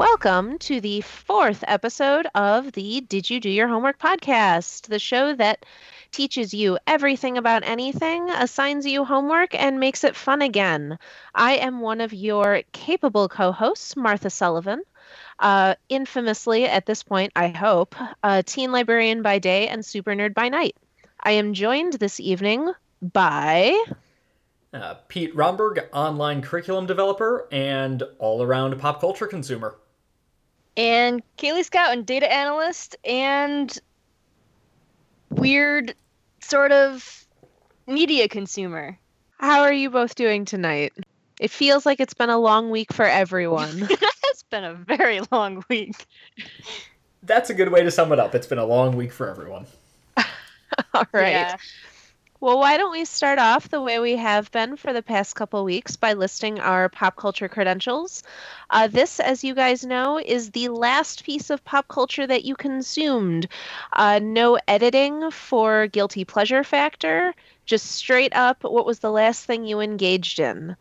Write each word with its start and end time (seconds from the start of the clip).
Welcome 0.00 0.56
to 0.60 0.80
the 0.80 1.02
fourth 1.02 1.62
episode 1.68 2.26
of 2.34 2.72
the 2.72 3.02
Did 3.02 3.28
You 3.28 3.38
Do 3.38 3.50
Your 3.50 3.68
Homework 3.68 3.98
podcast, 3.98 4.86
the 4.86 4.98
show 4.98 5.34
that 5.34 5.66
teaches 6.10 6.54
you 6.54 6.78
everything 6.86 7.36
about 7.36 7.64
anything, 7.64 8.30
assigns 8.30 8.86
you 8.86 9.04
homework, 9.04 9.54
and 9.54 9.78
makes 9.78 10.02
it 10.02 10.16
fun 10.16 10.40
again. 10.40 10.98
I 11.34 11.56
am 11.56 11.82
one 11.82 12.00
of 12.00 12.14
your 12.14 12.62
capable 12.72 13.28
co 13.28 13.52
hosts, 13.52 13.94
Martha 13.94 14.30
Sullivan. 14.30 14.80
Uh, 15.38 15.74
infamously, 15.90 16.64
at 16.64 16.86
this 16.86 17.02
point, 17.02 17.32
I 17.36 17.48
hope, 17.48 17.94
a 18.22 18.42
teen 18.42 18.72
librarian 18.72 19.20
by 19.20 19.38
day 19.38 19.68
and 19.68 19.84
super 19.84 20.12
nerd 20.12 20.32
by 20.32 20.48
night. 20.48 20.76
I 21.22 21.32
am 21.32 21.52
joined 21.52 21.92
this 21.92 22.20
evening 22.20 22.72
by. 23.02 23.78
Uh, 24.72 24.94
Pete 25.08 25.36
Romberg, 25.36 25.86
online 25.92 26.40
curriculum 26.40 26.86
developer 26.86 27.46
and 27.52 28.02
all 28.18 28.42
around 28.42 28.78
pop 28.78 29.02
culture 29.02 29.26
consumer. 29.26 29.76
And 30.80 31.22
Kaylee 31.36 31.66
Scout, 31.66 31.92
and 31.92 32.06
data 32.06 32.32
analyst, 32.32 32.96
and 33.04 33.70
weird 35.28 35.94
sort 36.40 36.72
of 36.72 37.26
media 37.86 38.28
consumer. 38.28 38.98
How 39.36 39.60
are 39.60 39.72
you 39.74 39.90
both 39.90 40.14
doing 40.14 40.46
tonight? 40.46 40.94
It 41.38 41.50
feels 41.50 41.84
like 41.84 42.00
it's 42.00 42.14
been 42.14 42.30
a 42.30 42.38
long 42.38 42.70
week 42.70 42.94
for 42.94 43.04
everyone. 43.04 43.88
it's 43.90 44.42
been 44.50 44.64
a 44.64 44.72
very 44.72 45.20
long 45.30 45.62
week. 45.68 46.06
That's 47.24 47.50
a 47.50 47.54
good 47.54 47.70
way 47.70 47.82
to 47.82 47.90
sum 47.90 48.10
it 48.12 48.18
up. 48.18 48.34
It's 48.34 48.46
been 48.46 48.56
a 48.56 48.64
long 48.64 48.96
week 48.96 49.12
for 49.12 49.28
everyone. 49.28 49.66
All 50.94 51.06
right. 51.12 51.32
Yeah. 51.32 51.56
Well, 52.42 52.58
why 52.58 52.78
don't 52.78 52.90
we 52.90 53.04
start 53.04 53.38
off 53.38 53.68
the 53.68 53.82
way 53.82 53.98
we 53.98 54.16
have 54.16 54.50
been 54.50 54.78
for 54.78 54.94
the 54.94 55.02
past 55.02 55.34
couple 55.34 55.62
weeks 55.62 55.96
by 55.96 56.14
listing 56.14 56.58
our 56.58 56.88
pop 56.88 57.16
culture 57.16 57.50
credentials? 57.50 58.22
Uh, 58.70 58.86
this, 58.86 59.20
as 59.20 59.44
you 59.44 59.54
guys 59.54 59.84
know, 59.84 60.18
is 60.18 60.50
the 60.52 60.70
last 60.70 61.22
piece 61.22 61.50
of 61.50 61.62
pop 61.66 61.88
culture 61.88 62.26
that 62.26 62.46
you 62.46 62.56
consumed. 62.56 63.46
Uh, 63.92 64.20
no 64.22 64.58
editing 64.68 65.30
for 65.30 65.86
guilty 65.88 66.24
pleasure 66.24 66.64
factor, 66.64 67.34
just 67.66 67.84
straight 67.84 68.34
up 68.34 68.64
what 68.64 68.86
was 68.86 69.00
the 69.00 69.12
last 69.12 69.44
thing 69.44 69.66
you 69.66 69.80
engaged 69.80 70.40
in? 70.40 70.74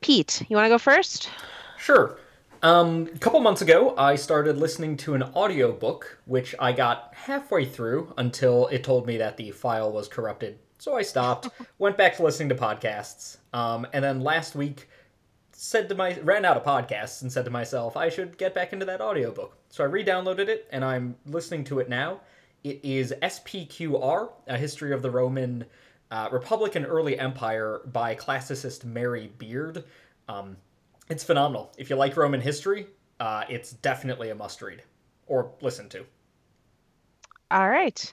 Pete, 0.00 0.42
you 0.48 0.56
want 0.56 0.64
to 0.64 0.70
go 0.70 0.78
first? 0.78 1.30
Sure. 1.78 2.18
Um, 2.64 3.08
a 3.14 3.18
couple 3.18 3.38
months 3.38 3.62
ago, 3.62 3.94
I 3.96 4.16
started 4.16 4.58
listening 4.58 4.96
to 4.98 5.14
an 5.14 5.22
audiobook, 5.22 6.18
which 6.24 6.56
I 6.58 6.72
got 6.72 7.12
halfway 7.14 7.66
through 7.66 8.12
until 8.18 8.66
it 8.66 8.82
told 8.82 9.06
me 9.06 9.16
that 9.18 9.36
the 9.36 9.52
file 9.52 9.92
was 9.92 10.08
corrupted 10.08 10.58
so 10.82 10.96
I 10.96 11.02
stopped, 11.02 11.48
went 11.78 11.96
back 11.96 12.16
to 12.16 12.24
listening 12.24 12.48
to 12.48 12.56
podcasts, 12.56 13.36
um, 13.52 13.86
and 13.92 14.04
then 14.04 14.20
last 14.20 14.56
week 14.56 14.88
said 15.52 15.88
to 15.88 15.94
my 15.94 16.18
ran 16.24 16.44
out 16.44 16.56
of 16.56 16.64
podcasts 16.64 17.22
and 17.22 17.30
said 17.30 17.44
to 17.44 17.50
myself 17.50 17.96
I 17.96 18.08
should 18.08 18.36
get 18.36 18.52
back 18.52 18.72
into 18.72 18.84
that 18.86 19.00
audiobook. 19.00 19.56
So 19.68 19.84
I 19.84 19.86
re-downloaded 19.86 20.48
it 20.48 20.66
and 20.72 20.84
I'm 20.84 21.14
listening 21.26 21.62
to 21.64 21.78
it 21.78 21.88
now. 21.88 22.20
It 22.64 22.80
is 22.82 23.14
SPQR, 23.22 24.30
A 24.48 24.58
History 24.58 24.92
of 24.92 25.02
the 25.02 25.10
Roman 25.10 25.64
uh, 26.10 26.28
Republic 26.32 26.74
and 26.74 26.84
Early 26.84 27.16
Empire 27.16 27.82
by 27.92 28.16
classicist 28.16 28.84
Mary 28.84 29.30
Beard. 29.38 29.84
Um, 30.28 30.56
it's 31.08 31.22
phenomenal. 31.22 31.70
If 31.78 31.90
you 31.90 31.96
like 31.96 32.16
Roman 32.16 32.40
history, 32.40 32.88
uh, 33.20 33.44
it's 33.48 33.72
definitely 33.72 34.30
a 34.30 34.34
must 34.34 34.60
read 34.60 34.82
or 35.28 35.52
listen 35.60 35.88
to. 35.90 36.04
All 37.52 37.70
right. 37.70 38.12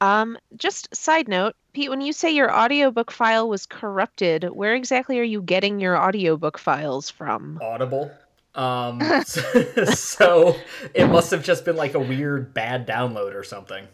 Um, 0.00 0.38
just 0.56 0.94
side 0.94 1.28
note, 1.28 1.54
Pete, 1.72 1.90
when 1.90 2.00
you 2.00 2.12
say 2.12 2.30
your 2.30 2.54
audiobook 2.54 3.10
file 3.10 3.48
was 3.48 3.66
corrupted, 3.66 4.44
where 4.44 4.74
exactly 4.74 5.18
are 5.20 5.24
you 5.24 5.42
getting 5.42 5.78
your 5.78 5.96
audiobook 5.96 6.58
files 6.58 7.10
from? 7.10 7.58
Audible. 7.62 8.10
Um, 8.54 9.00
so 9.24 10.56
it 10.94 11.06
must 11.08 11.30
have 11.30 11.44
just 11.44 11.64
been 11.64 11.76
like 11.76 11.94
a 11.94 12.00
weird 12.00 12.54
bad 12.54 12.86
download 12.86 13.34
or 13.34 13.44
something. 13.44 13.86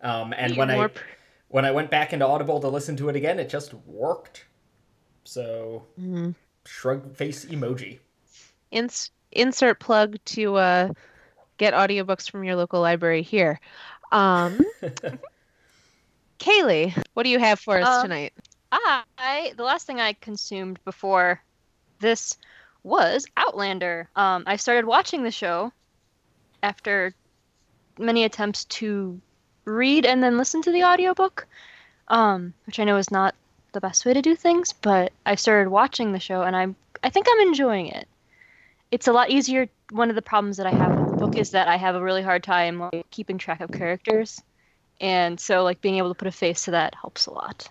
Um, 0.00 0.34
and 0.36 0.56
when 0.56 0.70
I 0.70 0.88
when 1.48 1.64
I 1.64 1.70
went 1.70 1.90
back 1.90 2.12
into 2.12 2.26
Audible 2.26 2.60
to 2.60 2.68
listen 2.68 2.96
to 2.96 3.08
it 3.08 3.16
again, 3.16 3.38
it 3.38 3.48
just 3.48 3.74
worked. 3.86 4.46
So 5.24 5.86
mm-hmm. 5.98 6.30
shrug 6.64 7.14
face 7.14 7.44
emoji. 7.44 7.98
Ins- 8.70 9.10
insert 9.32 9.80
plug 9.80 10.18
to 10.26 10.56
uh, 10.56 10.92
get 11.58 11.74
audiobooks 11.74 12.30
from 12.30 12.44
your 12.44 12.56
local 12.56 12.80
library 12.80 13.22
here. 13.22 13.60
Um, 14.12 14.60
Kaylee, 16.38 16.96
what 17.14 17.24
do 17.24 17.30
you 17.30 17.38
have 17.38 17.58
for 17.60 17.78
us 17.78 17.86
uh, 17.88 18.02
tonight? 18.02 18.32
I 19.18 19.52
the 19.56 19.62
last 19.62 19.86
thing 19.86 20.00
I 20.00 20.12
consumed 20.14 20.78
before 20.84 21.40
this 22.00 22.36
was 22.82 23.26
Outlander. 23.36 24.08
Um, 24.14 24.44
I 24.46 24.56
started 24.56 24.86
watching 24.86 25.22
the 25.22 25.30
show 25.30 25.72
after 26.62 27.12
many 27.98 28.24
attempts 28.24 28.64
to 28.64 29.20
read 29.64 30.06
and 30.06 30.22
then 30.22 30.38
listen 30.38 30.62
to 30.62 30.70
the 30.70 30.84
audiobook, 30.84 31.46
um, 32.08 32.54
which 32.66 32.78
I 32.78 32.84
know 32.84 32.96
is 32.96 33.10
not 33.10 33.34
the 33.72 33.80
best 33.80 34.06
way 34.06 34.14
to 34.14 34.22
do 34.22 34.36
things, 34.36 34.72
but 34.72 35.12
I 35.24 35.34
started 35.34 35.68
watching 35.68 36.12
the 36.12 36.20
show 36.20 36.42
and 36.42 36.54
I'm 36.54 36.76
I 37.02 37.10
think 37.10 37.26
I'm 37.30 37.48
enjoying 37.48 37.88
it. 37.88 38.08
It's 38.90 39.08
a 39.08 39.12
lot 39.12 39.30
easier. 39.30 39.68
One 39.90 40.10
of 40.10 40.16
the 40.16 40.22
problems 40.22 40.56
that 40.56 40.66
I 40.66 40.70
have 40.70 40.98
with 40.98 41.05
the 41.05 41.05
book 41.16 41.36
is 41.36 41.50
that 41.50 41.68
I 41.68 41.76
have 41.76 41.94
a 41.94 42.02
really 42.02 42.22
hard 42.22 42.42
time 42.42 42.80
like, 42.80 43.06
keeping 43.10 43.38
track 43.38 43.60
of 43.60 43.70
characters. 43.70 44.40
And 45.00 45.38
so 45.38 45.62
like 45.62 45.80
being 45.80 45.96
able 45.96 46.08
to 46.08 46.14
put 46.14 46.28
a 46.28 46.32
face 46.32 46.64
to 46.64 46.72
that 46.72 46.94
helps 46.94 47.26
a 47.26 47.32
lot. 47.32 47.68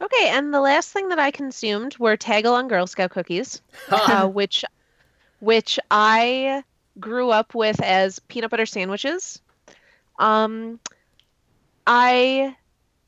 Okay 0.00 0.28
and 0.28 0.54
the 0.54 0.60
last 0.60 0.92
thing 0.92 1.08
that 1.08 1.18
i 1.18 1.32
consumed 1.32 1.98
were 1.98 2.16
tagalong 2.16 2.68
girl 2.68 2.86
scout 2.86 3.10
cookies 3.10 3.60
uh, 3.90 4.28
which 4.28 4.64
which 5.40 5.80
i 5.90 6.62
grew 7.00 7.30
up 7.30 7.54
with 7.54 7.82
as 7.82 8.20
peanut 8.20 8.50
butter 8.50 8.66
sandwiches. 8.66 9.40
Um 10.18 10.78
i 11.86 12.54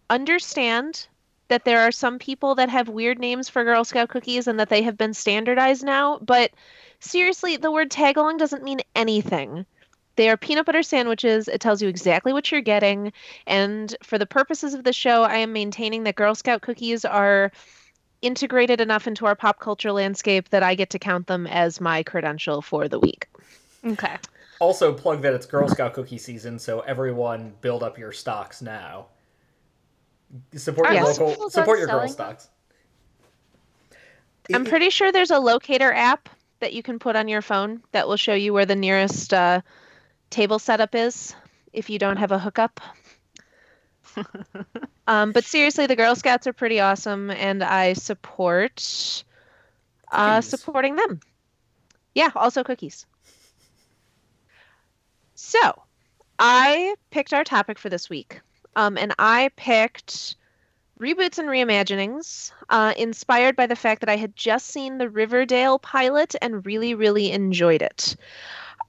understand 0.09 1.07
that 1.51 1.65
there 1.65 1.81
are 1.81 1.93
some 1.93 2.19
people 2.19 2.55
that 2.55 2.71
have 2.71 2.89
weird 2.89 3.19
names 3.19 3.49
for 3.49 3.63
girl 3.63 3.85
scout 3.85 4.09
cookies 4.09 4.47
and 4.49 4.59
that 4.59 4.71
they 4.71 4.83
have 4.83 4.97
been 4.97 5.13
standardized 5.13 5.85
now 5.85 6.19
but 6.23 6.51
seriously 7.01 7.57
the 7.57 7.71
word 7.71 7.91
tagalong 7.91 8.39
doesn't 8.39 8.65
mean 8.65 8.81
anything 8.97 9.67
they 10.17 10.29
are 10.29 10.37
peanut 10.37 10.67
butter 10.67 10.83
sandwiches. 10.83 11.49
It 11.49 11.63
tells 11.63 11.81
you 11.81 11.89
exactly 11.89 12.35
what 12.35 12.53
you're 12.53 12.61
getting. 12.61 13.11
And 13.47 13.97
for 14.03 14.19
the 14.19 14.27
purposes 14.27 14.75
of 14.75 14.85
the 14.85 14.93
show, 14.93 15.23
I 15.23 15.37
am 15.37 15.55
maintaining 15.55 16.05
that 16.05 16.17
Girl 16.17 16.35
Scout 16.35 16.61
cookies 16.61 17.07
are 17.07 17.51
integrated 18.21 18.83
enough 18.83 19.07
into 19.07 19.25
our 19.25 19.35
pop 19.35 19.61
culture 19.61 19.93
landscape 19.93 20.51
that 20.51 20.63
I 20.63 20.75
get 20.75 20.91
to 20.91 20.99
count 20.99 21.27
them 21.27 21.47
as 21.47 21.81
my 21.81 22.03
credential 22.03 22.61
for 22.61 22.87
the 22.87 22.99
week. 22.99 23.29
Okay. 23.85 24.17
Also, 24.59 24.93
plug 24.93 25.23
that 25.23 25.33
it's 25.33 25.47
Girl 25.47 25.69
Scout 25.69 25.95
cookie 25.95 26.19
season, 26.19 26.59
so 26.59 26.81
everyone 26.81 27.55
build 27.63 27.83
up 27.83 27.97
your 27.97 28.13
stocks 28.13 28.61
now. 28.61 29.07
Support 30.55 30.93
your 30.93 31.05
local. 31.05 31.51
Support 31.51 31.79
your 31.79 31.89
girl 31.89 32.09
stocks. 32.09 32.49
I'm 34.53 34.65
pretty 34.65 34.91
sure 34.91 35.13
there's 35.13 35.31
a 35.31 35.39
locator 35.39 35.93
app 35.93 36.29
that 36.61 36.73
you 36.73 36.83
can 36.83 36.99
put 36.99 37.17
on 37.17 37.29
your 37.29 37.43
phone 37.43 37.83
that 37.93 38.09
will 38.09 38.17
show 38.17 38.35
you 38.35 38.53
where 38.53 38.67
the 38.67 38.77
nearest 38.77 39.33
uh, 39.33 39.61
table 40.29 40.59
setup 40.59 40.95
is 40.95 41.35
if 41.73 41.91
you 41.91 41.99
don't 41.99 42.17
have 42.17 42.33
a 42.33 42.39
hookup. 42.39 42.81
um, 45.07 45.33
but 45.33 45.45
seriously, 45.45 45.87
the 45.87 45.97
Girl 45.97 46.15
Scouts 46.15 46.47
are 46.47 46.53
pretty 46.53 46.81
awesome, 46.81 47.31
and 47.31 47.63
I 47.63 47.93
support 47.93 49.25
uh, 50.11 50.41
supporting 50.41 50.97
them. 50.97 51.21
Yeah, 52.15 52.31
also 52.35 52.65
cookies. 52.65 53.07
So, 55.35 55.83
I 56.39 56.95
picked 57.11 57.33
our 57.33 57.45
topic 57.45 57.79
for 57.79 57.89
this 57.89 58.11
week, 58.11 58.41
um, 58.77 58.97
and 58.97 59.15
I 59.19 59.51
picked 59.57 60.37
reboots 61.01 61.39
and 61.39 61.49
reimaginings, 61.49 62.53
uh, 62.69 62.93
inspired 62.97 63.57
by 63.57 63.67
the 63.67 63.77
fact 63.77 64.01
that 64.01 64.11
I 64.11 64.17
had 64.17 64.37
just 64.37 64.67
seen 64.67 64.99
the 64.99 65.09
Riverdale 65.09 65.79
pilot 65.79 66.35
and 66.43 66.65
really, 66.67 66.95
really 66.95 67.33
enjoyed 67.33 67.83
it. 67.83 68.17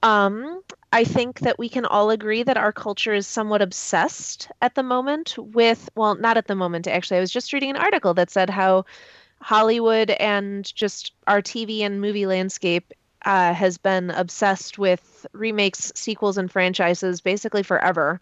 Um, 0.02 0.62
I 0.92 1.04
think 1.04 1.40
that 1.40 1.58
we 1.58 1.70
can 1.70 1.86
all 1.86 2.10
agree 2.10 2.42
that 2.42 2.58
our 2.58 2.72
culture 2.72 3.14
is 3.14 3.26
somewhat 3.26 3.62
obsessed 3.62 4.48
at 4.60 4.74
the 4.74 4.82
moment 4.82 5.36
with, 5.38 5.88
well, 5.94 6.16
not 6.16 6.36
at 6.36 6.48
the 6.48 6.54
moment, 6.54 6.86
actually. 6.86 7.16
I 7.16 7.20
was 7.20 7.32
just 7.32 7.52
reading 7.52 7.70
an 7.70 7.76
article 7.76 8.12
that 8.14 8.30
said 8.30 8.50
how 8.50 8.84
Hollywood 9.40 10.10
and 10.10 10.72
just 10.74 11.12
our 11.26 11.40
TV 11.40 11.80
and 11.80 12.00
movie 12.00 12.26
landscape 12.26 12.92
uh, 13.24 13.54
has 13.54 13.78
been 13.78 14.10
obsessed 14.10 14.78
with 14.78 15.26
remakes, 15.32 15.92
sequels, 15.94 16.36
and 16.36 16.50
franchises 16.50 17.20
basically 17.20 17.62
forever. 17.62 18.20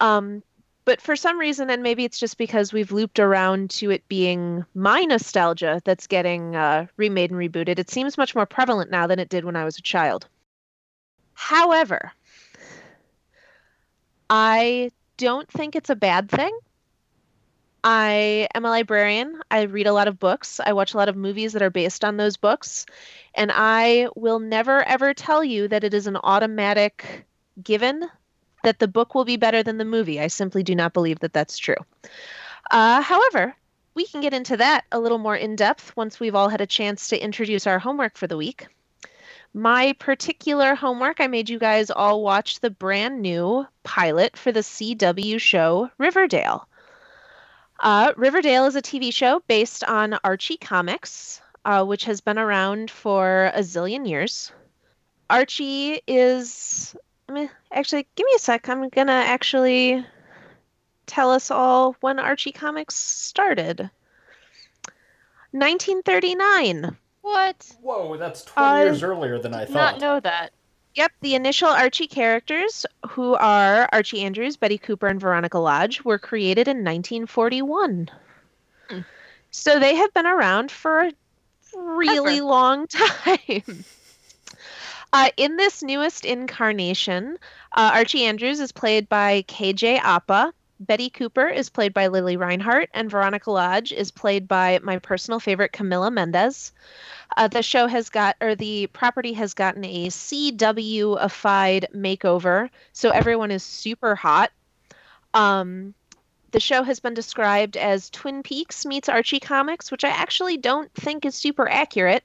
Um, 0.00 0.42
but 0.84 1.00
for 1.00 1.14
some 1.14 1.38
reason, 1.38 1.70
and 1.70 1.82
maybe 1.82 2.04
it's 2.04 2.18
just 2.18 2.38
because 2.38 2.72
we've 2.72 2.90
looped 2.90 3.20
around 3.20 3.70
to 3.70 3.90
it 3.90 4.06
being 4.08 4.64
my 4.74 5.02
nostalgia 5.02 5.80
that's 5.84 6.08
getting 6.08 6.56
uh, 6.56 6.86
remade 6.96 7.30
and 7.30 7.38
rebooted, 7.38 7.78
it 7.78 7.90
seems 7.90 8.18
much 8.18 8.34
more 8.34 8.46
prevalent 8.46 8.90
now 8.90 9.06
than 9.06 9.20
it 9.20 9.28
did 9.28 9.44
when 9.44 9.54
I 9.54 9.64
was 9.64 9.78
a 9.78 9.82
child. 9.82 10.26
However, 11.34 12.12
I 14.28 14.90
don't 15.18 15.48
think 15.50 15.76
it's 15.76 15.90
a 15.90 15.96
bad 15.96 16.28
thing. 16.28 16.56
I 17.84 18.48
am 18.54 18.64
a 18.64 18.70
librarian. 18.70 19.40
I 19.50 19.62
read 19.62 19.86
a 19.86 19.92
lot 19.92 20.08
of 20.08 20.18
books. 20.18 20.60
I 20.64 20.72
watch 20.72 20.94
a 20.94 20.96
lot 20.96 21.08
of 21.08 21.16
movies 21.16 21.52
that 21.52 21.62
are 21.62 21.70
based 21.70 22.04
on 22.04 22.16
those 22.16 22.36
books. 22.36 22.86
And 23.34 23.50
I 23.52 24.08
will 24.14 24.38
never, 24.38 24.82
ever 24.84 25.14
tell 25.14 25.42
you 25.42 25.68
that 25.68 25.84
it 25.84 25.94
is 25.94 26.06
an 26.06 26.16
automatic 26.16 27.24
given 27.62 28.08
that 28.62 28.78
the 28.78 28.88
book 28.88 29.14
will 29.14 29.24
be 29.24 29.36
better 29.36 29.62
than 29.62 29.78
the 29.78 29.84
movie. 29.84 30.20
I 30.20 30.28
simply 30.28 30.62
do 30.62 30.74
not 30.74 30.92
believe 30.92 31.20
that 31.20 31.32
that's 31.32 31.58
true. 31.58 31.76
Uh, 32.70 33.02
however, 33.02 33.54
we 33.94 34.06
can 34.06 34.20
get 34.20 34.34
into 34.34 34.56
that 34.56 34.84
a 34.90 34.98
little 34.98 35.18
more 35.18 35.36
in 35.36 35.56
depth 35.56 35.96
once 35.96 36.18
we've 36.18 36.34
all 36.34 36.48
had 36.48 36.60
a 36.60 36.66
chance 36.66 37.08
to 37.08 37.22
introduce 37.22 37.66
our 37.66 37.78
homework 37.78 38.16
for 38.16 38.26
the 38.26 38.36
week. 38.36 38.66
My 39.54 39.92
particular 39.98 40.74
homework, 40.74 41.20
I 41.20 41.26
made 41.26 41.50
you 41.50 41.58
guys 41.58 41.90
all 41.90 42.22
watch 42.22 42.60
the 42.60 42.70
brand 42.70 43.20
new 43.20 43.66
pilot 43.82 44.36
for 44.36 44.50
the 44.50 44.60
CW 44.60 45.38
show 45.38 45.90
Riverdale. 45.98 46.66
Uh, 47.78 48.12
Riverdale 48.16 48.66
is 48.66 48.76
a 48.76 48.82
TV 48.82 49.12
show 49.12 49.42
based 49.48 49.84
on 49.84 50.18
Archie 50.24 50.56
Comics, 50.56 51.42
uh, 51.64 51.84
which 51.84 52.04
has 52.04 52.20
been 52.20 52.38
around 52.38 52.90
for 52.90 53.50
a 53.54 53.60
zillion 53.60 54.08
years. 54.08 54.52
Archie 55.28 56.00
is. 56.06 56.96
I 57.36 57.48
actually, 57.70 58.06
give 58.14 58.24
me 58.24 58.32
a 58.36 58.38
sec. 58.38 58.68
I'm 58.68 58.88
gonna 58.88 59.12
actually 59.12 60.04
tell 61.06 61.30
us 61.30 61.50
all 61.50 61.96
when 62.00 62.18
Archie 62.18 62.52
Comics 62.52 62.94
started. 62.94 63.90
1939. 65.52 66.96
What? 67.22 67.70
Whoa, 67.80 68.16
that's 68.16 68.42
20 68.44 68.66
Uh, 68.68 68.82
years 68.84 69.02
earlier 69.02 69.38
than 69.38 69.54
I 69.54 69.64
Did 69.66 69.74
not 69.74 70.00
know 70.00 70.18
that. 70.20 70.52
Yep, 70.94 71.12
the 71.20 71.34
initial 71.34 71.68
Archie 71.68 72.06
characters, 72.06 72.84
who 73.10 73.34
are 73.34 73.88
Archie 73.92 74.22
Andrews, 74.22 74.56
Betty 74.56 74.76
Cooper, 74.76 75.06
and 75.06 75.20
Veronica 75.20 75.58
Lodge, 75.58 76.04
were 76.04 76.18
created 76.18 76.68
in 76.68 76.78
1941. 76.78 78.10
Hmm. 78.90 79.00
So 79.50 79.78
they 79.78 79.94
have 79.94 80.12
been 80.12 80.26
around 80.26 80.70
for 80.70 81.00
a 81.00 81.12
really 81.74 82.36
Ever. 82.38 82.44
long 82.46 82.86
time. 82.88 83.84
Uh, 85.12 85.28
in 85.36 85.56
this 85.56 85.82
newest 85.82 86.24
incarnation, 86.24 87.36
uh, 87.76 87.90
Archie 87.94 88.24
Andrews 88.24 88.60
is 88.60 88.72
played 88.72 89.08
by 89.08 89.42
KJ 89.42 89.98
Appa. 89.98 90.54
Betty 90.80 91.10
Cooper 91.10 91.46
is 91.46 91.68
played 91.68 91.94
by 91.94 92.08
Lili 92.08 92.36
Reinhart, 92.36 92.88
and 92.94 93.10
Veronica 93.10 93.50
Lodge 93.50 93.92
is 93.92 94.10
played 94.10 94.48
by 94.48 94.80
my 94.82 94.98
personal 94.98 95.38
favorite 95.38 95.72
Camila 95.72 96.12
Mendes. 96.12 96.72
Uh, 97.36 97.46
the 97.46 97.62
show 97.62 97.86
has 97.86 98.08
got, 98.08 98.36
or 98.40 98.54
the 98.54 98.88
property 98.88 99.34
has 99.34 99.54
gotten 99.54 99.84
a 99.84 100.08
CW-ified 100.08 101.88
makeover, 101.94 102.70
so 102.92 103.10
everyone 103.10 103.50
is 103.50 103.62
super 103.62 104.16
hot. 104.16 104.50
Um, 105.34 105.94
the 106.52 106.60
show 106.60 106.82
has 106.82 107.00
been 107.00 107.14
described 107.14 107.76
as 107.76 108.10
Twin 108.10 108.42
Peaks 108.42 108.84
meets 108.84 109.08
Archie 109.08 109.40
Comics, 109.40 109.90
which 109.90 110.04
I 110.04 110.10
actually 110.10 110.56
don't 110.56 110.92
think 110.94 111.24
is 111.24 111.34
super 111.34 111.68
accurate. 111.68 112.24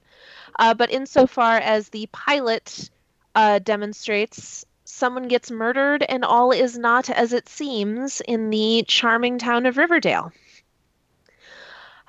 Uh, 0.58 0.74
but 0.74 0.92
insofar 0.92 1.58
as 1.58 1.90
the 1.90 2.08
pilot 2.12 2.90
uh, 3.36 3.60
demonstrates, 3.60 4.66
someone 4.86 5.28
gets 5.28 5.52
murdered 5.52 6.04
and 6.08 6.26
all 6.26 6.52
is 6.52 6.78
not 6.78 7.10
as 7.10 7.34
it 7.34 7.48
seems 7.48 8.22
in 8.22 8.50
the 8.50 8.84
charming 8.88 9.38
town 9.38 9.66
of 9.66 9.78
Riverdale. 9.78 10.32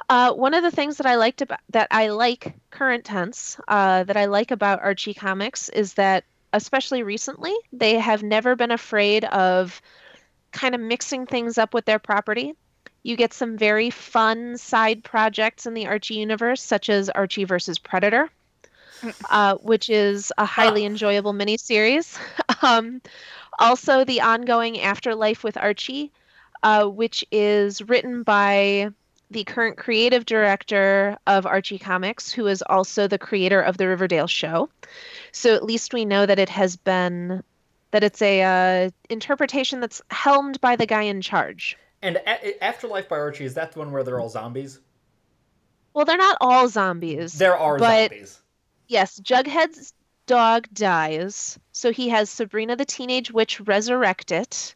Uh, 0.09 0.33
one 0.33 0.55
of 0.55 0.63
the 0.63 0.71
things 0.71 0.97
that 0.97 1.07
I 1.07 1.17
liked 1.17 1.43
about 1.43 1.61
that 1.71 1.89
I 1.91 2.09
like 2.09 2.55
current 2.71 3.05
tense 3.05 3.61
uh, 3.69 4.05
that 4.05 4.17
I 4.17 4.25
like 4.25 4.51
about 4.51 4.81
Archie 4.81 5.13
comics 5.13 5.69
is 5.69 5.95
that 5.95 6.25
especially 6.55 7.03
recently 7.03 7.55
they 7.73 7.99
have 7.99 8.23
never 8.23 8.57
been 8.57 8.71
afraid 8.71 9.25
of 9.27 9.83
kind 10.51 10.75
of 10.75 10.81
mixing 10.81 11.27
things 11.27 11.59
up 11.59 11.75
with 11.75 11.85
their 11.85 11.99
property. 11.99 12.55
You 13.03 13.17
get 13.17 13.35
some 13.35 13.59
very 13.59 13.91
fun 13.91 14.57
side 14.57 15.05
projects 15.05 15.67
in 15.67 15.75
the 15.75 15.87
Archie 15.87 16.15
universe, 16.15 16.63
such 16.63 16.89
as 16.89 17.11
Archie 17.11 17.45
versus 17.45 17.79
Predator, 17.79 18.31
uh, 19.31 19.57
which 19.57 19.91
is 19.91 20.33
a 20.39 20.45
highly 20.45 20.85
enjoyable 20.85 21.33
miniseries. 21.33 22.19
um, 22.63 23.01
also, 23.59 24.05
the 24.05 24.21
ongoing 24.21 24.81
Afterlife 24.81 25.43
with 25.43 25.57
Archie, 25.57 26.13
uh, 26.63 26.87
which 26.87 27.25
is 27.31 27.83
written 27.83 28.23
by 28.23 28.91
the 29.31 29.45
current 29.45 29.77
creative 29.77 30.25
director 30.25 31.17
of 31.27 31.45
Archie 31.45 31.79
Comics, 31.79 32.33
who 32.33 32.47
is 32.47 32.63
also 32.63 33.07
the 33.07 33.19
creator 33.19 33.61
of 33.61 33.77
the 33.77 33.87
Riverdale 33.87 34.27
show. 34.27 34.71
So 35.33 35.55
at 35.55 35.65
least 35.65 35.93
we 35.93 36.05
know 36.05 36.25
that 36.25 36.39
it 36.39 36.49
has 36.49 36.77
been 36.77 37.43
that 37.91 38.05
it's 38.05 38.21
a 38.21 38.43
uh, 38.43 38.91
interpretation 39.09 39.81
that's 39.81 40.03
helmed 40.11 40.61
by 40.61 40.77
the 40.77 40.87
guy 40.87 41.03
in 41.03 41.23
charge. 41.23 41.77
And 42.03 42.17
a- 42.17 42.63
Afterlife 42.63 43.09
by 43.09 43.17
Archie, 43.17 43.45
is 43.45 43.55
that 43.55 43.73
the 43.73 43.79
one 43.79 43.93
where 43.93 44.03
they're 44.03 44.21
all 44.21 44.29
zombies? 44.29 44.81
Well, 45.95 46.05
they're 46.05 46.17
not 46.17 46.37
all 46.41 46.69
zombies. 46.69 47.33
There 47.33 47.57
are 47.57 47.79
but 47.79 48.11
zombies. 48.11 48.41
Yes, 48.89 49.21
Jughead's 49.21 49.95
dog 50.27 50.67
dies, 50.73 51.59
so 51.73 51.93
he 51.93 52.09
has 52.09 52.29
Sabrina 52.29 52.77
the 52.77 52.85
Teenage 52.85 53.31
Witch 53.31 53.61
resurrect 53.61 54.33
it. 54.33 54.75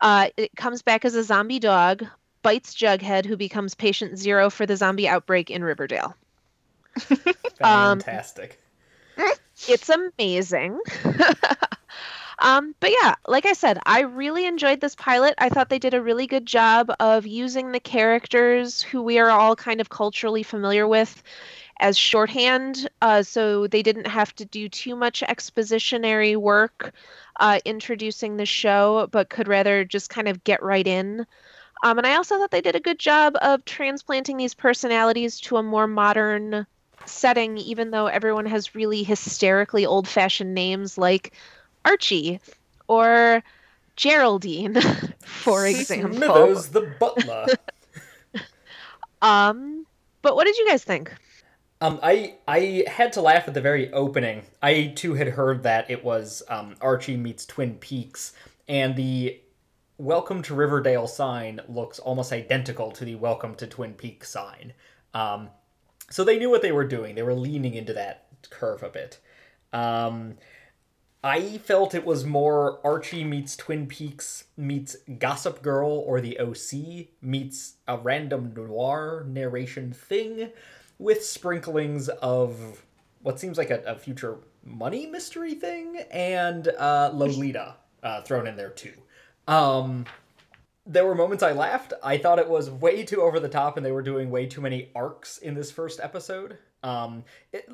Uh, 0.00 0.28
it 0.36 0.54
comes 0.56 0.82
back 0.82 1.04
as 1.04 1.14
a 1.14 1.22
zombie 1.22 1.60
dog, 1.60 2.04
bites 2.42 2.74
Jughead, 2.74 3.24
who 3.24 3.36
becomes 3.36 3.74
patient 3.74 4.18
zero 4.18 4.50
for 4.50 4.66
the 4.66 4.76
zombie 4.76 5.08
outbreak 5.08 5.50
in 5.50 5.62
Riverdale. 5.62 6.14
um, 7.62 8.00
Fantastic. 8.00 8.60
It's 9.68 9.88
amazing. 9.88 10.80
um, 12.38 12.74
but 12.80 12.90
yeah, 12.90 13.14
like 13.26 13.46
I 13.46 13.52
said, 13.52 13.78
I 13.86 14.00
really 14.00 14.46
enjoyed 14.46 14.80
this 14.80 14.94
pilot. 14.94 15.34
I 15.38 15.48
thought 15.48 15.68
they 15.68 15.78
did 15.78 15.94
a 15.94 16.02
really 16.02 16.26
good 16.26 16.44
job 16.44 16.92
of 17.00 17.26
using 17.26 17.72
the 17.72 17.80
characters 17.80 18.82
who 18.82 19.02
we 19.02 19.18
are 19.18 19.30
all 19.30 19.56
kind 19.56 19.80
of 19.80 19.88
culturally 19.88 20.42
familiar 20.42 20.86
with 20.86 21.22
as 21.84 21.98
shorthand. 21.98 22.88
Uh, 23.02 23.22
so 23.22 23.66
they 23.66 23.82
didn't 23.82 24.06
have 24.06 24.34
to 24.36 24.46
do 24.46 24.70
too 24.70 24.96
much 24.96 25.20
expositionary 25.20 26.34
work 26.34 26.94
uh, 27.38 27.60
introducing 27.66 28.38
the 28.38 28.46
show, 28.46 29.06
but 29.12 29.28
could 29.28 29.48
rather 29.48 29.84
just 29.84 30.08
kind 30.08 30.26
of 30.26 30.42
get 30.44 30.62
right 30.62 30.86
in. 30.86 31.26
Um, 31.84 31.98
and 31.98 32.06
I 32.06 32.16
also 32.16 32.38
thought 32.38 32.50
they 32.50 32.62
did 32.62 32.74
a 32.74 32.80
good 32.80 32.98
job 32.98 33.34
of 33.42 33.62
transplanting 33.66 34.38
these 34.38 34.54
personalities 34.54 35.38
to 35.40 35.58
a 35.58 35.62
more 35.62 35.86
modern 35.86 36.66
setting, 37.04 37.58
even 37.58 37.90
though 37.90 38.06
everyone 38.06 38.46
has 38.46 38.74
really 38.74 39.02
hysterically 39.02 39.84
old 39.84 40.08
fashioned 40.08 40.54
names 40.54 40.96
like 40.96 41.34
Archie 41.84 42.40
or 42.88 43.44
Geraldine, 43.96 44.80
for 45.20 45.66
example. 45.66 46.16
Smithers 46.16 46.68
the 46.68 46.80
butler. 46.98 47.46
Um, 49.22 49.86
but 50.20 50.36
what 50.36 50.44
did 50.44 50.58
you 50.58 50.68
guys 50.68 50.84
think? 50.84 51.10
Um, 51.84 52.00
I 52.02 52.36
I 52.48 52.84
had 52.86 53.12
to 53.12 53.20
laugh 53.20 53.46
at 53.46 53.52
the 53.52 53.60
very 53.60 53.92
opening. 53.92 54.44
I 54.62 54.94
too 54.96 55.12
had 55.12 55.28
heard 55.28 55.64
that 55.64 55.90
it 55.90 56.02
was 56.02 56.42
um, 56.48 56.76
Archie 56.80 57.18
meets 57.18 57.44
Twin 57.44 57.74
Peaks, 57.74 58.32
and 58.66 58.96
the 58.96 59.38
"Welcome 59.98 60.40
to 60.44 60.54
Riverdale" 60.54 61.06
sign 61.06 61.60
looks 61.68 61.98
almost 61.98 62.32
identical 62.32 62.90
to 62.92 63.04
the 63.04 63.16
"Welcome 63.16 63.54
to 63.56 63.66
Twin 63.66 63.92
Peaks" 63.92 64.30
sign. 64.30 64.72
Um, 65.12 65.50
so 66.08 66.24
they 66.24 66.38
knew 66.38 66.48
what 66.48 66.62
they 66.62 66.72
were 66.72 66.86
doing. 66.86 67.16
They 67.16 67.22
were 67.22 67.34
leaning 67.34 67.74
into 67.74 67.92
that 67.92 68.28
curve 68.48 68.82
a 68.82 68.88
bit. 68.88 69.18
Um, 69.74 70.36
I 71.22 71.58
felt 71.58 71.94
it 71.94 72.06
was 72.06 72.24
more 72.24 72.80
Archie 72.82 73.24
meets 73.24 73.56
Twin 73.56 73.86
Peaks 73.86 74.44
meets 74.56 74.96
Gossip 75.18 75.60
Girl 75.60 75.90
or 75.90 76.22
the 76.22 76.38
OC 76.38 77.08
meets 77.20 77.74
a 77.86 77.98
random 77.98 78.54
noir 78.56 79.26
narration 79.28 79.92
thing 79.92 80.50
with 81.04 81.22
sprinklings 81.22 82.08
of 82.08 82.82
what 83.20 83.38
seems 83.38 83.58
like 83.58 83.68
a, 83.68 83.82
a 83.82 83.94
future 83.94 84.38
money 84.64 85.06
mystery 85.06 85.54
thing 85.54 85.98
and 86.10 86.68
uh, 86.68 87.10
Lolita 87.12 87.76
uh, 88.02 88.22
thrown 88.22 88.46
in 88.46 88.56
there 88.56 88.70
too. 88.70 88.94
Um, 89.46 90.06
there 90.86 91.04
were 91.04 91.14
moments 91.14 91.42
I 91.42 91.52
laughed. 91.52 91.92
I 92.02 92.16
thought 92.16 92.38
it 92.38 92.48
was 92.48 92.70
way 92.70 93.04
too 93.04 93.20
over 93.20 93.38
the 93.38 93.50
top, 93.50 93.76
and 93.76 93.84
they 93.84 93.92
were 93.92 94.02
doing 94.02 94.30
way 94.30 94.46
too 94.46 94.62
many 94.62 94.88
arcs 94.94 95.36
in 95.38 95.54
this 95.54 95.70
first 95.70 96.00
episode. 96.00 96.56
Um, 96.82 97.22
it, 97.52 97.68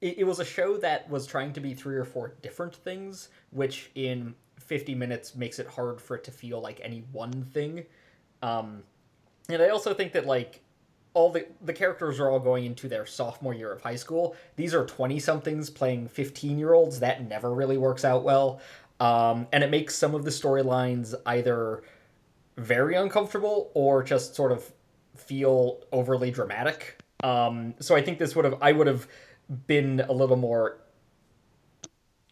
it, 0.00 0.18
it 0.18 0.24
was 0.24 0.40
a 0.40 0.44
show 0.44 0.78
that 0.78 1.08
was 1.10 1.26
trying 1.26 1.52
to 1.52 1.60
be 1.60 1.74
three 1.74 1.96
or 1.96 2.06
four 2.06 2.36
different 2.40 2.74
things, 2.74 3.28
which 3.50 3.90
in 3.94 4.34
50 4.60 4.94
minutes 4.94 5.34
makes 5.34 5.58
it 5.58 5.66
hard 5.66 6.00
for 6.00 6.16
it 6.16 6.24
to 6.24 6.30
feel 6.30 6.62
like 6.62 6.80
any 6.82 7.04
one 7.12 7.44
thing. 7.52 7.84
Um, 8.40 8.82
and 9.50 9.60
I 9.60 9.68
also 9.68 9.92
think 9.92 10.12
that, 10.12 10.26
like, 10.26 10.62
all 11.14 11.30
the 11.30 11.46
the 11.62 11.72
characters 11.72 12.18
are 12.20 12.30
all 12.30 12.40
going 12.40 12.64
into 12.64 12.88
their 12.88 13.06
sophomore 13.06 13.54
year 13.54 13.72
of 13.72 13.82
high 13.82 13.96
school. 13.96 14.36
These 14.56 14.74
are 14.74 14.84
20 14.84 15.18
somethings 15.18 15.70
playing 15.70 16.08
15 16.08 16.58
year 16.58 16.72
olds. 16.72 17.00
That 17.00 17.28
never 17.28 17.52
really 17.52 17.78
works 17.78 18.04
out 18.04 18.22
well. 18.22 18.60
Um, 19.00 19.46
and 19.52 19.64
it 19.64 19.70
makes 19.70 19.94
some 19.96 20.14
of 20.14 20.24
the 20.24 20.30
storylines 20.30 21.14
either 21.26 21.82
very 22.56 22.94
uncomfortable 22.94 23.70
or 23.74 24.02
just 24.02 24.34
sort 24.34 24.52
of 24.52 24.70
feel 25.16 25.80
overly 25.92 26.30
dramatic. 26.30 26.98
Um, 27.22 27.74
so 27.80 27.94
I 27.94 28.02
think 28.02 28.18
this 28.18 28.34
would 28.34 28.44
have 28.44 28.56
I 28.60 28.72
would 28.72 28.86
have 28.86 29.06
been 29.66 30.00
a 30.00 30.12
little 30.12 30.36
more 30.36 30.78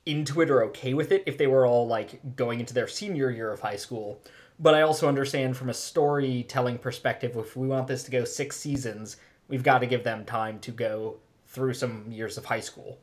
into 0.06 0.40
it 0.40 0.50
or 0.50 0.64
okay 0.64 0.94
with 0.94 1.12
it 1.12 1.22
if 1.26 1.38
they 1.38 1.46
were 1.46 1.66
all 1.66 1.86
like 1.86 2.36
going 2.36 2.60
into 2.60 2.74
their 2.74 2.88
senior 2.88 3.30
year 3.30 3.52
of 3.52 3.60
high 3.60 3.76
school. 3.76 4.20
But 4.60 4.74
I 4.74 4.82
also 4.82 5.08
understand 5.08 5.56
from 5.56 5.70
a 5.70 5.74
storytelling 5.74 6.78
perspective, 6.78 7.34
if 7.36 7.56
we 7.56 7.66
want 7.66 7.86
this 7.86 8.02
to 8.04 8.10
go 8.10 8.24
six 8.24 8.56
seasons, 8.56 9.16
we've 9.48 9.62
got 9.62 9.78
to 9.78 9.86
give 9.86 10.04
them 10.04 10.26
time 10.26 10.58
to 10.60 10.70
go 10.70 11.16
through 11.46 11.72
some 11.74 12.04
years 12.10 12.36
of 12.36 12.44
high 12.44 12.60
school. 12.60 12.98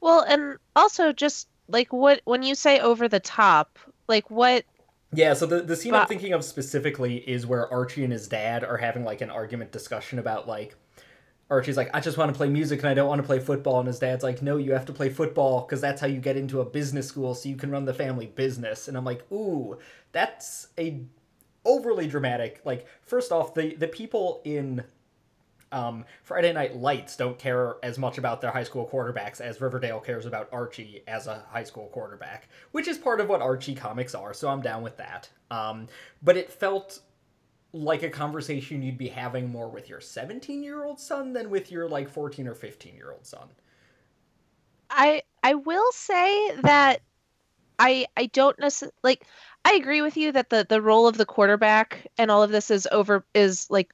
Well, 0.00 0.24
and 0.26 0.56
also 0.74 1.12
just 1.12 1.48
like 1.68 1.92
what 1.92 2.20
when 2.24 2.42
you 2.42 2.56
say 2.56 2.80
over 2.80 3.08
the 3.08 3.20
top, 3.20 3.78
like 4.08 4.30
what 4.30 4.64
Yeah, 5.12 5.34
so 5.34 5.46
the, 5.46 5.62
the 5.62 5.76
scene 5.76 5.94
I'm 5.94 6.08
thinking 6.08 6.32
of 6.32 6.44
specifically 6.44 7.18
is 7.18 7.46
where 7.46 7.72
Archie 7.72 8.02
and 8.02 8.12
his 8.12 8.26
dad 8.26 8.64
are 8.64 8.76
having 8.76 9.04
like 9.04 9.20
an 9.20 9.30
argument 9.30 9.70
discussion 9.70 10.18
about 10.18 10.48
like 10.48 10.74
Archie's 11.50 11.76
like, 11.76 11.90
I 11.92 12.00
just 12.00 12.16
want 12.16 12.32
to 12.32 12.36
play 12.36 12.48
music 12.48 12.80
and 12.80 12.88
I 12.88 12.94
don't 12.94 13.08
want 13.08 13.20
to 13.20 13.26
play 13.26 13.38
football. 13.38 13.78
And 13.78 13.86
his 13.86 13.98
dad's 13.98 14.22
like, 14.22 14.42
No, 14.42 14.56
you 14.56 14.72
have 14.72 14.86
to 14.86 14.92
play 14.92 15.10
football 15.10 15.60
because 15.62 15.80
that's 15.80 16.00
how 16.00 16.06
you 16.06 16.20
get 16.20 16.36
into 16.36 16.60
a 16.60 16.64
business 16.64 17.08
school 17.08 17.34
so 17.34 17.48
you 17.48 17.56
can 17.56 17.70
run 17.70 17.84
the 17.84 17.94
family 17.94 18.26
business. 18.26 18.88
And 18.88 18.96
I'm 18.96 19.04
like, 19.04 19.30
Ooh, 19.30 19.78
that's 20.12 20.68
a 20.78 21.02
overly 21.64 22.06
dramatic. 22.06 22.60
Like, 22.64 22.86
first 23.02 23.32
off, 23.32 23.54
the, 23.54 23.74
the 23.74 23.88
people 23.88 24.40
in 24.44 24.84
um, 25.72 26.04
Friday 26.22 26.52
Night 26.52 26.76
Lights 26.76 27.16
don't 27.16 27.38
care 27.38 27.76
as 27.82 27.98
much 27.98 28.18
about 28.18 28.40
their 28.40 28.50
high 28.50 28.62
school 28.62 28.88
quarterbacks 28.90 29.40
as 29.40 29.60
Riverdale 29.60 30.00
cares 30.00 30.26
about 30.26 30.48
Archie 30.52 31.02
as 31.08 31.26
a 31.26 31.44
high 31.50 31.64
school 31.64 31.88
quarterback, 31.88 32.48
which 32.72 32.86
is 32.86 32.98
part 32.98 33.20
of 33.20 33.28
what 33.28 33.40
Archie 33.40 33.74
comics 33.74 34.14
are, 34.14 34.34
so 34.34 34.48
I'm 34.48 34.60
down 34.60 34.82
with 34.82 34.98
that. 34.98 35.30
Um, 35.50 35.88
but 36.22 36.36
it 36.36 36.52
felt 36.52 37.00
like 37.72 38.02
a 38.02 38.10
conversation 38.10 38.82
you'd 38.82 38.98
be 38.98 39.08
having 39.08 39.50
more 39.50 39.68
with 39.68 39.88
your 39.88 40.00
17 40.00 40.62
year 40.62 40.84
old 40.84 41.00
son 41.00 41.32
than 41.32 41.50
with 41.50 41.70
your 41.72 41.88
like 41.88 42.08
14 42.08 42.46
or 42.48 42.54
15 42.54 42.94
year 42.96 43.10
old 43.12 43.26
son. 43.26 43.48
I 44.90 45.22
I 45.42 45.54
will 45.54 45.90
say 45.92 46.56
that 46.62 47.02
I 47.78 48.06
I 48.16 48.26
don't 48.26 48.58
necessarily 48.60 48.94
like 49.04 49.26
I 49.64 49.74
agree 49.74 50.02
with 50.02 50.16
you 50.16 50.32
that 50.32 50.50
the 50.50 50.66
the 50.68 50.82
role 50.82 51.06
of 51.08 51.18
the 51.18 51.26
quarterback 51.26 52.06
and 52.18 52.30
all 52.30 52.42
of 52.44 52.50
this 52.50 52.70
is 52.70 52.88
over 52.92 53.26
is 53.34 53.70
like 53.70 53.92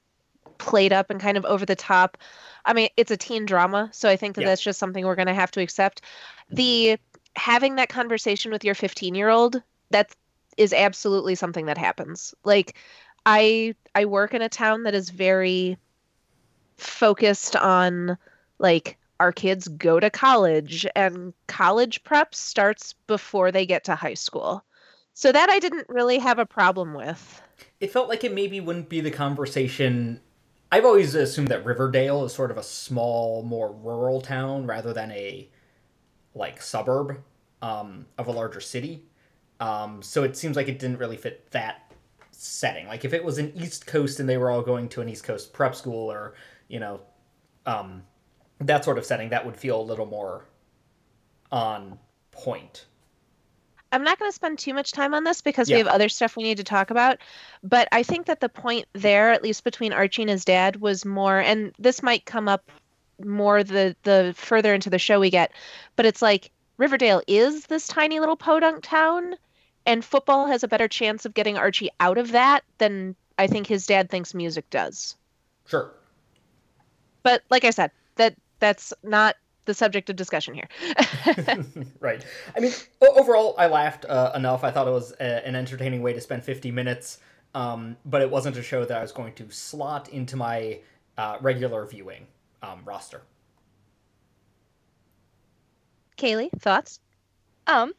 played 0.59 0.93
up 0.93 1.09
and 1.11 1.21
kind 1.21 1.37
of 1.37 1.45
over 1.45 1.65
the 1.65 1.75
top. 1.75 2.17
I 2.65 2.73
mean, 2.73 2.89
it's 2.97 3.11
a 3.11 3.17
teen 3.17 3.45
drama, 3.45 3.89
so 3.93 4.09
I 4.09 4.17
think 4.17 4.35
that 4.35 4.43
Yeah. 4.43 4.45
that's 4.45 4.61
just 4.61 4.79
something 4.79 5.05
we're 5.05 5.15
going 5.15 5.27
to 5.29 5.35
have 5.35 5.51
to 5.51 5.61
accept. 5.61 6.03
The 6.51 6.97
having 7.35 7.75
that 7.77 7.89
conversation 7.89 8.51
with 8.51 8.65
your 8.65 8.75
15-year-old 8.75 9.63
that 9.91 10.15
is 10.57 10.73
absolutely 10.73 11.35
something 11.35 11.67
that 11.67 11.77
happens. 11.77 12.33
Like 12.43 12.75
I 13.31 13.75
I 13.93 14.05
work 14.05 14.33
in 14.33 14.41
a 14.41 14.49
town 14.49 14.83
that 14.83 14.95
is 14.95 15.11
very 15.11 15.77
focused 16.77 17.55
on 17.55 18.17
like 18.57 18.97
our 19.19 19.31
kids 19.31 19.67
go 19.67 19.99
to 19.99 20.09
college 20.09 20.87
and 20.95 21.31
college 21.45 22.03
prep 22.03 22.33
starts 22.33 22.95
before 23.05 23.51
they 23.51 23.67
get 23.67 23.83
to 23.83 23.93
high 23.93 24.15
school. 24.15 24.65
So 25.13 25.31
that 25.31 25.47
I 25.47 25.59
didn't 25.59 25.87
really 25.89 26.17
have 26.17 26.39
a 26.39 26.45
problem 26.45 26.95
with. 26.95 27.41
It 27.79 27.91
felt 27.91 28.09
like 28.09 28.23
it 28.23 28.33
maybe 28.33 28.61
wouldn't 28.61 28.89
be 28.89 28.99
the 28.99 29.11
conversation. 29.11 30.21
I've 30.71 30.85
always 30.85 31.13
assumed 31.13 31.49
that 31.49 31.63
Riverdale 31.63 32.25
is 32.25 32.33
sort 32.33 32.49
of 32.49 32.57
a 32.57 32.63
small, 32.63 33.43
more 33.43 33.71
rural 33.71 34.21
town 34.21 34.65
rather 34.65 34.91
than 34.91 35.11
a 35.11 35.47
like 36.33 36.63
suburb 36.63 37.21
um, 37.61 38.07
of 38.17 38.27
a 38.27 38.31
larger 38.31 38.61
city. 38.61 39.03
Um, 39.59 40.01
so 40.01 40.23
it 40.23 40.35
seems 40.35 40.55
like 40.55 40.67
it 40.67 40.79
didn't 40.79 40.97
really 40.97 41.17
fit 41.17 41.51
that 41.51 41.88
setting. 42.39 42.87
Like 42.87 43.03
if 43.05 43.13
it 43.13 43.23
was 43.23 43.37
an 43.37 43.51
East 43.55 43.85
Coast 43.85 44.19
and 44.19 44.29
they 44.29 44.37
were 44.37 44.49
all 44.49 44.61
going 44.61 44.87
to 44.89 45.01
an 45.01 45.09
East 45.09 45.23
Coast 45.23 45.53
prep 45.53 45.75
school 45.75 46.11
or 46.11 46.35
you 46.67 46.79
know 46.79 47.01
um, 47.65 48.03
that 48.59 48.85
sort 48.85 48.97
of 48.97 49.05
setting, 49.05 49.29
that 49.29 49.45
would 49.45 49.57
feel 49.57 49.79
a 49.79 49.83
little 49.83 50.05
more 50.05 50.45
on 51.51 51.99
point. 52.31 52.85
I'm 53.91 54.03
not 54.03 54.19
going 54.19 54.29
to 54.29 54.35
spend 54.35 54.59
too 54.59 54.73
much 54.73 54.91
time 54.91 55.13
on 55.15 55.23
this 55.23 55.41
because 55.41 55.69
Yeah. 55.69 55.77
we 55.77 55.79
have 55.79 55.87
other 55.87 56.09
stuff 56.09 56.37
we 56.37 56.43
need 56.43 56.57
to 56.57 56.63
talk 56.63 56.91
about. 56.91 57.17
But 57.63 57.87
I 57.91 58.03
think 58.03 58.27
that 58.27 58.39
the 58.39 58.47
point 58.49 58.85
there, 58.93 59.31
at 59.31 59.41
least 59.41 59.63
between 59.63 59.93
Archie 59.93 60.21
and 60.21 60.29
his 60.29 60.45
dad, 60.45 60.75
was 60.79 61.05
more, 61.05 61.39
and 61.39 61.73
this 61.79 62.03
might 62.03 62.25
come 62.25 62.47
up 62.47 62.71
more 63.25 63.63
the 63.63 63.95
the 64.03 64.33
further 64.37 64.73
into 64.73 64.89
the 64.89 64.99
show 64.99 65.19
we 65.19 65.29
get. 65.29 65.51
But 65.95 66.05
it's 66.05 66.21
like 66.21 66.51
Riverdale 66.77 67.21
is 67.27 67.65
this 67.65 67.87
tiny 67.87 68.19
little 68.19 68.37
podunk 68.37 68.83
town, 68.83 69.35
and 69.85 70.03
football 70.03 70.47
has 70.47 70.63
a 70.63 70.67
better 70.67 70.87
chance 70.87 71.25
of 71.25 71.33
getting 71.33 71.57
Archie 71.57 71.89
out 71.99 72.17
of 72.17 72.31
that 72.31 72.63
than 72.77 73.15
I 73.37 73.47
think 73.47 73.67
his 73.67 73.85
dad 73.85 74.09
thinks 74.09 74.33
music 74.33 74.69
does. 74.69 75.15
Sure. 75.65 75.91
But 77.23 77.43
like 77.49 77.65
I 77.65 77.69
said, 77.69 77.91
that 78.15 78.35
that's 78.59 78.93
not 79.03 79.35
the 79.65 79.73
subject 79.73 80.09
of 80.09 80.15
discussion 80.15 80.53
here. 80.53 80.67
right. 81.99 82.25
I 82.55 82.59
mean, 82.59 82.71
overall, 83.01 83.55
I 83.57 83.67
laughed 83.67 84.05
uh, 84.05 84.31
enough. 84.35 84.63
I 84.63 84.71
thought 84.71 84.87
it 84.87 84.91
was 84.91 85.13
a, 85.19 85.47
an 85.47 85.55
entertaining 85.55 86.01
way 86.01 86.13
to 86.13 86.21
spend 86.21 86.43
50 86.43 86.71
minutes, 86.71 87.19
um, 87.53 87.95
but 88.05 88.21
it 88.21 88.29
wasn't 88.29 88.57
a 88.57 88.63
show 88.63 88.83
that 88.83 88.97
I 88.97 89.01
was 89.01 89.11
going 89.11 89.33
to 89.33 89.49
slot 89.51 90.09
into 90.09 90.35
my 90.35 90.79
uh, 91.17 91.37
regular 91.41 91.85
viewing 91.85 92.25
um, 92.63 92.81
roster. 92.83 93.21
Kaylee, 96.17 96.51
thoughts? 96.59 96.99
Um, 97.67 97.93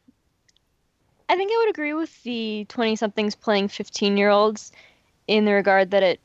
I 1.30 1.36
think 1.36 1.52
I 1.52 1.58
would 1.58 1.70
agree 1.70 1.94
with 1.94 2.22
the 2.24 2.66
20 2.68 2.96
somethings 2.96 3.36
playing 3.36 3.68
15 3.68 4.16
year 4.16 4.30
olds 4.30 4.72
in 5.28 5.44
the 5.44 5.52
regard 5.52 5.92
that 5.92 6.02
it 6.02 6.18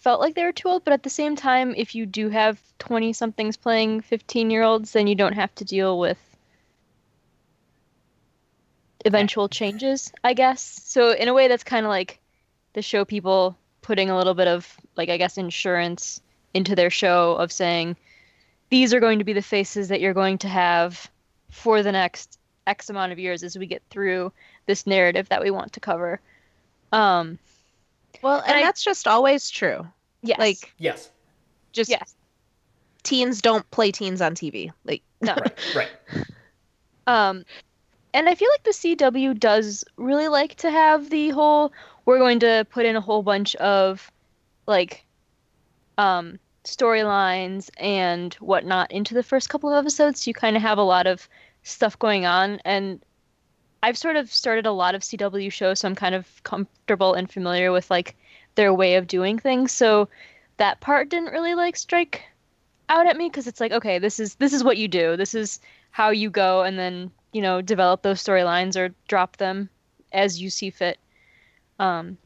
felt 0.00 0.20
like 0.20 0.34
they 0.34 0.44
were 0.44 0.52
too 0.52 0.68
old, 0.68 0.84
but 0.84 0.92
at 0.92 1.02
the 1.02 1.08
same 1.08 1.36
time, 1.36 1.72
if 1.74 1.94
you 1.94 2.04
do 2.04 2.28
have 2.28 2.60
20 2.80 3.14
somethings 3.14 3.56
playing 3.56 4.02
15 4.02 4.50
year 4.50 4.62
olds, 4.62 4.92
then 4.92 5.06
you 5.06 5.14
don't 5.14 5.32
have 5.32 5.54
to 5.54 5.64
deal 5.64 5.98
with 5.98 6.18
eventual 9.06 9.48
changes, 9.48 10.12
I 10.22 10.34
guess. 10.34 10.60
So, 10.60 11.12
in 11.12 11.28
a 11.28 11.32
way, 11.32 11.48
that's 11.48 11.64
kind 11.64 11.86
of 11.86 11.88
like 11.88 12.20
the 12.74 12.82
show 12.82 13.06
people 13.06 13.56
putting 13.80 14.10
a 14.10 14.18
little 14.18 14.34
bit 14.34 14.48
of, 14.48 14.76
like, 14.96 15.08
I 15.08 15.16
guess, 15.16 15.38
insurance 15.38 16.20
into 16.52 16.76
their 16.76 16.90
show 16.90 17.36
of 17.36 17.50
saying, 17.50 17.96
these 18.68 18.92
are 18.92 19.00
going 19.00 19.20
to 19.20 19.24
be 19.24 19.32
the 19.32 19.40
faces 19.40 19.88
that 19.88 20.02
you're 20.02 20.12
going 20.12 20.36
to 20.38 20.48
have 20.48 21.10
for 21.48 21.82
the 21.82 21.92
next 21.92 22.38
X 22.70 22.88
amount 22.88 23.12
of 23.12 23.18
years 23.18 23.42
as 23.42 23.58
we 23.58 23.66
get 23.66 23.82
through 23.90 24.32
this 24.66 24.86
narrative 24.86 25.28
that 25.28 25.42
we 25.42 25.50
want 25.50 25.72
to 25.74 25.80
cover. 25.80 26.20
Um, 26.92 27.38
Well, 28.22 28.42
and, 28.46 28.56
I- 28.56 28.62
that's 28.62 28.82
just 28.82 29.06
always 29.08 29.50
true. 29.50 29.86
yes. 30.22 30.38
Like, 30.38 30.72
Yes. 30.78 31.10
just 31.72 31.90
yes. 31.90 32.14
teens 33.02 33.40
don't 33.42 33.68
play 33.70 33.90
teens 33.92 34.20
on 34.22 34.34
TV. 34.34 34.72
Like, 34.84 35.02
No. 35.20 35.34
Right. 35.74 35.90
Right. 36.14 36.26
Um, 37.06 37.44
and 38.14 38.28
I 38.28 38.34
feel 38.34 38.48
like 38.52 38.62
the 38.64 38.70
CW 38.72 39.38
does 39.38 39.84
really 39.96 40.28
like 40.28 40.54
to 40.56 40.70
have 40.70 41.10
the 41.10 41.30
whole 41.30 41.72
we're 42.06 42.18
going 42.18 42.40
to 42.40 42.66
put 42.70 42.86
in 42.86 42.96
a 42.96 43.00
whole 43.00 43.22
bunch 43.22 43.54
of 43.56 44.10
like 44.66 45.04
um, 45.98 46.38
storylines 46.64 47.70
and 47.78 48.34
whatnot 48.34 48.90
into 48.90 49.14
the 49.14 49.22
first 49.22 49.48
couple 49.48 49.70
of 49.72 49.76
episodes. 49.84 50.22
So 50.22 50.28
you 50.30 50.34
kind 50.34 50.56
of 50.56 50.62
have 50.62 50.78
a 50.78 50.82
lot 50.82 51.06
of 51.06 51.28
stuff 51.70 51.98
going 51.98 52.26
on. 52.26 52.60
And 52.64 53.00
I've 53.82 53.98
sort 53.98 54.16
of 54.16 54.32
started 54.32 54.66
a 54.66 54.72
lot 54.72 54.94
of 54.94 55.02
CW 55.02 55.50
shows, 55.50 55.80
so 55.80 55.88
I'm 55.88 55.94
kind 55.94 56.14
of 56.14 56.42
comfortable 56.42 57.14
and 57.14 57.30
familiar 57.30 57.72
with 57.72 57.90
like 57.90 58.16
their 58.54 58.74
way 58.74 58.96
of 58.96 59.06
doing 59.06 59.38
things. 59.38 59.72
So 59.72 60.08
that 60.58 60.80
part 60.80 61.08
didn't 61.08 61.32
really 61.32 61.54
like 61.54 61.76
strike 61.76 62.22
out 62.88 63.06
at 63.06 63.16
me 63.16 63.28
because 63.28 63.46
it's 63.46 63.60
like, 63.60 63.72
okay, 63.72 63.98
this 63.98 64.20
is 64.20 64.34
this 64.34 64.52
is 64.52 64.62
what 64.62 64.76
you 64.76 64.88
do. 64.88 65.16
This 65.16 65.34
is 65.34 65.60
how 65.90 66.10
you 66.10 66.30
go 66.30 66.62
and 66.62 66.78
then 66.78 67.10
you 67.32 67.42
know 67.42 67.60
develop 67.60 68.02
those 68.02 68.22
storylines 68.22 68.76
or 68.76 68.94
drop 69.08 69.36
them 69.36 69.68
as 70.12 70.40
you 70.40 70.50
see 70.50 70.70
fit 70.70 70.98
um 71.78 72.16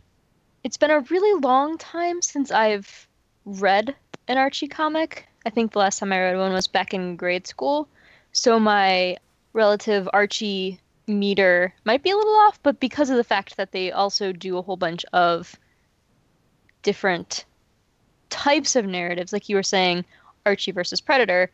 it's 0.62 0.76
been 0.76 0.90
a 0.90 1.00
really 1.00 1.40
long 1.40 1.76
time 1.78 2.22
since 2.22 2.50
i've 2.50 3.08
read 3.44 3.94
an 4.28 4.38
archie 4.38 4.68
comic 4.68 5.26
i 5.44 5.50
think 5.50 5.72
the 5.72 5.78
last 5.78 5.98
time 5.98 6.12
i 6.12 6.18
read 6.18 6.36
one 6.36 6.52
was 6.52 6.68
back 6.68 6.94
in 6.94 7.16
grade 7.16 7.46
school 7.46 7.88
so 8.32 8.58
my 8.58 9.16
relative 9.54 10.08
archie 10.12 10.78
meter 11.06 11.73
might 11.84 12.02
be 12.02 12.11
a 12.11 12.16
little 12.16 12.37
off 12.37 12.62
but 12.62 12.78
because 12.80 13.08
of 13.11 13.16
the 13.16 13.25
fact 13.25 13.56
that 13.56 13.73
they 13.73 13.90
also 13.90 14.32
do 14.32 14.58
a 14.58 14.62
whole 14.62 14.76
bunch 14.76 15.04
of 15.12 15.58
different 16.82 17.46
types 18.28 18.76
of 18.76 18.84
narratives 18.84 19.32
like 19.32 19.49
you 19.49 19.56
were 19.56 19.62
saying 19.62 20.04
archie 20.44 20.73
versus 20.73 21.00
predator 21.00 21.50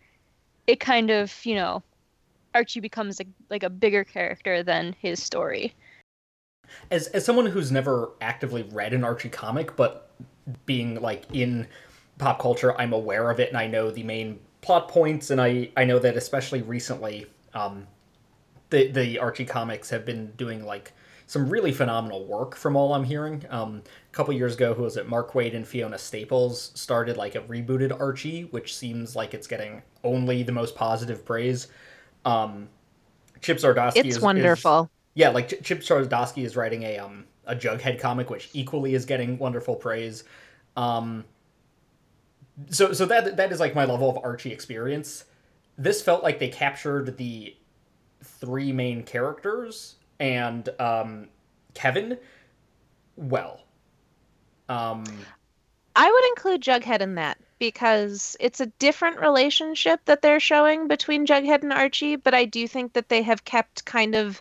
it 0.66 0.80
kind 0.80 1.10
of 1.10 1.44
you 1.44 1.54
know 1.54 1.82
Archie 2.54 2.80
becomes 2.80 3.20
a, 3.20 3.24
like 3.48 3.62
a 3.62 3.70
bigger 3.70 4.04
character 4.04 4.62
than 4.62 4.94
his 5.00 5.22
story. 5.22 5.74
As 6.90 7.08
as 7.08 7.24
someone 7.24 7.46
who's 7.46 7.72
never 7.72 8.10
actively 8.20 8.62
read 8.62 8.92
an 8.92 9.04
Archie 9.04 9.28
comic, 9.28 9.74
but 9.76 10.10
being 10.66 11.00
like 11.00 11.24
in 11.32 11.66
pop 12.18 12.40
culture, 12.40 12.78
I'm 12.80 12.92
aware 12.92 13.30
of 13.30 13.40
it 13.40 13.48
and 13.48 13.58
I 13.58 13.66
know 13.66 13.90
the 13.90 14.02
main 14.02 14.38
plot 14.60 14.88
points, 14.88 15.30
and 15.30 15.40
I 15.40 15.70
I 15.76 15.84
know 15.84 15.98
that 15.98 16.16
especially 16.16 16.62
recently, 16.62 17.26
um, 17.54 17.86
the 18.70 18.88
the 18.90 19.18
Archie 19.18 19.44
comics 19.44 19.90
have 19.90 20.04
been 20.04 20.32
doing 20.32 20.64
like 20.64 20.92
some 21.26 21.48
really 21.48 21.70
phenomenal 21.70 22.24
work 22.24 22.56
from 22.56 22.74
all 22.76 22.92
I'm 22.92 23.04
hearing. 23.04 23.44
Um, 23.50 23.82
a 24.12 24.14
couple 24.14 24.34
years 24.34 24.54
ago, 24.56 24.74
who 24.74 24.82
was 24.82 24.96
it? 24.96 25.08
Mark 25.08 25.32
Waid 25.32 25.54
and 25.54 25.66
Fiona 25.66 25.96
Staples 25.96 26.72
started 26.74 27.16
like 27.16 27.36
a 27.36 27.40
rebooted 27.42 27.98
Archie, 27.98 28.42
which 28.50 28.74
seems 28.76 29.14
like 29.14 29.32
it's 29.32 29.46
getting 29.46 29.82
only 30.02 30.42
the 30.42 30.50
most 30.52 30.74
positive 30.74 31.24
praise. 31.24 31.68
Um, 32.24 32.68
Chip 33.40 33.58
Zdarsky 33.58 33.96
It's 33.96 34.08
is, 34.08 34.16
is- 34.16 34.22
wonderful. 34.22 34.90
yeah, 35.14 35.28
like 35.30 35.48
Ch- 35.48 35.62
Chip 35.62 35.80
Zdarsky 35.80 36.44
is 36.44 36.56
writing 36.56 36.82
a 36.82 36.98
um 36.98 37.24
a 37.46 37.54
Jughead 37.56 37.98
comic, 38.00 38.28
which 38.30 38.50
equally 38.52 38.94
is 38.94 39.04
getting 39.04 39.38
wonderful 39.38 39.74
praise. 39.76 40.24
Um, 40.76 41.24
so 42.70 42.92
so 42.92 43.06
that 43.06 43.36
that 43.36 43.52
is 43.52 43.60
like 43.60 43.74
my 43.74 43.84
level 43.84 44.10
of 44.10 44.18
Archie 44.24 44.52
experience. 44.52 45.24
This 45.80 46.02
felt 46.02 46.22
like 46.22 46.38
they 46.38 46.48
captured 46.48 47.16
the 47.16 47.56
three 48.22 48.70
main 48.70 49.02
characters 49.02 49.94
and 50.18 50.68
um, 50.78 51.28
Kevin 51.72 52.18
well. 53.16 53.62
Um, 54.68 55.04
I 55.96 56.10
would 56.10 56.24
include 56.28 56.60
Jughead 56.60 57.00
in 57.00 57.14
that 57.14 57.38
because 57.58 58.36
it's 58.40 58.60
a 58.60 58.66
different 58.66 59.20
relationship 59.20 60.00
that 60.04 60.20
they're 60.20 60.38
showing 60.38 60.86
between 60.86 61.26
Jughead 61.26 61.62
and 61.62 61.72
Archie, 61.72 62.16
but 62.16 62.34
I 62.34 62.44
do 62.44 62.68
think 62.68 62.92
that 62.92 63.08
they 63.08 63.22
have 63.22 63.46
kept 63.46 63.86
kind 63.86 64.14
of 64.14 64.38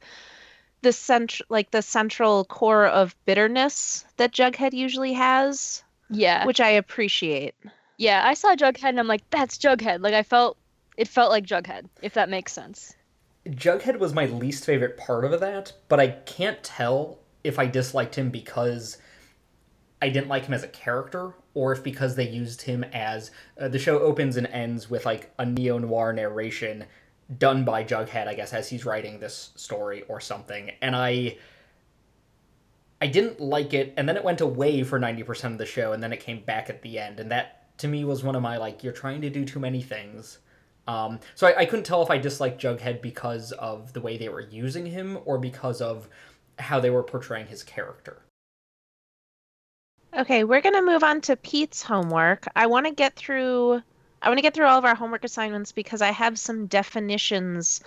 the 0.82 0.92
cent- 0.92 1.40
like 1.48 1.72
the 1.72 1.82
central 1.82 2.44
core 2.44 2.86
of 2.86 3.16
bitterness 3.26 4.04
that 4.18 4.34
Jughead 4.34 4.74
usually 4.74 5.14
has, 5.14 5.84
Yeah. 6.10 6.46
which 6.46 6.60
I 6.60 6.70
appreciate. 6.72 7.56
Yeah, 7.98 8.24
I 8.26 8.34
saw 8.34 8.56
Jughead 8.56 8.90
and 8.90 9.00
I'm 9.00 9.08
like, 9.08 9.24
that's 9.30 9.58
Jughead. 9.58 10.02
Like 10.02 10.14
I 10.14 10.24
felt 10.24 10.58
it 11.00 11.08
felt 11.08 11.32
like 11.32 11.46
Jughead, 11.46 11.86
if 12.02 12.14
that 12.16 12.28
makes 12.28 12.52
sense. 12.52 12.94
Jughead 13.48 14.00
was 14.00 14.14
my 14.14 14.26
least 14.26 14.66
favorite 14.66 14.98
part 14.98 15.24
of 15.24 15.40
that, 15.40 15.72
but 15.88 15.98
I 15.98 16.10
can't 16.10 16.62
tell 16.62 17.20
if 17.42 17.58
I 17.58 17.68
disliked 17.68 18.16
him 18.16 18.30
because 18.30 18.98
I 20.02 20.10
didn't 20.10 20.28
like 20.28 20.44
him 20.44 20.54
as 20.54 20.64
a 20.64 20.68
character, 20.68 21.36
or 21.54 21.72
if 21.72 21.82
because 21.86 22.18
they 22.18 22.28
used 22.28 22.64
him 22.64 22.84
as 22.92 23.32
uh, 23.58 23.70
the 23.70 23.80
show 23.80 24.00
opens 24.00 24.36
and 24.36 24.46
ends 24.48 24.90
with 24.90 25.06
like 25.06 25.32
a 25.40 25.46
neo 25.46 25.78
noir 25.78 26.12
narration 26.12 26.84
done 27.38 27.64
by 27.64 27.86
Jughead, 27.86 28.28
I 28.28 28.34
guess, 28.34 28.52
as 28.52 28.68
he's 28.68 28.84
writing 28.84 29.22
this 29.22 29.52
story 29.56 30.04
or 30.10 30.20
something, 30.20 30.72
and 30.82 30.96
I. 30.96 31.38
I 33.02 33.08
didn't 33.08 33.40
like 33.40 33.74
it, 33.74 33.94
and 33.96 34.10
then 34.10 34.18
it 34.18 34.26
went 34.26 34.42
away 34.42 34.84
for 34.84 35.00
90% 35.00 35.54
of 35.54 35.58
the 35.58 35.66
show, 35.66 35.94
and 35.94 36.04
then 36.04 36.12
it 36.12 36.20
came 36.20 36.42
back 36.44 36.70
at 36.70 36.82
the 36.82 37.00
end, 37.00 37.22
and 37.22 37.32
that 37.32 37.78
to 37.78 37.88
me 37.88 38.04
was 38.04 38.26
one 38.26 38.36
of 38.36 38.42
my 38.42 38.58
like, 38.58 38.84
you're 38.84 38.92
trying 38.92 39.22
to 39.22 39.30
do 39.30 39.46
too 39.46 39.62
many 39.62 39.82
things. 39.82 40.40
Um, 40.90 41.20
so 41.36 41.46
I, 41.46 41.60
I 41.60 41.66
couldn't 41.66 41.86
tell 41.86 42.02
if 42.02 42.10
I 42.10 42.18
disliked 42.18 42.60
Jughead 42.60 43.00
because 43.00 43.52
of 43.52 43.94
the 43.94 44.02
way 44.02 44.18
they 44.18 44.28
were 44.28 44.42
using 44.42 44.88
him 44.88 45.20
or 45.24 45.38
because 45.38 45.82
of 45.82 46.10
how 46.58 46.80
they 46.80 46.90
were 46.90 47.04
portraying 47.04 47.46
his 47.46 47.62
character. 47.62 48.24
Okay, 50.18 50.44
we're 50.44 50.62
gonna 50.62 50.82
move 50.82 51.04
on 51.04 51.22
to 51.22 51.36
Pete's 51.36 51.84
homework. 51.84 52.48
I 52.56 52.66
want 52.66 52.88
to 52.88 52.92
get 52.92 53.16
through. 53.16 53.84
I 54.24 54.30
want 54.30 54.40
to 54.40 54.42
get 54.42 54.56
through 54.56 54.66
all 54.66 54.80
of 54.80 54.84
our 54.84 54.96
homework 54.96 55.24
assignments 55.24 55.72
because 55.72 56.02
I 56.02 56.12
have 56.12 56.40
some 56.40 56.66
definitions 56.66 57.82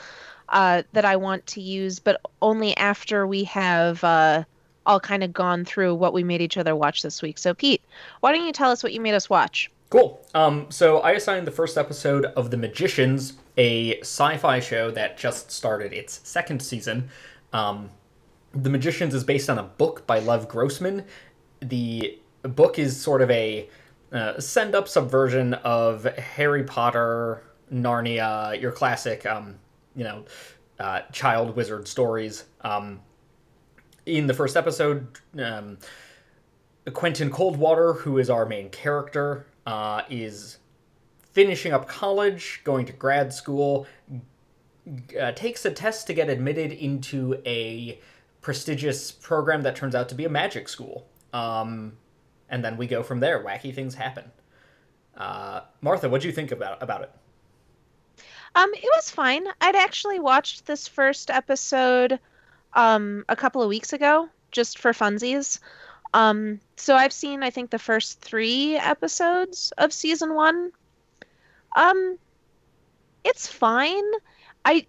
uh, 0.49 0.85
that 0.93 1.05
I 1.05 1.17
want 1.17 1.45
to 1.49 1.61
use, 1.61 1.99
but 1.99 2.21
only 2.41 2.77
after 2.77 3.27
we 3.27 3.43
have 3.45 4.03
uh, 4.05 4.45
all 4.87 5.01
kind 5.01 5.25
of 5.25 5.33
gone 5.33 5.65
through 5.65 5.97
what 5.97 6.13
we 6.13 6.23
made 6.23 6.41
each 6.41 6.57
other 6.57 6.77
watch 6.77 7.03
this 7.03 7.21
week. 7.21 7.39
So, 7.39 7.53
Pete, 7.53 7.83
why 8.21 8.33
don't 8.33 8.47
you 8.47 8.53
tell 8.53 8.71
us 8.71 8.85
what 8.85 8.93
you 8.93 9.01
made 9.01 9.15
us 9.15 9.29
watch? 9.29 9.71
Cool. 9.93 10.25
Um, 10.33 10.71
so 10.71 11.01
I 11.01 11.11
assigned 11.11 11.47
the 11.47 11.51
first 11.51 11.77
episode 11.77 12.25
of 12.25 12.51
The 12.51 12.57
Magicians, 12.57 13.35
a 13.59 14.01
sci-fi 14.01 14.59
show 14.59 14.91
that 14.91 15.19
just 15.19 15.51
started 15.51 15.93
its 15.93 16.27
second 16.27 16.63
season. 16.63 17.11
Um, 17.53 17.91
the 18.55 18.71
Magicians 18.71 19.15
is 19.15 19.23
based 19.23 19.51
on 19.51 19.59
a 19.59 19.65
book 19.65 20.07
by 20.07 20.21
Lev 20.21 20.49
Grossman. 20.49 21.05
The 21.61 22.19
book 22.43 22.79
is 22.79 22.99
sort 22.99 23.21
of 23.21 23.31
a 23.31 23.69
uh, 24.13 24.41
send-up 24.41 24.89
subversion 24.89 25.53
of 25.53 26.05
Harry 26.05 26.65
Potter, 26.65 27.43
Narnia, 27.71 28.59
your 28.59 28.73
classic, 28.73 29.27
um, 29.27 29.57
you 29.95 30.05
know, 30.05 30.25
uh, 30.81 31.03
child 31.13 31.55
wizard 31.55 31.87
stories. 31.87 32.45
Um, 32.63 33.03
in 34.07 34.27
the 34.27 34.33
first 34.33 34.57
episode, 34.57 35.07
um, 35.39 35.77
Quentin 36.95 37.29
Coldwater, 37.29 37.93
who 37.93 38.17
is 38.17 38.31
our 38.31 38.47
main 38.47 38.71
character, 38.71 39.45
uh, 39.67 40.03
is 40.11 40.59
finishing 41.33 41.73
up 41.73 41.89
college, 41.89 42.61
going 42.65 42.87
to 42.87 42.93
grad 42.93 43.33
school, 43.33 43.87
uh, 45.21 45.33
takes 45.33 45.65
a 45.65 45.71
test 45.71 46.07
to 46.07 46.15
get 46.15 46.29
admitted 46.29 46.73
into 46.73 47.41
a 47.47 47.99
prestigious 48.41 49.13
program 49.13 49.63
that 49.63 49.77
turns 49.77 49.95
out 49.95 50.09
to 50.09 50.15
be 50.15 50.25
a 50.25 50.29
magic 50.29 50.69
school. 50.69 51.07
Um, 51.33 51.93
and 52.49 52.65
then 52.65 52.77
we 52.77 52.87
go 52.87 53.03
from 53.03 53.21
there. 53.21 53.43
Wacky 53.43 53.75
things 53.75 53.95
happen. 53.95 54.31
Uh, 55.17 55.63
Martha, 55.81 56.09
what 56.09 56.21
do 56.21 56.29
you 56.29 56.35
think 56.35 56.53
about 56.53 56.83
about 56.83 57.03
it? 57.03 57.11
Um, 58.55 58.71
it 58.75 58.89
was 58.97 59.11
fine. 59.11 59.47
I'd 59.61 59.77
actually 59.77 60.19
watched 60.19 60.67
this 60.67 60.87
first 60.87 61.31
episode 61.31 62.19
um, 62.75 63.25
a 63.29 63.37
couple 63.37 63.63
of 63.63 63.69
weeks 63.69 63.93
ago, 63.93 64.29
just 64.51 64.79
for 64.79 64.93
funsies. 64.93 65.59
Um, 66.15 66.61
so 66.77 66.95
I've 66.95 67.13
seen, 67.13 67.43
I 67.43 67.51
think, 67.51 67.71
the 67.71 67.79
first 67.79 68.21
three 68.21 68.77
episodes 68.77 69.73
of 69.79 69.93
season 69.93 70.35
one. 70.35 70.73
Um, 71.75 72.19
it's 73.25 73.47
fine. 73.47 74.05
I 74.65 74.87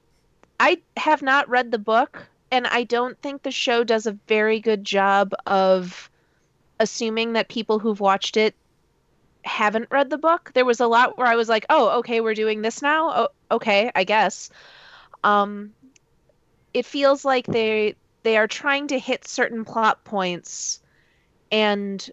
I 0.59 0.81
have 0.97 1.21
not 1.21 1.49
read 1.49 1.71
the 1.71 1.77
book, 1.77 2.27
and 2.51 2.67
I 2.67 2.83
don't 2.83 3.19
think 3.21 3.43
the 3.43 3.51
show 3.51 3.83
does 3.83 4.05
a 4.05 4.17
very 4.27 4.59
good 4.59 4.83
job 4.83 5.33
of 5.45 6.09
assuming 6.79 7.33
that 7.33 7.47
people 7.49 7.79
who've 7.79 7.99
watched 7.99 8.37
it 8.37 8.55
haven't 9.45 9.91
read 9.91 10.09
the 10.09 10.17
book. 10.17 10.51
There 10.53 10.65
was 10.65 10.79
a 10.79 10.87
lot 10.87 11.17
where 11.17 11.27
I 11.27 11.35
was 11.35 11.49
like, 11.49 11.65
"Oh, 11.69 11.99
okay, 11.99 12.21
we're 12.21 12.33
doing 12.33 12.61
this 12.61 12.81
now. 12.81 13.09
Oh, 13.15 13.27
okay, 13.51 13.91
I 13.95 14.03
guess." 14.03 14.49
Um, 15.23 15.73
it 16.73 16.85
feels 16.85 17.23
like 17.25 17.45
they 17.45 17.95
they 18.23 18.37
are 18.37 18.47
trying 18.47 18.87
to 18.87 18.99
hit 18.99 19.27
certain 19.27 19.65
plot 19.65 20.03
points, 20.03 20.81
and 21.53 22.09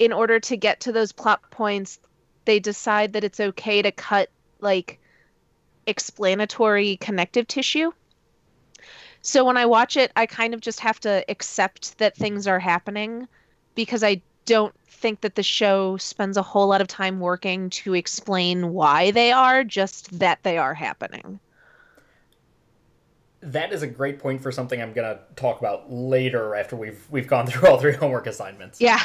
in 0.00 0.12
order 0.12 0.40
to 0.40 0.56
get 0.56 0.80
to 0.80 0.92
those 0.92 1.12
plot 1.12 1.40
points, 1.52 2.00
they 2.46 2.58
decide 2.58 3.12
that 3.12 3.22
it's 3.22 3.38
okay 3.38 3.80
to 3.80 3.92
cut 3.92 4.28
like 4.60 4.98
explanatory 5.86 6.96
connective 6.96 7.46
tissue. 7.46 7.92
So 9.22 9.44
when 9.44 9.56
I 9.56 9.66
watch 9.66 9.96
it, 9.96 10.10
I 10.16 10.26
kind 10.26 10.52
of 10.52 10.60
just 10.60 10.80
have 10.80 10.98
to 11.00 11.24
accept 11.28 11.96
that 11.98 12.16
things 12.16 12.48
are 12.48 12.58
happening 12.58 13.28
because 13.76 14.02
I 14.02 14.20
don't 14.46 14.74
think 14.88 15.20
that 15.20 15.36
the 15.36 15.42
show 15.44 15.96
spends 15.96 16.36
a 16.36 16.42
whole 16.42 16.66
lot 16.66 16.80
of 16.80 16.88
time 16.88 17.20
working 17.20 17.70
to 17.70 17.94
explain 17.94 18.72
why 18.72 19.12
they 19.12 19.30
are, 19.30 19.62
just 19.62 20.18
that 20.18 20.42
they 20.42 20.58
are 20.58 20.74
happening. 20.74 21.38
That 23.44 23.72
is 23.72 23.82
a 23.82 23.86
great 23.86 24.18
point 24.18 24.40
for 24.40 24.50
something 24.50 24.80
I'm 24.80 24.92
gonna 24.92 25.18
talk 25.36 25.58
about 25.58 25.92
later 25.92 26.54
after 26.54 26.76
we've 26.76 27.06
we've 27.10 27.26
gone 27.28 27.46
through 27.48 27.68
all 27.68 27.78
three 27.78 27.92
homework 27.92 28.26
assignments. 28.26 28.80
Yeah. 28.80 29.00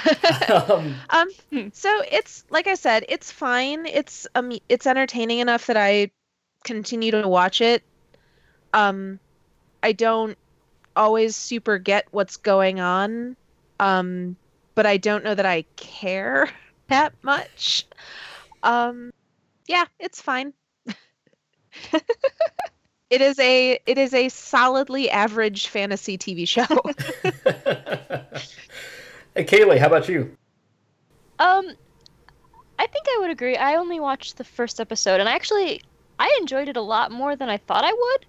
um, 0.69 0.95
um 1.10 1.71
so 1.73 2.02
it's 2.12 2.45
like 2.49 2.67
I 2.67 2.75
said, 2.75 3.06
it's 3.10 3.32
fine. 3.32 3.86
It's 3.86 4.28
um 4.36 4.52
it's 4.69 4.88
entertaining 4.88 5.39
enough 5.39 5.67
that 5.67 5.78
I 5.78 6.12
continue 6.63 7.12
to 7.12 7.28
watch 7.28 7.62
it. 7.62 7.84
Um 8.73 9.19
I 9.84 9.91
don't 9.91 10.38
always 10.95 11.36
super 11.36 11.78
get 11.78 12.08
what's 12.12 12.38
going 12.38 12.80
on. 12.80 13.36
Um 13.80 14.38
but 14.75 14.86
I 14.86 14.97
don't 14.97 15.23
know 15.23 15.36
that 15.36 15.45
I 15.45 15.63
care 15.75 16.49
that 16.88 17.13
much. 17.23 17.86
Um 18.63 19.12
yeah, 19.67 19.86
it's 19.99 20.21
fine. 20.21 20.54
It 23.10 23.22
is 23.22 23.39
a 23.39 23.80
it 23.86 23.98
is 23.98 24.13
a 24.13 24.30
solidly 24.30 25.10
average 25.10 25.67
fantasy 25.67 26.17
TV 26.17 26.48
show. 26.48 26.63
hey, 29.36 29.45
Kaylee, 29.45 29.80
how 29.80 29.88
about 29.88 30.08
you? 30.08 30.32
Um, 31.39 31.74
I 32.78 32.88
think 32.88 33.06
I 33.08 33.17
would 33.22 33.32
agree. 33.32 33.58
I 33.58 33.76
only 33.76 34.00
watched 34.00 34.38
the 34.38 34.43
first 34.43 34.80
episode, 34.80 35.19
and 35.19 35.28
I 35.28 35.34
actually, 35.34 35.82
I 36.19 36.38
enjoyed 36.41 36.69
it 36.69 36.78
a 36.78 36.82
lot 36.82 37.12
more 37.12 37.36
than 37.36 37.50
I 37.50 37.58
thought 37.58 37.84
I 37.84 37.93
would. 37.93 38.26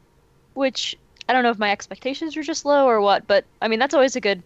Which 0.55 0.97
I 1.29 1.33
don't 1.33 1.43
know 1.43 1.51
if 1.51 1.59
my 1.59 1.71
expectations 1.71 2.37
were 2.37 2.43
just 2.43 2.65
low 2.65 2.87
or 2.87 3.01
what, 3.01 3.27
but 3.27 3.45
I 3.63 3.69
mean 3.69 3.79
that's 3.79 3.95
always 3.95 4.17
a 4.17 4.21
good, 4.21 4.43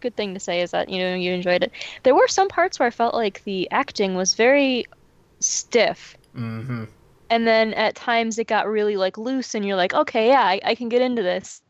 good 0.00 0.16
thing 0.16 0.34
to 0.34 0.40
say 0.40 0.60
is 0.60 0.72
that 0.72 0.88
you 0.88 0.98
know 0.98 1.14
you 1.14 1.32
enjoyed 1.32 1.62
it. 1.62 1.72
There 2.02 2.14
were 2.14 2.28
some 2.28 2.48
parts 2.48 2.78
where 2.78 2.86
I 2.86 2.90
felt 2.90 3.14
like 3.14 3.44
the 3.44 3.70
acting 3.70 4.14
was 4.14 4.34
very 4.34 4.86
stiff, 5.40 6.16
Mm-hmm. 6.36 6.84
And 7.30 7.46
then 7.46 7.74
at 7.74 7.94
times 7.94 8.38
it 8.38 8.46
got 8.46 8.68
really 8.68 8.96
like 8.96 9.18
loose, 9.18 9.54
and 9.54 9.64
you're 9.64 9.76
like, 9.76 9.94
okay, 9.94 10.28
yeah, 10.28 10.42
I, 10.42 10.60
I 10.64 10.74
can 10.74 10.88
get 10.88 11.02
into 11.02 11.22
this, 11.22 11.62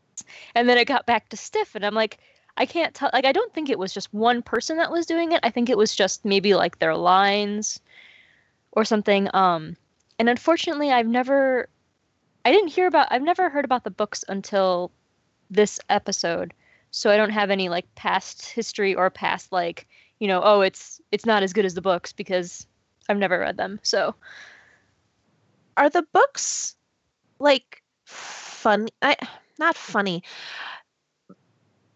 and 0.55 0.67
then 0.67 0.77
it 0.77 0.85
got 0.85 1.05
back 1.05 1.29
to 1.29 1.37
stiff, 1.37 1.75
and 1.75 1.85
I'm 1.85 1.95
like. 1.95 2.19
I 2.57 2.65
can't 2.65 2.93
tell. 2.93 3.09
Like, 3.13 3.23
I 3.23 3.31
don't 3.31 3.53
think 3.53 3.69
it 3.69 3.79
was 3.79 3.93
just 3.93 4.13
one 4.13 4.41
person 4.41 4.75
that 4.77 4.91
was 4.91 5.05
doing 5.05 5.31
it. 5.31 5.39
I 5.43 5.49
think 5.49 5.69
it 5.69 5.77
was 5.77 5.95
just 5.95 6.25
maybe 6.25 6.55
like 6.55 6.79
their 6.79 6.93
lines 6.93 7.79
or 8.73 8.83
something. 8.83 9.29
Um, 9.33 9.77
and 10.17 10.27
unfortunately, 10.27 10.91
I've 10.91 11.07
never, 11.07 11.69
I 12.43 12.51
didn't 12.51 12.67
hear 12.67 12.87
about, 12.87 13.07
I've 13.11 13.21
never 13.21 13.49
heard 13.49 13.63
about 13.63 13.85
the 13.85 13.91
books 13.91 14.25
until 14.27 14.91
this 15.49 15.79
episode. 15.87 16.53
So 16.91 17.09
I 17.09 17.15
don't 17.15 17.29
have 17.29 17.49
any 17.49 17.69
like 17.69 17.85
past 17.95 18.45
history 18.49 18.93
or 18.93 19.09
past 19.09 19.53
like, 19.53 19.87
you 20.19 20.27
know, 20.27 20.41
oh, 20.43 20.59
it's 20.59 20.99
it's 21.13 21.25
not 21.25 21.43
as 21.43 21.53
good 21.53 21.63
as 21.63 21.75
the 21.75 21.81
books 21.81 22.11
because 22.11 22.67
I've 23.07 23.17
never 23.17 23.39
read 23.39 23.55
them. 23.55 23.79
So 23.83 24.15
are 25.79 25.89
the 25.89 26.05
books 26.13 26.75
like 27.39 27.81
fun. 28.05 28.89
I 29.01 29.15
not 29.57 29.75
funny. 29.75 30.23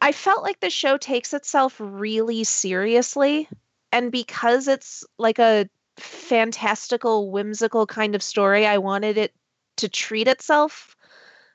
I 0.02 0.12
felt 0.12 0.44
like 0.44 0.60
the 0.60 0.70
show 0.70 0.98
takes 0.98 1.34
itself 1.34 1.76
really 1.80 2.44
seriously, 2.44 3.48
and 3.92 4.12
because 4.12 4.68
it's 4.68 5.04
like 5.18 5.38
a 5.38 5.70
fantastical, 5.98 7.30
whimsical 7.30 7.86
kind 7.86 8.16
of 8.16 8.24
story, 8.24 8.66
I 8.66 8.78
wanted 8.80 9.18
it 9.18 9.34
to 9.78 9.90
treat 9.90 10.28
itself 10.28 10.96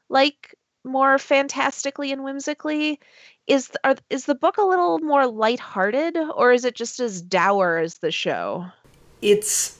like 0.09 0.55
more 0.85 1.19
fantastically 1.19 2.13
and 2.13 2.23
whimsically. 2.23 3.01
Is 3.47 3.71
are, 3.85 3.97
is 4.11 4.27
the 4.27 4.35
book 4.35 4.59
a 4.59 4.67
little 4.67 4.99
more 4.99 5.27
lighthearted, 5.27 6.19
or 6.37 6.53
is 6.53 6.67
it 6.67 6.75
just 6.75 7.01
as 7.01 7.23
dour 7.23 7.79
as 7.79 7.99
the 7.99 8.13
show? 8.13 8.67
It's 9.23 9.79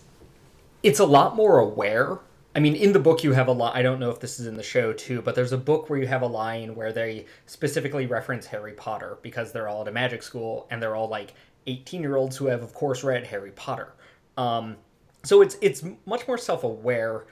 it's 0.83 0.99
a 0.99 1.05
lot 1.05 1.37
more 1.37 1.59
aware. 1.59 2.19
I 2.55 2.61
mean, 2.61 2.75
in 2.75 2.93
the 2.93 2.99
book 2.99 3.23
you 3.23 3.33
have 3.33 3.49
a 3.49 3.53
lot. 3.53 3.77
I 3.77 3.83
don't 3.83 4.01
know 4.01 4.11
if 4.11 4.21
this 4.21 4.41
is 4.41 4.47
in 4.47 4.55
the 4.55 4.63
show 4.63 4.93
too, 4.93 5.23
but 5.23 5.35
there's 5.35 5.53
a 5.53 5.59
book 5.59 5.89
where 5.89 5.99
you 5.99 6.07
have 6.07 6.23
a 6.23 6.27
line 6.27 6.75
where 6.75 6.93
they 6.93 7.27
specifically 7.47 8.07
reference 8.07 8.47
Harry 8.47 8.73
Potter 8.73 9.19
because 9.23 9.53
they're 9.53 9.69
all 9.69 9.83
at 9.83 9.89
a 9.89 9.93
magic 9.93 10.23
school 10.23 10.67
and 10.71 10.83
they're 10.83 10.97
all 10.97 11.09
like 11.09 11.35
18 11.67 12.01
year 12.01 12.17
olds 12.17 12.37
who 12.37 12.47
have, 12.47 12.63
of 12.63 12.73
course, 12.73 13.05
read 13.05 13.27
Harry 13.27 13.53
Potter. 13.53 13.93
Um, 14.37 14.77
so 15.25 15.43
it's 15.43 15.57
it's 15.61 15.85
much 16.07 16.27
more 16.27 16.39
self 16.39 16.65
aware. 16.65 17.27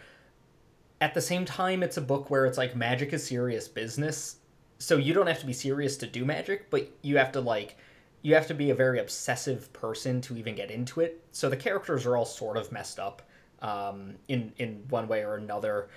At 1.00 1.14
the 1.14 1.20
same 1.20 1.44
time, 1.44 1.83
it's 1.83 1.96
a 1.96 2.02
book 2.02 2.31
where 2.31 2.46
it's 2.46 2.59
like 2.59 2.76
magic 2.76 3.12
is 3.12 3.24
serious 3.24 3.68
business. 3.68 4.37
So 4.79 4.96
you 4.96 5.14
don't 5.14 5.26
have 5.26 5.40
to 5.40 5.46
be 5.46 5.52
serious 5.52 5.96
to 5.98 6.07
do 6.07 6.24
magic, 6.24 6.70
but 6.70 6.90
you 7.02 7.16
have 7.16 7.33
to 7.33 7.40
like 7.40 7.76
you 8.22 8.35
have 8.35 8.46
to 8.48 8.55
be 8.55 8.70
a 8.70 8.74
very 8.74 8.98
obsessive 8.98 9.72
person 9.72 10.20
to 10.20 10.37
even 10.37 10.55
get 10.55 10.70
into 10.70 11.00
it. 11.00 11.22
So 11.33 11.48
the 11.48 11.57
characters 11.57 12.07
are 12.07 12.16
all 12.16 12.24
sort 12.24 12.57
of 12.57 12.72
messed 12.72 12.98
up 12.98 13.22
um, 13.62 14.14
in 14.28 14.52
in 14.58 14.84
one 14.88 15.08
way 15.08 15.24
or 15.24 15.36
another, 15.36 15.88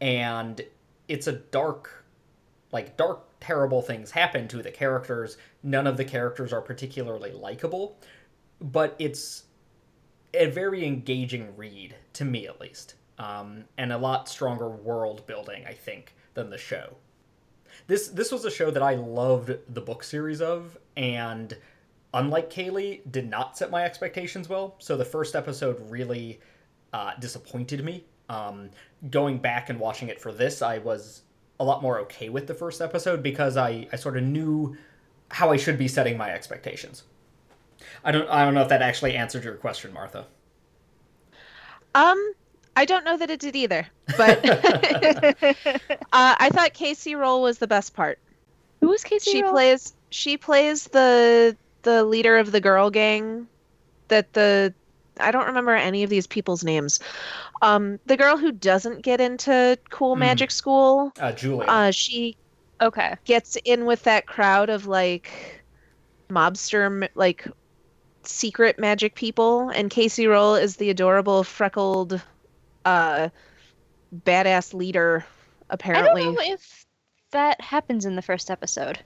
and 0.00 0.60
it's 1.08 1.26
a 1.26 1.32
dark, 1.32 2.04
like 2.72 2.96
dark, 2.96 3.24
terrible 3.40 3.82
things 3.82 4.10
happen 4.10 4.48
to 4.48 4.62
the 4.62 4.70
characters. 4.70 5.36
None 5.62 5.86
of 5.86 5.96
the 5.96 6.04
characters 6.04 6.52
are 6.52 6.60
particularly 6.60 7.32
likable, 7.32 7.96
but 8.60 8.94
it's 8.98 9.44
a 10.34 10.46
very 10.46 10.84
engaging 10.84 11.56
read 11.56 11.96
to 12.12 12.24
me 12.24 12.46
at 12.46 12.60
least, 12.60 12.94
um, 13.18 13.64
and 13.78 13.92
a 13.92 13.98
lot 13.98 14.28
stronger 14.28 14.68
world 14.68 15.26
building 15.26 15.64
I 15.66 15.72
think 15.72 16.14
than 16.34 16.50
the 16.50 16.58
show. 16.58 16.96
This 17.86 18.08
this 18.08 18.30
was 18.32 18.44
a 18.44 18.50
show 18.50 18.70
that 18.70 18.82
I 18.82 18.94
loved 18.94 19.56
the 19.68 19.80
book 19.80 20.02
series 20.02 20.40
of, 20.40 20.76
and 20.96 21.56
unlike 22.14 22.50
Kaylee, 22.50 23.00
did 23.10 23.28
not 23.28 23.56
set 23.56 23.70
my 23.70 23.84
expectations 23.84 24.48
well. 24.48 24.76
So 24.78 24.96
the 24.96 25.04
first 25.04 25.34
episode 25.34 25.90
really 25.90 26.40
uh, 26.92 27.12
disappointed 27.20 27.84
me. 27.84 28.04
Um, 28.28 28.70
going 29.10 29.38
back 29.38 29.70
and 29.70 29.80
watching 29.80 30.08
it 30.08 30.20
for 30.20 30.32
this, 30.32 30.62
I 30.62 30.78
was 30.78 31.22
a 31.60 31.64
lot 31.64 31.82
more 31.82 31.98
okay 32.00 32.28
with 32.28 32.46
the 32.46 32.54
first 32.54 32.80
episode 32.80 33.22
because 33.22 33.56
I, 33.56 33.88
I 33.92 33.96
sort 33.96 34.16
of 34.16 34.24
knew 34.24 34.76
how 35.30 35.50
I 35.50 35.56
should 35.56 35.78
be 35.78 35.88
setting 35.88 36.16
my 36.16 36.30
expectations. 36.30 37.04
I 38.04 38.12
don't 38.12 38.28
I 38.28 38.44
don't 38.44 38.54
know 38.54 38.62
if 38.62 38.68
that 38.68 38.82
actually 38.82 39.14
answered 39.16 39.44
your 39.44 39.54
question, 39.54 39.92
Martha. 39.92 40.26
Um, 41.94 42.34
I 42.76 42.84
don't 42.84 43.04
know 43.04 43.16
that 43.16 43.30
it 43.30 43.40
did 43.40 43.56
either, 43.56 43.86
but 44.16 44.44
uh, 44.44 44.54
I 46.12 46.50
thought 46.52 46.74
Kacey 46.74 47.14
Rohl 47.14 47.42
was 47.42 47.58
the 47.58 47.66
best 47.66 47.94
part. 47.94 48.18
Who 48.80 48.88
was 48.88 49.04
Casey 49.04 49.32
She 49.32 49.42
Roll? 49.42 49.52
plays 49.52 49.94
she 50.10 50.36
plays 50.36 50.84
the 50.88 51.56
the 51.82 52.04
leader 52.04 52.38
of 52.38 52.52
the 52.52 52.60
girl 52.60 52.90
gang 52.90 53.48
that 54.08 54.32
the 54.32 54.74
I 55.20 55.30
don't 55.30 55.46
remember 55.46 55.74
any 55.74 56.02
of 56.02 56.10
these 56.10 56.26
people's 56.26 56.64
names. 56.64 57.00
Um, 57.62 57.98
the 58.06 58.16
girl 58.16 58.36
who 58.36 58.52
doesn't 58.52 59.02
get 59.02 59.20
into 59.20 59.78
cool 59.90 60.14
Hmm. 60.14 60.20
magic 60.20 60.50
school, 60.50 61.12
Uh, 61.20 61.32
Julia. 61.32 61.68
uh, 61.68 61.90
she 61.90 62.36
Okay. 62.80 63.16
gets 63.24 63.56
in 63.64 63.86
with 63.86 64.04
that 64.04 64.26
crowd 64.26 64.70
of 64.70 64.86
like 64.86 65.32
mobster 66.30 67.08
like 67.14 67.46
secret 68.24 68.78
magic 68.78 69.14
people 69.14 69.70
and 69.70 69.90
Kacey 69.90 70.26
Rohl 70.26 70.60
is 70.60 70.76
the 70.76 70.90
adorable 70.90 71.44
freckled 71.44 72.22
uh 72.84 73.28
badass 74.14 74.74
leader 74.74 75.24
apparently. 75.70 76.22
I 76.22 76.24
don't 76.26 76.34
know 76.34 76.54
if 76.54 76.86
that 77.32 77.60
happens 77.60 78.04
in 78.06 78.16
the 78.16 78.22
first 78.22 78.50
episode. 78.50 78.98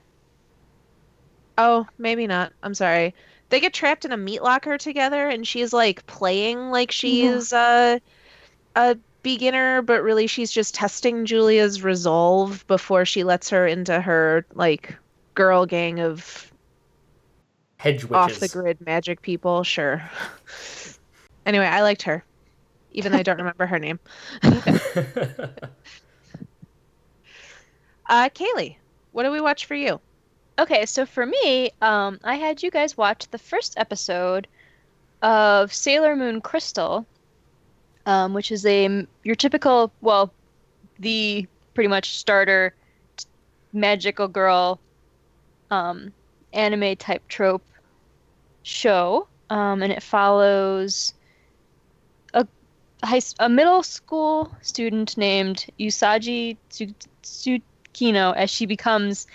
Oh, 1.57 1.87
maybe 1.97 2.27
not. 2.27 2.53
I'm 2.63 2.73
sorry. 2.73 3.13
They 3.49 3.59
get 3.59 3.73
trapped 3.73 4.05
in 4.05 4.11
a 4.11 4.17
meat 4.17 4.41
locker 4.41 4.77
together 4.77 5.29
and 5.29 5.47
she's 5.47 5.73
like 5.73 6.05
playing 6.07 6.71
like 6.71 6.91
she's 6.91 7.51
Yeah. 7.51 7.95
a 7.95 8.01
a 8.75 8.97
beginner, 9.21 9.81
but 9.81 10.01
really 10.03 10.27
she's 10.27 10.51
just 10.51 10.75
testing 10.75 11.25
Julia's 11.25 11.83
resolve 11.83 12.65
before 12.67 13.05
she 13.05 13.23
lets 13.23 13.49
her 13.49 13.67
into 13.67 14.01
her 14.01 14.45
like 14.53 14.95
girl 15.35 15.65
gang 15.65 15.99
of 15.99 16.51
Hedge 17.77 18.05
witches. 18.05 18.13
off 18.35 18.39
the 18.39 18.47
grid 18.49 18.79
magic 18.81 19.21
people, 19.21 19.63
sure. 19.63 20.09
anyway, 21.45 21.65
I 21.65 21.81
liked 21.81 22.01
her, 22.03 22.25
even 22.91 23.11
though 23.11 23.17
I 23.19 23.23
don't 23.23 23.37
remember 23.39 23.65
her 23.65 23.79
name. 23.79 23.99
Uh, 28.07 28.29
Kaylee, 28.29 28.77
what 29.11 29.23
do 29.23 29.31
we 29.31 29.41
watch 29.41 29.65
for 29.65 29.75
you? 29.75 30.01
Okay, 30.59 30.85
so 30.85 31.05
for 31.05 31.25
me, 31.25 31.71
um, 31.81 32.19
I 32.23 32.35
had 32.35 32.61
you 32.61 32.69
guys 32.69 32.95
watch 32.95 33.27
the 33.29 33.39
first 33.39 33.73
episode 33.75 34.47
of 35.23 35.73
Sailor 35.73 36.15
Moon 36.15 36.41
Crystal, 36.41 37.07
um, 38.05 38.33
which 38.35 38.51
is 38.51 38.63
a 38.65 39.07
your 39.23 39.35
typical, 39.35 39.91
well, 40.01 40.31
the 40.99 41.47
pretty 41.73 41.87
much 41.87 42.17
starter 42.17 42.75
t- 43.17 43.25
magical 43.71 44.27
girl 44.27 44.79
um, 45.71 46.13
anime 46.53 46.97
type 46.97 47.27
trope 47.27 47.65
show, 48.61 49.27
um, 49.49 49.81
and 49.81 49.91
it 49.91 50.03
follows 50.03 51.15
a 52.35 52.45
high, 53.03 53.21
a 53.39 53.49
middle 53.49 53.81
school 53.81 54.55
student 54.61 55.17
named 55.17 55.65
Usagi 55.79 56.57
Tsukino 57.23 58.35
as 58.35 58.51
she 58.51 58.67
becomes 58.67 59.25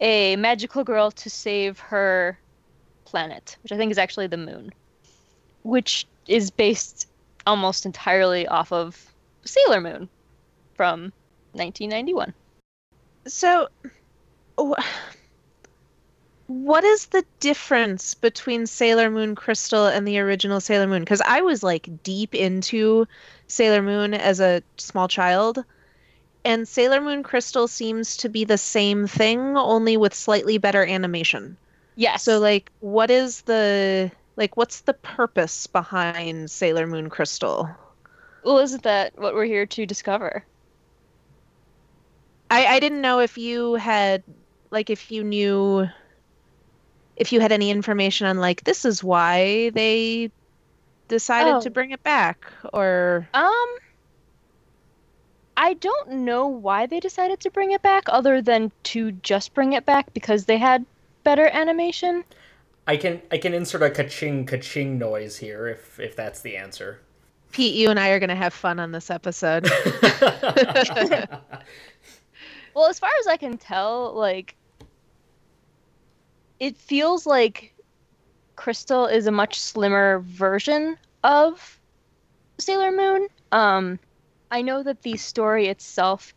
a 0.00 0.36
magical 0.36 0.84
girl 0.84 1.10
to 1.10 1.30
save 1.30 1.78
her 1.80 2.38
planet, 3.04 3.56
which 3.62 3.72
I 3.72 3.76
think 3.76 3.90
is 3.90 3.98
actually 3.98 4.26
the 4.26 4.36
moon, 4.36 4.72
which 5.62 6.06
is 6.26 6.50
based 6.50 7.08
almost 7.46 7.86
entirely 7.86 8.46
off 8.46 8.72
of 8.72 9.12
Sailor 9.44 9.80
Moon 9.80 10.08
from 10.74 11.12
1991. 11.52 12.34
So, 13.26 13.68
what 16.46 16.84
is 16.84 17.06
the 17.06 17.24
difference 17.40 18.14
between 18.14 18.66
Sailor 18.66 19.10
Moon 19.10 19.34
Crystal 19.34 19.86
and 19.86 20.06
the 20.06 20.18
original 20.18 20.60
Sailor 20.60 20.86
Moon? 20.86 21.02
Because 21.02 21.22
I 21.22 21.42
was 21.42 21.62
like 21.62 21.88
deep 22.02 22.34
into 22.34 23.06
Sailor 23.46 23.82
Moon 23.82 24.14
as 24.14 24.40
a 24.40 24.62
small 24.76 25.08
child, 25.08 25.64
and 26.48 26.66
Sailor 26.66 27.00
Moon 27.00 27.22
Crystal 27.22 27.68
seems 27.68 28.16
to 28.18 28.28
be 28.28 28.44
the 28.44 28.58
same 28.58 29.06
thing, 29.06 29.56
only 29.56 29.96
with 29.96 30.14
slightly 30.14 30.58
better 30.58 30.84
animation. 30.84 31.56
Yes. 31.94 32.22
So, 32.24 32.40
like, 32.40 32.70
what 32.80 33.10
is 33.10 33.42
the 33.42 34.10
like? 34.36 34.56
What's 34.56 34.80
the 34.80 34.94
purpose 34.94 35.66
behind 35.66 36.50
Sailor 36.50 36.86
Moon 36.86 37.10
Crystal? 37.10 37.68
well, 38.44 38.58
isn't 38.58 38.82
that 38.84 39.12
what 39.18 39.34
we're 39.34 39.44
here 39.44 39.66
to 39.66 39.84
discover? 39.86 40.44
I, 42.50 42.66
I 42.66 42.80
didn't 42.80 43.02
know 43.02 43.20
if 43.20 43.36
you 43.36 43.74
had 43.74 44.22
like 44.70 44.90
if 44.90 45.10
you 45.10 45.22
knew 45.24 45.86
if 47.16 47.32
you 47.32 47.40
had 47.40 47.52
any 47.52 47.70
information 47.70 48.26
on 48.26 48.38
like 48.38 48.64
this 48.64 48.84
is 48.84 49.04
why 49.04 49.70
they 49.74 50.30
decided 51.08 51.54
Oh. 51.56 51.60
to 51.60 51.70
bring 51.70 51.90
it 51.90 52.02
back 52.02 52.46
or 52.72 53.28
Um, 53.34 53.66
I 55.68 55.74
don't 55.74 56.10
know 56.10 56.46
why 56.46 56.86
they 56.86 56.98
decided 56.98 57.40
to 57.40 57.50
bring 57.50 57.72
it 57.72 57.82
back, 57.82 58.04
other 58.08 58.40
than 58.40 58.72
to 58.84 59.12
just 59.12 59.52
bring 59.52 59.74
it 59.74 59.84
back 59.84 60.14
because 60.14 60.46
they 60.46 60.56
had 60.56 60.86
better 61.24 61.46
animation. 61.46 62.24
I 62.86 62.96
can 62.96 63.20
I 63.30 63.36
can 63.36 63.52
insert 63.52 63.82
a 63.82 63.90
ka-ching 63.90 64.46
ka-ching 64.46 64.98
noise 64.98 65.36
here 65.36 65.68
if 65.68 66.00
if 66.00 66.16
that's 66.16 66.40
the 66.40 66.56
answer. 66.56 67.02
Pete 67.52 67.74
you 67.74 67.90
and 67.90 68.00
I 68.00 68.08
are 68.08 68.18
going 68.18 68.30
to 68.30 68.34
have 68.34 68.54
fun 68.54 68.80
on 68.80 68.92
this 68.92 69.10
episode. 69.10 69.68
Well, 72.74 72.88
as 72.88 72.98
far 73.00 73.10
as 73.18 73.26
I 73.26 73.36
can 73.36 73.58
tell, 73.58 74.14
like 74.14 74.54
it 76.60 76.76
feels 76.76 77.26
like 77.26 77.74
Crystal 78.54 79.06
is 79.06 79.26
a 79.26 79.32
much 79.32 79.58
slimmer 79.58 80.20
version 80.20 80.96
of 81.24 81.78
Sailor 82.58 82.92
Moon. 82.92 83.26
Um, 83.50 83.98
I 84.50 84.62
know 84.62 84.82
that 84.82 85.02
the 85.02 85.16
story 85.16 85.68
itself 85.68 86.34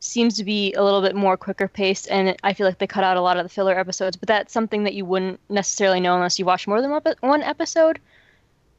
seems 0.00 0.36
to 0.36 0.44
be 0.44 0.72
a 0.72 0.82
little 0.82 1.00
bit 1.00 1.14
more 1.14 1.36
quicker 1.36 1.68
paced, 1.68 2.10
and 2.10 2.36
I 2.42 2.54
feel 2.54 2.66
like 2.66 2.78
they 2.78 2.86
cut 2.86 3.04
out 3.04 3.16
a 3.16 3.20
lot 3.20 3.36
of 3.36 3.44
the 3.44 3.48
filler 3.48 3.78
episodes. 3.78 4.16
But 4.16 4.26
that's 4.26 4.52
something 4.52 4.84
that 4.84 4.94
you 4.94 5.04
wouldn't 5.04 5.38
necessarily 5.48 6.00
know 6.00 6.14
unless 6.16 6.38
you 6.38 6.44
watch 6.44 6.66
more 6.66 6.80
than 6.80 6.90
one 6.90 7.02
one 7.20 7.42
episode, 7.42 8.00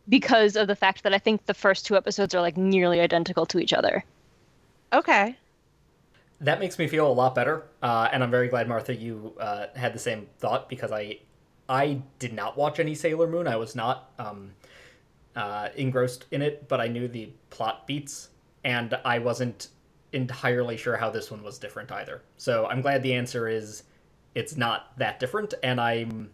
because 0.10 0.56
of 0.56 0.68
the 0.68 0.76
fact 0.76 1.04
that 1.04 1.14
I 1.14 1.20
think 1.20 1.46
the 1.46 1.54
first 1.54 1.86
two 1.86 1.96
episodes 1.96 2.36
are 2.36 2.42
like 2.42 2.58
nearly 2.58 3.00
identical 3.00 3.46
to 3.48 3.60
each 3.60 3.74
other. 3.74 4.04
okay. 4.92 5.38
that 6.42 6.60
makes 6.60 6.78
me 6.78 6.88
feel 6.88 7.08
a 7.08 7.14
lot 7.14 7.34
better, 7.36 7.64
uh, 7.82 8.10
and 8.12 8.22
I'm 8.22 8.32
very 8.32 8.50
glad 8.50 8.68
Martha 8.68 8.94
you 8.94 9.34
uh, 9.40 9.68
had 9.76 9.94
the 9.94 10.00
same 10.00 10.28
thought 10.40 10.68
because 10.68 10.92
I 10.92 11.20
I 11.70 12.02
did 12.20 12.34
not 12.34 12.58
watch 12.58 12.80
any 12.80 12.96
Sailor 12.96 13.28
Moon. 13.28 13.48
I 13.48 13.56
was 13.56 13.76
not 13.76 14.12
um, 14.20 14.52
uh, 15.36 15.70
engrossed 15.76 16.26
in 16.32 16.42
it, 16.42 16.68
but 16.68 16.80
I 16.80 16.88
knew 16.88 17.08
the 17.08 17.30
plot 17.50 17.88
beats, 17.88 18.30
and 18.64 18.98
I 19.06 19.20
wasn't 19.20 19.70
entirely 20.12 20.78
sure 20.78 20.96
how 20.96 21.10
this 21.10 21.32
one 21.32 21.44
was 21.44 21.58
different 21.58 21.92
either. 21.92 22.22
So 22.38 22.68
I'm 22.68 22.82
glad 22.82 23.04
the 23.04 23.14
answer 23.14 23.48
is 23.48 23.84
it's 24.36 24.56
not 24.56 24.98
that 24.98 25.20
different, 25.20 25.54
and 25.64 25.82
I'm 25.82 26.30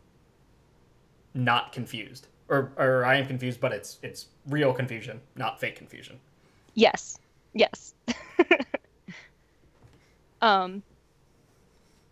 not 1.33 1.71
confused, 1.71 2.27
or 2.49 2.71
or 2.77 3.05
I 3.05 3.15
am 3.15 3.27
confused, 3.27 3.61
but 3.61 3.71
it's 3.71 3.99
it's 4.03 4.27
real 4.47 4.73
confusion, 4.73 5.21
not 5.35 5.59
fake 5.59 5.75
confusion. 5.75 6.19
Yes. 6.73 7.17
Yes. 7.53 7.93
um 10.41 10.83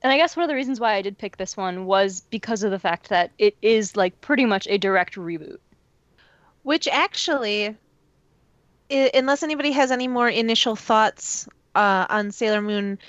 and 0.04 0.14
I 0.14 0.18
guess 0.18 0.36
one 0.36 0.44
of 0.44 0.50
the 0.50 0.56
reasons 0.56 0.80
why 0.80 0.94
I 0.94 1.02
did 1.02 1.18
pick 1.18 1.38
this 1.38 1.58
one 1.58 1.86
was 1.86 2.22
because 2.30 2.64
of 2.64 2.72
the 2.72 2.80
fact 2.80 3.10
that 3.10 3.32
it 3.38 3.58
is 3.62 3.98
like 3.98 4.20
pretty 4.22 4.46
much 4.46 4.68
a 4.68 4.78
direct 4.78 5.16
reboot. 5.16 5.58
Which 6.68 6.90
actually, 6.90 7.78
unless 8.90 9.42
anybody 9.42 9.72
has 9.72 9.90
any 9.90 10.10
more 10.10 10.28
initial 10.28 10.76
thoughts 10.76 11.48
uh, 11.74 12.06
on 12.10 12.34
Sailor 12.34 12.62
Moon, 12.62 13.00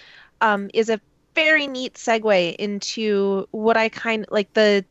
um, 0.41 0.71
is 0.73 0.89
a 0.89 1.01
very 1.35 1.67
neat 1.67 1.95
segue 1.95 2.55
into 2.55 3.49
what 3.51 3.77
I 3.77 3.89
kind 3.89 4.23
of 4.27 4.31
like 4.31 4.53
the 4.53 4.85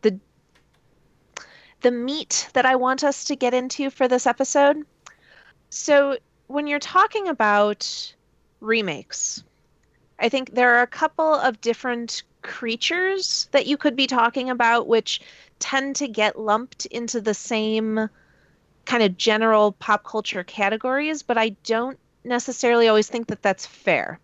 the 0.00 0.18
the 1.82 1.90
meat 1.90 2.48
that 2.54 2.64
I 2.64 2.76
want 2.76 3.04
us 3.04 3.24
to 3.24 3.36
get 3.36 3.52
into 3.52 3.90
for 3.90 4.08
this 4.08 4.26
episode. 4.26 4.86
So 5.68 6.16
when 6.46 6.66
you're 6.66 6.78
talking 6.78 7.28
about 7.28 8.14
remakes, 8.60 9.44
I 10.18 10.30
think 10.30 10.54
there 10.54 10.74
are 10.74 10.82
a 10.82 10.86
couple 10.86 11.34
of 11.34 11.60
different 11.60 12.22
creatures 12.40 13.46
that 13.50 13.66
you 13.66 13.76
could 13.76 13.94
be 13.94 14.06
talking 14.06 14.48
about, 14.48 14.86
which 14.86 15.20
tend 15.60 15.96
to 15.96 16.08
get 16.08 16.38
lumped 16.38 16.86
into 16.86 17.20
the 17.20 17.34
same 17.34 18.08
kind 18.84 19.02
of 19.02 19.16
general 19.16 19.72
pop 19.72 20.02
culture 20.02 20.42
categories, 20.42 21.22
but 21.22 21.38
I 21.38 21.50
don't 21.64 21.98
necessarily 22.24 22.88
always 22.88 23.08
think 23.08 23.28
that 23.28 23.42
that's 23.42 23.66
fair. 23.66 24.18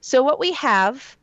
So, 0.00 0.22
what 0.22 0.38
we 0.38 0.52
have, 0.52 1.16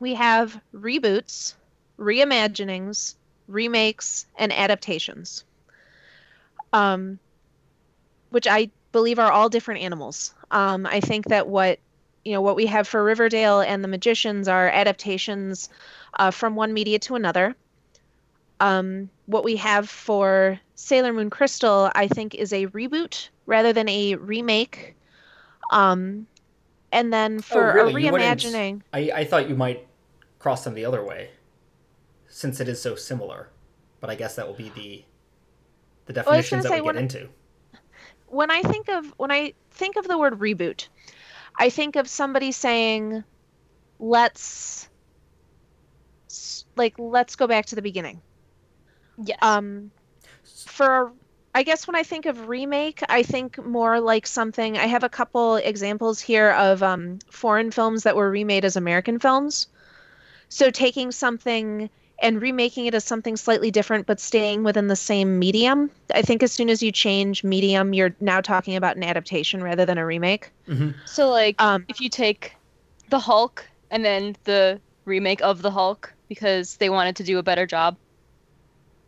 we 0.00 0.14
have 0.14 0.58
reboots, 0.74 1.54
reimaginings, 1.98 3.16
remakes, 3.46 4.26
and 4.36 4.52
adaptations, 4.52 5.44
um, 6.72 7.18
which 8.30 8.46
I 8.46 8.70
believe 8.92 9.18
are 9.18 9.30
all 9.30 9.48
different 9.48 9.82
animals. 9.82 10.34
Um, 10.50 10.86
I 10.86 11.00
think 11.00 11.26
that 11.26 11.48
what 11.48 11.78
you 12.24 12.32
know 12.32 12.40
what 12.40 12.56
we 12.56 12.66
have 12.66 12.86
for 12.86 13.02
Riverdale 13.02 13.60
and 13.60 13.82
the 13.82 13.88
Magicians 13.88 14.48
are 14.48 14.68
adaptations 14.68 15.68
uh, 16.18 16.30
from 16.30 16.54
one 16.54 16.72
media 16.72 16.98
to 17.00 17.16
another. 17.16 17.56
Um, 18.60 19.10
what 19.26 19.44
we 19.44 19.56
have 19.56 19.88
for 19.88 20.58
Sailor 20.74 21.12
Moon 21.12 21.30
Crystal, 21.30 21.90
I 21.94 22.06
think, 22.08 22.34
is 22.34 22.52
a 22.52 22.66
reboot 22.68 23.28
rather 23.46 23.72
than 23.72 23.88
a 23.88 24.14
remake. 24.16 24.94
Um, 25.70 26.26
and 26.92 27.12
then 27.12 27.40
for 27.40 27.72
Oh, 27.80 27.86
really? 27.86 28.06
a 28.06 28.12
reimagining, 28.12 28.82
I, 28.92 29.10
I 29.14 29.24
thought 29.24 29.48
you 29.48 29.56
might 29.56 29.86
cross 30.38 30.64
them 30.64 30.74
the 30.74 30.84
other 30.84 31.02
way, 31.04 31.30
since 32.28 32.60
it 32.60 32.68
is 32.68 32.80
so 32.80 32.94
similar. 32.94 33.48
But 34.00 34.10
I 34.10 34.14
guess 34.16 34.34
that 34.36 34.46
will 34.46 34.54
be 34.54 34.68
the 34.74 35.04
the 36.06 36.12
Well, 36.14 36.24
definitions 36.24 36.64
gonna 36.64 36.76
that 36.76 36.82
we 36.82 36.88
get 36.88 36.94
when- 36.96 36.98
into. 37.04 37.28
when 38.26 38.50
I 38.50 38.60
think 38.62 38.88
of 38.88 39.06
when 39.16 39.30
I 39.30 39.54
think 39.70 39.96
of 39.96 40.06
the 40.08 40.18
word 40.18 40.38
reboot, 40.40 40.88
I 41.58 41.70
think 41.70 41.96
of 41.96 42.08
somebody 42.08 42.50
saying, 42.52 43.22
"Let's 43.98 44.88
like 46.76 46.94
let's 46.98 47.36
go 47.36 47.46
back 47.46 47.66
to 47.66 47.74
the 47.76 47.82
beginning." 47.82 48.20
Yes. 49.18 49.38
Um, 49.42 49.90
for 50.66 51.12
I 51.54 51.62
guess 51.64 51.86
when 51.86 51.96
I 51.96 52.02
think 52.02 52.26
of 52.26 52.48
remake, 52.48 53.02
I 53.08 53.22
think 53.22 53.62
more 53.62 54.00
like 54.00 54.26
something. 54.26 54.78
I 54.78 54.86
have 54.86 55.04
a 55.04 55.08
couple 55.08 55.56
examples 55.56 56.20
here 56.20 56.50
of 56.52 56.82
um, 56.82 57.18
foreign 57.30 57.70
films 57.70 58.04
that 58.04 58.16
were 58.16 58.30
remade 58.30 58.64
as 58.64 58.76
American 58.76 59.18
films. 59.18 59.66
So 60.48 60.70
taking 60.70 61.12
something 61.12 61.90
and 62.22 62.40
remaking 62.40 62.86
it 62.86 62.94
as 62.94 63.04
something 63.04 63.36
slightly 63.36 63.70
different, 63.70 64.06
but 64.06 64.20
staying 64.20 64.62
within 64.62 64.86
the 64.86 64.96
same 64.96 65.38
medium. 65.38 65.90
I 66.14 66.22
think 66.22 66.42
as 66.42 66.52
soon 66.52 66.70
as 66.70 66.82
you 66.82 66.92
change 66.92 67.42
medium, 67.42 67.92
you're 67.92 68.14
now 68.20 68.40
talking 68.40 68.76
about 68.76 68.96
an 68.96 69.02
adaptation 69.02 69.62
rather 69.62 69.84
than 69.84 69.98
a 69.98 70.06
remake. 70.06 70.50
so 71.04 71.28
like 71.28 71.60
Um, 71.60 71.84
if 71.88 72.00
you 72.00 72.08
take 72.08 72.54
the 73.10 73.18
Hulk 73.18 73.68
and 73.90 74.04
then 74.04 74.36
the 74.44 74.80
remake 75.04 75.42
of 75.42 75.62
the 75.62 75.70
Hulk 75.70 76.14
because 76.28 76.76
they 76.76 76.88
wanted 76.88 77.16
to 77.16 77.24
do 77.24 77.38
a 77.38 77.42
better 77.42 77.66
job. 77.66 77.96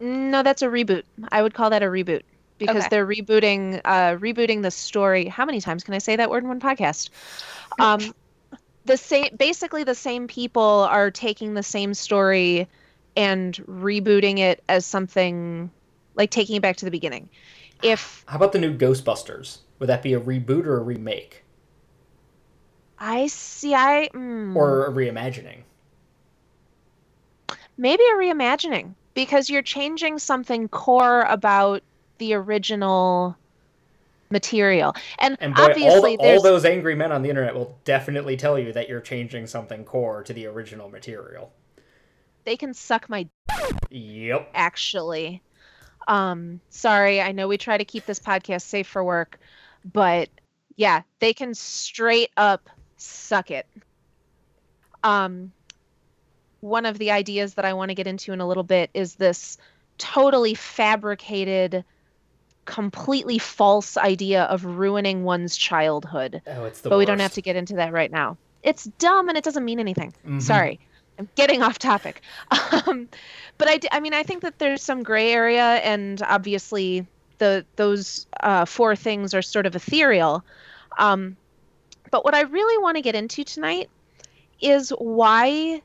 No, 0.05 0.43
that's 0.43 0.63
a 0.63 0.67
reboot. 0.67 1.05
I 1.33 1.43
would 1.43 1.55
call 1.55 1.71
that 1.71 1.83
a 1.83 1.87
reboot 1.87 2.23
because 2.59 2.87
Okay. 2.87 2.89
they're 2.89 3.07
rebooting 3.07 3.81
uh 3.85 4.17
rebooting 4.17 4.63
the 4.63 4.71
story. 4.71 5.27
How 5.27 5.45
many 5.47 5.61
times 5.61 5.85
can 5.85 5.95
I 5.95 5.99
say 5.99 6.17
that 6.17 6.31
word 6.31 6.43
in 6.45 6.49
one 6.49 6.61
podcast? 6.61 7.11
Um 7.79 8.15
the 8.87 8.97
same 8.99 9.37
basically 9.37 9.85
the 9.85 9.95
same 9.97 10.29
people 10.29 10.63
are 10.91 11.11
taking 11.11 11.55
the 11.55 11.63
same 11.65 11.95
story 11.95 12.69
and 13.17 13.55
rebooting 13.69 14.39
it 14.41 14.63
as 14.69 14.87
something 14.87 15.73
like 16.17 16.31
taking 16.31 16.57
it 16.57 16.63
back 16.63 16.79
to 16.79 16.87
the 16.87 16.93
beginning. 16.93 17.31
If 17.83 18.27
How 18.27 18.37
about 18.37 18.53
the 18.53 18.59
new 18.59 18.77
Ghostbusters? 18.77 19.61
Would 19.79 19.89
that 19.89 20.03
be 20.03 20.13
a 20.15 20.21
reboot 20.21 20.67
or 20.67 20.77
a 20.79 20.83
remake 20.83 21.43
I 22.99 23.29
see 23.29 23.73
I 23.73 24.09
mm, 24.13 24.81
or 24.81 24.87
a 24.87 24.91
reimagining? 24.93 25.63
maybe 27.77 28.03
a 28.05 28.15
reimagining 28.17 28.97
because 29.15 29.49
you're 29.49 29.63
changing 29.63 30.19
something 30.19 30.69
core 30.69 31.23
about 31.23 31.83
the 32.19 32.35
original 32.35 33.37
material. 34.31 34.95
And, 35.19 35.37
And 35.41 35.55
boy, 35.55 35.63
all, 35.63 35.71
obviously 35.71 36.17
the, 36.17 36.23
all 36.23 36.43
those 36.43 36.65
angry 36.65 36.95
men 36.95 37.13
on 37.13 37.23
the 37.23 37.31
internet 37.31 37.55
will 37.55 37.79
definitely 37.85 38.37
tell 38.37 38.59
you 38.59 38.73
that 38.73 38.89
you're 38.89 39.01
changing 39.01 39.47
something 39.47 39.85
core 39.85 40.23
to 40.25 40.33
the 40.33 40.47
original 40.47 40.89
material. 40.89 41.53
they 42.45 42.57
can 42.57 42.75
suck 42.75 43.09
my 43.09 43.29
Yep. 43.91 44.51
actually. 44.55 45.43
Um, 46.09 46.61
sorry, 46.71 47.21
I 47.21 47.33
know 47.33 47.49
we 47.49 47.57
try 47.57 47.79
to 47.79 47.85
keep 47.85 48.05
this 48.07 48.19
podcast 48.19 48.63
safe 48.63 48.87
for 48.87 49.03
work, 49.03 49.39
but 49.93 50.29
yeah, 50.77 51.03
they 51.21 51.33
can 51.33 51.55
straight 51.55 52.31
up 52.37 52.69
suck 52.97 53.51
it. 53.51 53.67
Um, 55.03 55.53
one 56.65 56.87
of 56.87 56.99
the 56.99 57.11
ideas 57.11 57.55
that 57.55 57.65
I 57.67 57.75
want 57.75 57.91
to 57.91 57.95
get 57.95 58.07
into 58.07 58.33
in 58.33 58.41
a 58.41 58.49
little 58.49 58.63
bit 58.63 58.89
is 58.95 59.17
this 59.17 59.59
totally 59.99 60.55
fabricated, 60.55 61.85
completely 62.65 63.39
false 63.39 63.97
idea 63.99 64.45
of 64.45 64.65
ruining 64.65 65.25
one's 65.25 65.57
childhood. 65.57 66.41
Oh, 66.47 66.65
it's 66.65 66.81
the 66.81 66.89
but 66.89 66.99
we 66.99 67.05
don't 67.05 67.19
have 67.21 67.35
to 67.35 67.43
get 67.43 67.55
into 67.55 67.75
that 67.75 67.93
right 67.93 68.11
now. 68.11 68.39
It's 68.63 68.85
dumb 68.99 69.29
and 69.29 69.37
it 69.37 69.45
doesn't 69.45 69.65
mean 69.65 69.79
anything. 69.79 70.15
Mhm. 70.27 70.41
Sorry. 70.41 70.81
I'm 71.19 71.29
getting 71.37 71.63
off 71.63 71.79
topic. 71.79 72.23
Um, 72.87 73.09
but 73.57 73.87
I 73.93 74.01
mean, 74.01 74.15
I 74.15 74.25
think 74.25 74.43
that 74.43 74.59
there's 74.59 74.83
some 74.83 75.05
gray 75.05 75.33
area, 75.33 75.63
and 75.63 76.21
obviously 76.23 77.07
the 77.39 77.65
those 77.77 78.27
uh, 78.41 78.65
four 78.65 78.97
things 78.97 79.33
are 79.33 79.43
sort 79.43 79.65
of 79.67 79.77
ethereal. 79.77 80.45
Um, 80.99 81.37
but 82.11 82.25
what 82.25 82.35
I 82.35 82.41
really 82.43 82.79
want 82.83 82.97
to 82.97 83.01
get 83.03 83.15
into 83.15 83.45
tonight 83.45 83.89
is 84.61 84.91
why, 84.99 85.83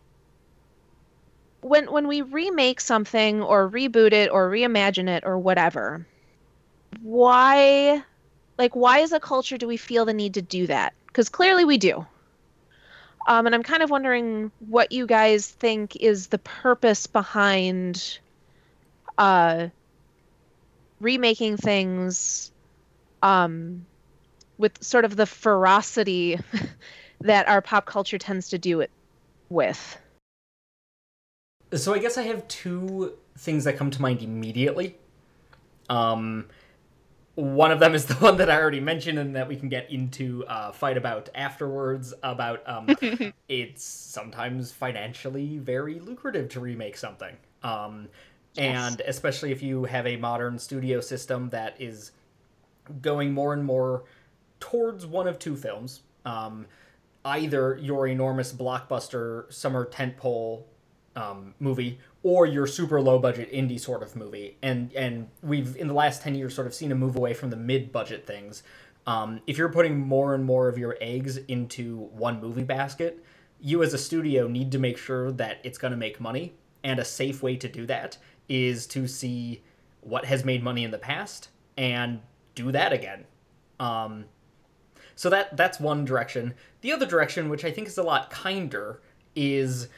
when 1.61 1.91
when 1.91 2.07
we 2.07 2.21
remake 2.21 2.81
something 2.81 3.41
or 3.41 3.69
reboot 3.69 4.13
it 4.13 4.31
or 4.31 4.49
reimagine 4.49 5.09
it 5.09 5.23
or 5.25 5.37
whatever, 5.37 6.05
why, 7.01 8.03
like, 8.57 8.75
why 8.75 9.01
as 9.01 9.11
a 9.11 9.19
culture 9.19 9.57
do 9.57 9.67
we 9.67 9.77
feel 9.77 10.05
the 10.05 10.13
need 10.13 10.35
to 10.35 10.41
do 10.41 10.67
that? 10.67 10.93
Because 11.07 11.29
clearly 11.29 11.65
we 11.65 11.77
do. 11.77 12.05
Um, 13.27 13.45
and 13.45 13.53
I'm 13.53 13.63
kind 13.63 13.83
of 13.83 13.89
wondering 13.89 14.51
what 14.59 14.91
you 14.91 15.05
guys 15.05 15.47
think 15.47 15.95
is 15.97 16.27
the 16.27 16.39
purpose 16.39 17.05
behind 17.05 18.19
uh, 19.17 19.67
remaking 20.99 21.57
things 21.57 22.51
um, 23.21 23.85
with 24.57 24.83
sort 24.83 25.05
of 25.05 25.15
the 25.15 25.25
ferocity 25.25 26.39
that 27.21 27.47
our 27.47 27.61
pop 27.61 27.85
culture 27.85 28.17
tends 28.17 28.49
to 28.49 28.57
do 28.57 28.79
it 28.79 28.89
with. 29.49 29.97
So 31.73 31.93
I 31.93 31.99
guess 31.99 32.17
I 32.17 32.23
have 32.23 32.47
two 32.47 33.13
things 33.37 33.63
that 33.65 33.77
come 33.77 33.91
to 33.91 34.01
mind 34.01 34.21
immediately. 34.21 34.97
Um, 35.89 36.47
one 37.35 37.71
of 37.71 37.79
them 37.79 37.95
is 37.95 38.05
the 38.05 38.13
one 38.25 38.37
that 38.37 38.49
I 38.49 38.59
already 38.59 38.79
mentioned, 38.79 39.19
and 39.19 39.35
that 39.35 39.47
we 39.47 39.55
can 39.55 39.69
get 39.69 39.89
into 39.91 40.45
uh, 40.47 40.71
fight 40.71 40.97
about 40.97 41.29
afterwards. 41.35 42.13
About 42.23 42.67
um, 42.67 42.95
it's 43.47 43.83
sometimes 43.83 44.71
financially 44.71 45.57
very 45.57 45.99
lucrative 45.99 46.49
to 46.49 46.59
remake 46.59 46.97
something, 46.97 47.35
um, 47.63 48.07
and 48.57 49.01
especially 49.01 49.51
if 49.51 49.61
you 49.61 49.85
have 49.85 50.07
a 50.07 50.17
modern 50.17 50.57
studio 50.57 50.99
system 51.01 51.49
that 51.49 51.75
is 51.79 52.11
going 53.01 53.31
more 53.31 53.53
and 53.53 53.63
more 53.63 54.03
towards 54.59 55.05
one 55.05 55.27
of 55.27 55.39
two 55.39 55.55
films. 55.55 56.01
Um, 56.25 56.65
either 57.25 57.77
your 57.81 58.07
enormous 58.07 58.53
blockbuster 58.53 59.51
summer 59.51 59.85
tentpole 59.85 60.63
um, 61.15 61.53
movie 61.59 61.99
or 62.23 62.45
your 62.45 62.67
super 62.67 63.01
low 63.01 63.19
budget 63.19 63.51
indie 63.51 63.79
sort 63.79 64.03
of 64.03 64.15
movie. 64.15 64.57
And 64.61 64.93
and 64.93 65.29
we've 65.41 65.75
in 65.75 65.87
the 65.87 65.93
last 65.93 66.21
ten 66.21 66.35
years 66.35 66.53
sort 66.53 66.67
of 66.67 66.73
seen 66.73 66.91
a 66.91 66.95
move 66.95 67.15
away 67.15 67.33
from 67.33 67.49
the 67.49 67.57
mid 67.57 67.91
budget 67.91 68.25
things. 68.25 68.63
Um, 69.07 69.41
if 69.47 69.57
you're 69.57 69.71
putting 69.71 69.97
more 69.97 70.35
and 70.35 70.45
more 70.45 70.67
of 70.67 70.77
your 70.77 70.97
eggs 71.01 71.37
into 71.37 71.97
one 71.97 72.39
movie 72.39 72.63
basket, 72.63 73.23
you 73.59 73.81
as 73.81 73.93
a 73.93 73.97
studio 73.97 74.47
need 74.47 74.71
to 74.71 74.79
make 74.79 74.97
sure 74.97 75.31
that 75.33 75.59
it's 75.63 75.77
going 75.77 75.91
to 75.91 75.97
make 75.97 76.19
money. 76.19 76.53
And 76.83 76.99
a 76.99 77.05
safe 77.05 77.41
way 77.43 77.55
to 77.57 77.67
do 77.67 77.85
that 77.87 78.17
is 78.47 78.87
to 78.87 79.07
see 79.07 79.63
what 80.01 80.25
has 80.25 80.45
made 80.45 80.63
money 80.63 80.83
in 80.83 80.91
the 80.91 80.97
past 80.97 81.49
and 81.77 82.21
do 82.55 82.71
that 82.71 82.93
again. 82.93 83.25
Um, 83.79 84.25
so 85.15 85.29
that 85.29 85.57
that's 85.57 85.79
one 85.79 86.05
direction. 86.05 86.53
The 86.81 86.93
other 86.93 87.05
direction, 87.05 87.49
which 87.49 87.65
I 87.65 87.71
think 87.71 87.87
is 87.87 87.97
a 87.97 88.03
lot 88.03 88.29
kinder, 88.29 89.01
is 89.35 89.89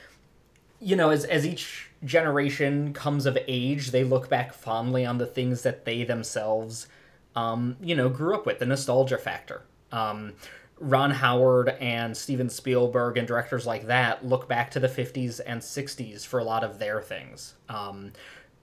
you 0.81 0.95
know, 0.95 1.11
as 1.11 1.23
as 1.25 1.45
each 1.45 1.89
generation 2.03 2.93
comes 2.93 3.25
of 3.25 3.37
age, 3.47 3.91
they 3.91 4.03
look 4.03 4.29
back 4.29 4.53
fondly 4.53 5.05
on 5.05 5.19
the 5.19 5.27
things 5.27 5.61
that 5.61 5.85
they 5.85 6.03
themselves, 6.03 6.87
um, 7.35 7.77
you 7.81 7.95
know, 7.95 8.09
grew 8.09 8.35
up 8.35 8.45
with. 8.45 8.59
The 8.59 8.65
nostalgia 8.65 9.17
factor. 9.17 9.63
Um, 9.91 10.33
Ron 10.79 11.11
Howard 11.11 11.69
and 11.79 12.17
Steven 12.17 12.49
Spielberg 12.49 13.17
and 13.17 13.27
directors 13.27 13.67
like 13.67 13.85
that 13.85 14.25
look 14.25 14.49
back 14.49 14.71
to 14.71 14.79
the 14.79 14.87
50s 14.87 15.39
and 15.45 15.61
60s 15.61 16.25
for 16.25 16.39
a 16.39 16.43
lot 16.43 16.63
of 16.63 16.79
their 16.79 17.01
things. 17.01 17.53
Um, 17.69 18.11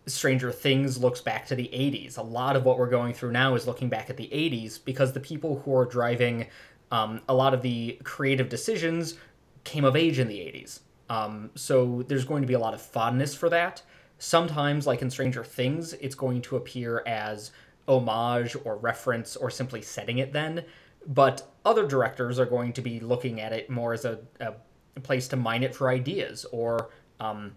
Stranger 0.07 0.51
Things 0.51 0.99
looks 0.99 1.21
back 1.21 1.47
to 1.47 1.55
the 1.55 1.71
80s. 1.73 2.19
A 2.19 2.23
lot 2.23 2.57
of 2.57 2.65
what 2.65 2.77
we're 2.77 2.89
going 2.89 3.15
through 3.15 3.31
now 3.31 3.55
is 3.55 3.69
looking 3.69 3.89
back 3.89 4.11
at 4.11 4.17
the 4.17 4.29
80s 4.33 4.85
because 4.85 5.13
the 5.13 5.21
people 5.21 5.61
who 5.61 5.77
are 5.77 5.85
driving 5.85 6.47
um, 6.91 7.21
a 7.29 7.35
lot 7.35 7.55
of 7.55 7.63
the 7.63 8.01
creative 8.03 8.49
decisions 8.49 9.15
came 9.63 9.85
of 9.85 9.95
age 9.95 10.19
in 10.19 10.27
the 10.27 10.39
80s. 10.39 10.81
Um, 11.09 11.51
so 11.55 12.05
there's 12.09 12.25
going 12.25 12.43
to 12.43 12.49
be 12.49 12.55
a 12.55 12.59
lot 12.59 12.75
of 12.75 12.83
fondness 12.83 13.35
for 13.35 13.49
that. 13.49 13.83
Sometimes, 14.19 14.87
like 14.87 15.03
in 15.03 15.11
Stranger 15.11 15.45
Things, 15.45 15.93
it's 15.95 16.15
going 16.15 16.43
to 16.43 16.57
appear 16.57 17.03
as 17.07 17.53
homage 17.87 18.57
or 18.65 18.77
reference 18.77 19.37
or 19.37 19.51
simply 19.51 19.81
setting 19.81 20.19
it 20.19 20.33
then. 20.33 20.65
But 21.07 21.51
other 21.65 21.87
directors 21.87 22.39
are 22.39 22.47
going 22.47 22.73
to 22.75 22.83
be 22.83 23.01
looking 23.01 23.41
at 23.41 23.53
it 23.53 23.71
more 23.71 23.93
as 23.93 24.05
a, 24.05 24.19
a 24.41 24.55
place 25.01 25.29
to 25.29 25.37
mine 25.37 25.63
it 25.63 25.75
for 25.75 25.89
ideas. 25.89 26.45
Or, 26.53 26.91
um, 27.21 27.53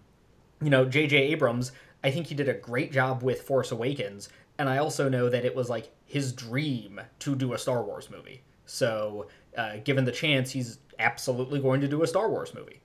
you 0.62 0.70
know, 0.70 0.84
J.J. 0.84 1.16
Abrams, 1.16 1.72
I 2.04 2.10
think 2.10 2.28
he 2.28 2.34
did 2.34 2.48
a 2.48 2.54
great 2.54 2.92
job 2.92 3.22
with 3.22 3.42
Force 3.42 3.72
Awakens. 3.72 4.28
And 4.58 4.68
I 4.68 4.78
also 4.78 5.08
know 5.08 5.28
that 5.28 5.44
it 5.44 5.54
was 5.54 5.68
like 5.68 5.90
his 6.06 6.32
dream 6.32 7.00
to 7.20 7.34
do 7.34 7.52
a 7.52 7.58
Star 7.58 7.82
Wars 7.82 8.08
movie. 8.10 8.42
So, 8.64 9.26
uh, 9.56 9.78
given 9.84 10.04
the 10.04 10.12
chance, 10.12 10.50
he's 10.50 10.78
absolutely 10.98 11.60
going 11.60 11.80
to 11.80 11.88
do 11.88 12.02
a 12.02 12.06
Star 12.06 12.30
Wars 12.30 12.54
movie. 12.54 12.81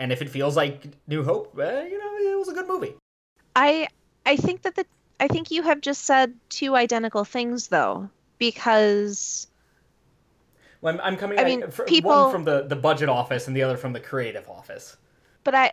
And 0.00 0.10
if 0.12 0.22
it 0.22 0.30
feels 0.30 0.56
like 0.56 0.88
New 1.06 1.22
Hope, 1.22 1.56
eh, 1.60 1.86
you 1.88 1.98
know, 1.98 2.32
it 2.32 2.38
was 2.38 2.48
a 2.48 2.54
good 2.54 2.66
movie. 2.66 2.94
I 3.54 3.86
I 4.24 4.36
think 4.36 4.62
that 4.62 4.74
the 4.74 4.86
I 5.20 5.28
think 5.28 5.50
you 5.50 5.62
have 5.62 5.82
just 5.82 6.04
said 6.06 6.34
two 6.48 6.74
identical 6.74 7.24
things 7.24 7.68
though, 7.68 8.08
because 8.38 9.46
well, 10.80 10.94
I'm, 10.94 11.00
I'm 11.02 11.16
coming. 11.18 11.38
I 11.38 11.42
at- 11.42 11.46
mean, 11.46 11.62
people- 11.86 12.10
one 12.10 12.32
from 12.32 12.44
the 12.44 12.62
the 12.66 12.76
budget 12.76 13.10
office 13.10 13.46
and 13.46 13.54
the 13.54 13.62
other 13.62 13.76
from 13.76 13.92
the 13.92 14.00
creative 14.00 14.48
office. 14.48 14.96
but 15.44 15.54
I 15.54 15.72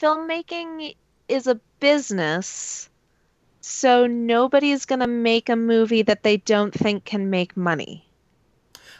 filmmaking 0.00 0.96
is 1.28 1.46
a 1.46 1.60
business. 1.80 2.88
So 3.60 4.06
nobody's 4.06 4.84
going 4.84 5.00
to 5.00 5.06
make 5.06 5.48
a 5.48 5.56
movie 5.56 6.02
that 6.02 6.22
they 6.22 6.36
don't 6.36 6.72
think 6.74 7.04
can 7.06 7.30
make 7.30 7.56
money. 7.56 8.04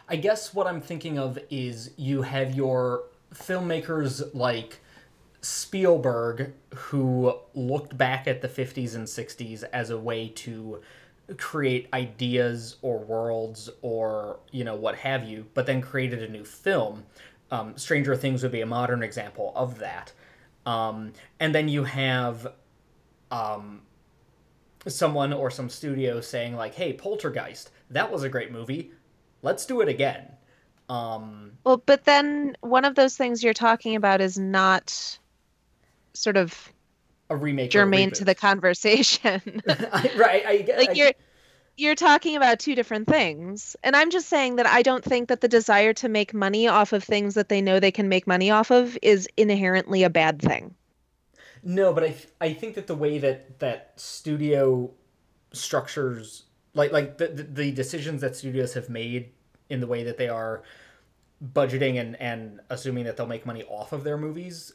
I 0.08 0.16
guess 0.16 0.54
what 0.54 0.66
I'm 0.66 0.80
thinking 0.80 1.18
of 1.18 1.38
is 1.50 1.90
you 1.96 2.22
have 2.22 2.54
your 2.54 3.04
filmmakers 3.34 4.34
like 4.34 4.80
Spielberg 5.40 6.52
who 6.74 7.34
looked 7.54 7.96
back 7.98 8.26
at 8.26 8.40
the 8.40 8.48
50s 8.48 8.94
and 8.94 9.06
60s 9.06 9.62
as 9.72 9.90
a 9.90 9.98
way 9.98 10.28
to 10.28 10.80
create 11.36 11.88
ideas 11.92 12.76
or 12.82 12.98
worlds 12.98 13.70
or 13.82 14.38
you 14.52 14.62
know 14.62 14.74
what 14.74 14.96
have 14.96 15.24
you 15.24 15.46
but 15.54 15.66
then 15.66 15.80
created 15.80 16.22
a 16.22 16.28
new 16.28 16.44
film. 16.44 17.04
Um, 17.50 17.76
stranger 17.76 18.16
things 18.16 18.42
would 18.42 18.52
be 18.52 18.62
a 18.62 18.66
modern 18.66 19.02
example 19.02 19.52
of 19.54 19.78
that. 19.78 20.12
Um, 20.66 21.12
and 21.38 21.54
then 21.54 21.68
you 21.68 21.84
have 21.84 22.46
um, 23.30 23.82
someone 24.86 25.32
or 25.32 25.50
some 25.50 25.68
studio 25.68 26.20
saying 26.20 26.56
like 26.56 26.74
hey 26.74 26.92
poltergeist 26.92 27.70
that 27.90 28.10
was 28.10 28.22
a 28.22 28.28
great 28.28 28.50
movie. 28.50 28.92
Let's 29.42 29.66
do 29.66 29.82
it 29.82 29.88
again 29.88 30.33
um, 30.88 31.52
Well, 31.64 31.78
but 31.78 32.04
then 32.04 32.56
one 32.60 32.84
of 32.84 32.94
those 32.94 33.16
things 33.16 33.42
you're 33.42 33.54
talking 33.54 33.96
about 33.96 34.20
is 34.20 34.38
not 34.38 35.18
sort 36.12 36.36
of 36.36 36.72
a 37.30 37.36
remake 37.36 37.66
or 37.66 37.68
a 37.68 37.70
germane 37.82 38.10
to 38.12 38.24
the 38.24 38.34
conversation. 38.34 39.62
I, 39.68 40.10
right 40.16 40.46
I, 40.46 40.58
get- 40.58 40.76
I, 40.76 40.82
like 40.82 40.96
you're 40.96 41.12
you're 41.76 41.94
talking 41.94 42.36
about 42.36 42.60
two 42.60 42.74
different 42.74 43.08
things. 43.08 43.74
And 43.82 43.96
I'm 43.96 44.10
just 44.10 44.28
saying 44.28 44.56
that 44.56 44.66
I 44.66 44.82
don't 44.82 45.02
think 45.02 45.28
that 45.28 45.40
the 45.40 45.48
desire 45.48 45.92
to 45.94 46.08
make 46.08 46.32
money 46.32 46.68
off 46.68 46.92
of 46.92 47.02
things 47.02 47.34
that 47.34 47.48
they 47.48 47.60
know 47.60 47.80
they 47.80 47.90
can 47.90 48.08
make 48.08 48.26
money 48.26 48.50
off 48.50 48.70
of 48.70 48.96
is 49.02 49.28
inherently 49.36 50.04
a 50.04 50.10
bad 50.10 50.40
thing. 50.40 50.74
No, 51.64 51.92
but 51.92 52.04
I 52.04 52.08
th- 52.08 52.28
I 52.40 52.52
think 52.52 52.74
that 52.74 52.86
the 52.86 52.94
way 52.94 53.18
that 53.18 53.58
that 53.58 53.94
studio 53.96 54.92
structures 55.52 56.44
like 56.74 56.92
like 56.92 57.18
the 57.18 57.28
the 57.28 57.72
decisions 57.72 58.20
that 58.20 58.36
studios 58.36 58.74
have 58.74 58.88
made 58.88 59.30
in 59.74 59.80
the 59.80 59.86
way 59.86 60.04
that 60.04 60.16
they 60.16 60.28
are 60.28 60.62
budgeting 61.52 62.00
and 62.00 62.16
and 62.20 62.60
assuming 62.70 63.04
that 63.04 63.16
they'll 63.16 63.26
make 63.26 63.44
money 63.44 63.64
off 63.64 63.92
of 63.92 64.04
their 64.04 64.16
movies 64.16 64.72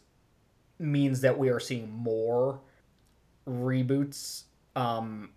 means 0.77 1.21
that 1.21 1.37
we 1.37 1.49
are 1.49 1.59
seeing 1.59 1.89
more 1.91 2.59
reboots 3.47 4.43
um 4.75 5.29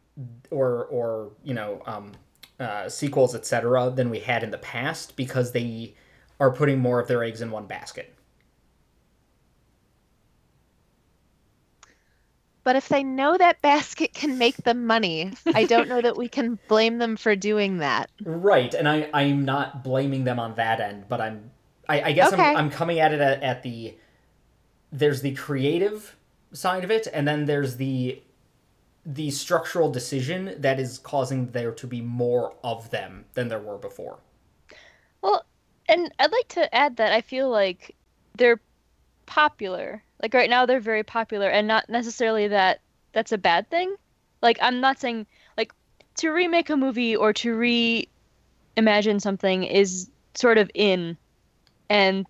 or 0.51 0.85
or 0.87 1.31
you 1.43 1.55
know 1.55 1.81
um 1.87 2.13
uh, 2.61 2.89
sequels 2.89 3.35
etc 3.35 3.91
than 3.91 4.11
we 4.11 4.21
had 4.21 4.45
in 4.45 4.51
the 4.51 4.59
past 4.59 5.17
because 5.17 5.51
they 5.53 5.95
are 6.39 6.53
putting 6.53 6.79
more 6.79 7.01
of 7.01 7.09
their 7.09 7.25
eggs 7.25 7.41
in 7.41 7.51
one 7.51 7.67
basket 7.67 8.15
But 12.65 12.77
if 12.77 12.89
they 12.89 13.03
know 13.03 13.37
that 13.37 13.61
basket 13.63 14.15
can 14.15 14.39
make 14.39 14.59
them 14.59 14.87
money, 14.87 15.39
I 15.53 15.65
don't 15.65 15.89
know 15.89 16.01
that 16.01 16.17
we 16.17 16.29
can 16.29 16.59
blame 16.69 16.99
them 16.99 17.17
for 17.17 17.35
doing 17.37 17.79
that. 17.79 18.11
Right, 18.25 18.73
and 18.75 18.89
I 18.89 19.09
I'm 19.13 19.45
not 19.45 19.83
blaming 19.85 20.25
them 20.25 20.39
on 20.39 20.55
that 20.55 20.81
end, 20.81 21.07
but 21.09 21.21
I'm 21.21 21.51
I, 21.89 22.03
I 22.03 22.13
guess 22.13 22.33
Okay. 22.33 22.43
I'm 22.55 22.55
I'm 22.55 22.71
coming 22.71 23.01
at 23.01 23.13
it 23.13 23.21
at, 23.21 23.43
at 23.43 23.63
the 23.63 23.97
there's 24.93 25.23
the 25.23 25.33
creative 25.35 26.17
side 26.53 26.85
of 26.85 26.91
it, 26.91 27.09
and 27.13 27.27
then 27.27 27.47
there's 27.47 27.77
the 27.77 28.23
the 29.05 29.31
structural 29.31 29.91
decision 29.91 30.55
that 30.59 30.79
is 30.79 30.99
causing 30.99 31.51
there 31.53 31.73
to 31.73 31.87
be 31.87 32.01
more 32.01 32.55
of 32.63 32.91
them 32.91 33.25
than 33.35 33.49
there 33.49 33.59
were 33.61 33.79
before. 33.79 34.21
Well, 35.23 35.45
and 35.89 36.13
I'd 36.19 36.33
like 36.33 36.49
to 36.49 36.73
add 36.75 36.97
that 36.97 37.13
I 37.13 37.21
feel 37.21 37.51
like 37.51 37.97
they're 38.37 38.61
popular. 39.27 40.03
Like 40.23 40.35
right 40.35 40.49
now 40.49 40.67
they're 40.67 40.81
very 40.81 41.03
popular 41.03 41.49
and 41.49 41.67
not 41.67 41.89
necessarily 41.89 42.49
that 42.49 42.81
that's 43.13 43.33
a 43.33 43.39
bad 43.39 43.69
thing. 43.69 43.95
Like 44.41 44.59
I'm 44.63 44.81
not 44.81 45.01
saying 45.01 45.27
like 45.57 45.73
to 46.17 46.31
remake 46.31 46.71
a 46.71 46.77
movie 46.77 47.17
or 47.17 47.33
to 47.35 48.07
reimagine 48.77 49.21
something 49.21 49.65
is 49.65 50.09
sort 50.35 50.59
of 50.59 50.71
in 50.75 51.17
and 51.91 52.27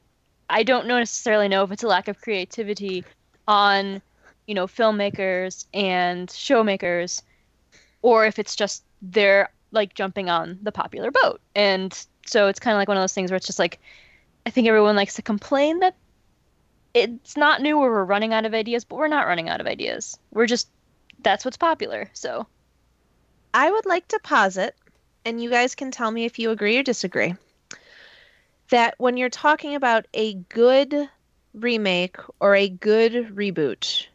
I 0.50 0.64
don't 0.64 0.87
necessarily 0.87 1.48
know 1.48 1.62
if 1.62 1.70
it's 1.70 1.83
a 1.83 1.88
lack 1.88 2.09
of 2.09 2.20
creativity 2.20 3.05
on, 3.46 4.02
you 4.46 4.55
know, 4.55 4.66
filmmakers 4.66 5.66
and 5.72 6.28
showmakers 6.28 7.22
or 8.02 8.26
if 8.26 8.38
it's 8.38 8.57
just 8.57 8.85
they're 9.00 9.50
like 9.71 9.94
jumping 9.94 10.29
on 10.29 10.58
the 10.62 10.73
popular 10.73 11.10
boat. 11.10 11.40
And 11.54 12.06
so 12.27 12.48
it's 12.48 12.60
kind 12.60 12.75
of 12.75 12.79
like 12.79 12.88
one 12.88 12.96
of 12.96 13.02
those 13.02 13.14
things 13.14 13.31
where 13.31 13.37
it's 13.37 13.46
just 13.46 13.58
like 13.58 13.81
I 14.44 14.50
think 14.50 14.67
everyone 14.67 14.96
likes 14.96 15.14
to 15.14 15.23
complain 15.23 15.79
that 15.81 15.94
it's 16.95 17.37
not 17.37 17.63
new 17.63 17.79
or 17.79 17.90
we're 17.90 18.05
running 18.05 18.33
out 18.33 18.45
of 18.45 18.55
ideas, 18.55 18.85
but 18.85 18.97
we're 18.97 19.09
not 19.09 19.27
running 19.27 19.49
out 19.49 19.61
of 19.61 19.67
ideas. 19.67 20.19
We're 20.31 20.47
just 20.47 20.69
that's 21.23 21.45
what's 21.45 21.57
popular. 21.57 22.11
So 22.13 22.47
I 23.55 23.71
would 23.71 23.87
like 23.87 24.09
to 24.09 24.21
posit, 24.23 24.75
and 25.25 25.43
you 25.43 25.51
guys 25.51 25.75
can 25.75 25.90
tell 25.90 26.11
me 26.11 26.25
if 26.25 26.38
you 26.38 26.51
agree 26.51 26.79
or 26.79 26.83
disagree, 26.83 27.35
that 28.71 28.95
when 28.99 29.17
you're 29.17 29.29
talking 29.29 29.75
about 29.75 30.07
a 30.15 30.35
good 30.35 31.09
remake 31.55 32.17
or 32.40 32.57
a 32.57 32.69
good 32.69 33.13
reboot, 33.13 34.07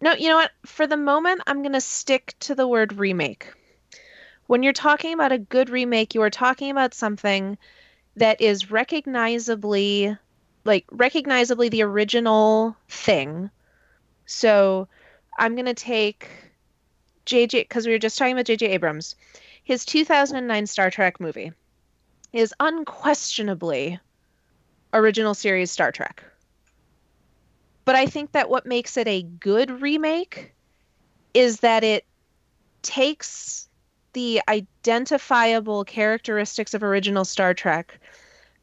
no, 0.00 0.14
you 0.14 0.28
know 0.28 0.36
what? 0.36 0.52
For 0.64 0.86
the 0.86 0.96
moment, 0.96 1.42
I'm 1.46 1.62
going 1.62 1.74
to 1.74 1.80
stick 1.80 2.34
to 2.40 2.54
the 2.54 2.66
word 2.66 2.94
remake. 2.94 3.52
When 4.46 4.62
you're 4.62 4.72
talking 4.72 5.12
about 5.12 5.32
a 5.32 5.38
good 5.38 5.68
remake, 5.68 6.14
you 6.14 6.22
are 6.22 6.30
talking 6.30 6.70
about 6.70 6.94
something 6.94 7.58
that 8.16 8.40
is 8.40 8.70
recognizably, 8.70 10.16
like, 10.64 10.84
recognizably 10.90 11.68
the 11.68 11.82
original 11.82 12.76
thing. 12.88 13.50
So 14.26 14.88
I'm 15.38 15.54
going 15.54 15.66
to 15.66 15.74
take 15.74 16.28
JJ 17.26 17.62
because 17.62 17.86
we 17.86 17.92
were 17.92 17.98
just 17.98 18.18
talking 18.18 18.32
about 18.32 18.46
JJ 18.46 18.68
Abrams, 18.68 19.16
his 19.64 19.84
2009 19.84 20.66
Star 20.66 20.90
Trek 20.90 21.20
movie. 21.20 21.52
is 22.32 22.54
unquestionably 22.60 23.98
original 24.92 25.34
series 25.34 25.70
Star 25.70 25.92
Trek. 25.92 26.22
But 27.84 27.96
I 27.96 28.06
think 28.06 28.32
that 28.32 28.50
what 28.50 28.66
makes 28.66 28.96
it 28.96 29.08
a 29.08 29.22
good 29.22 29.82
remake 29.82 30.52
is 31.34 31.60
that 31.60 31.84
it 31.84 32.04
takes 32.82 33.68
the 34.12 34.40
identifiable 34.48 35.84
characteristics 35.84 36.74
of 36.74 36.82
original 36.82 37.24
Star 37.24 37.54
Trek, 37.54 38.00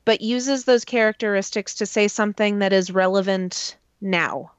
but 0.07 0.21
uses 0.21 0.63
those 0.63 0.85
characteristics 0.85 1.75
to 1.75 1.85
say 1.85 2.07
something 2.07 2.59
that 2.59 2.71
is 2.71 2.89
relevant 2.89 3.75
now. 3.99 4.49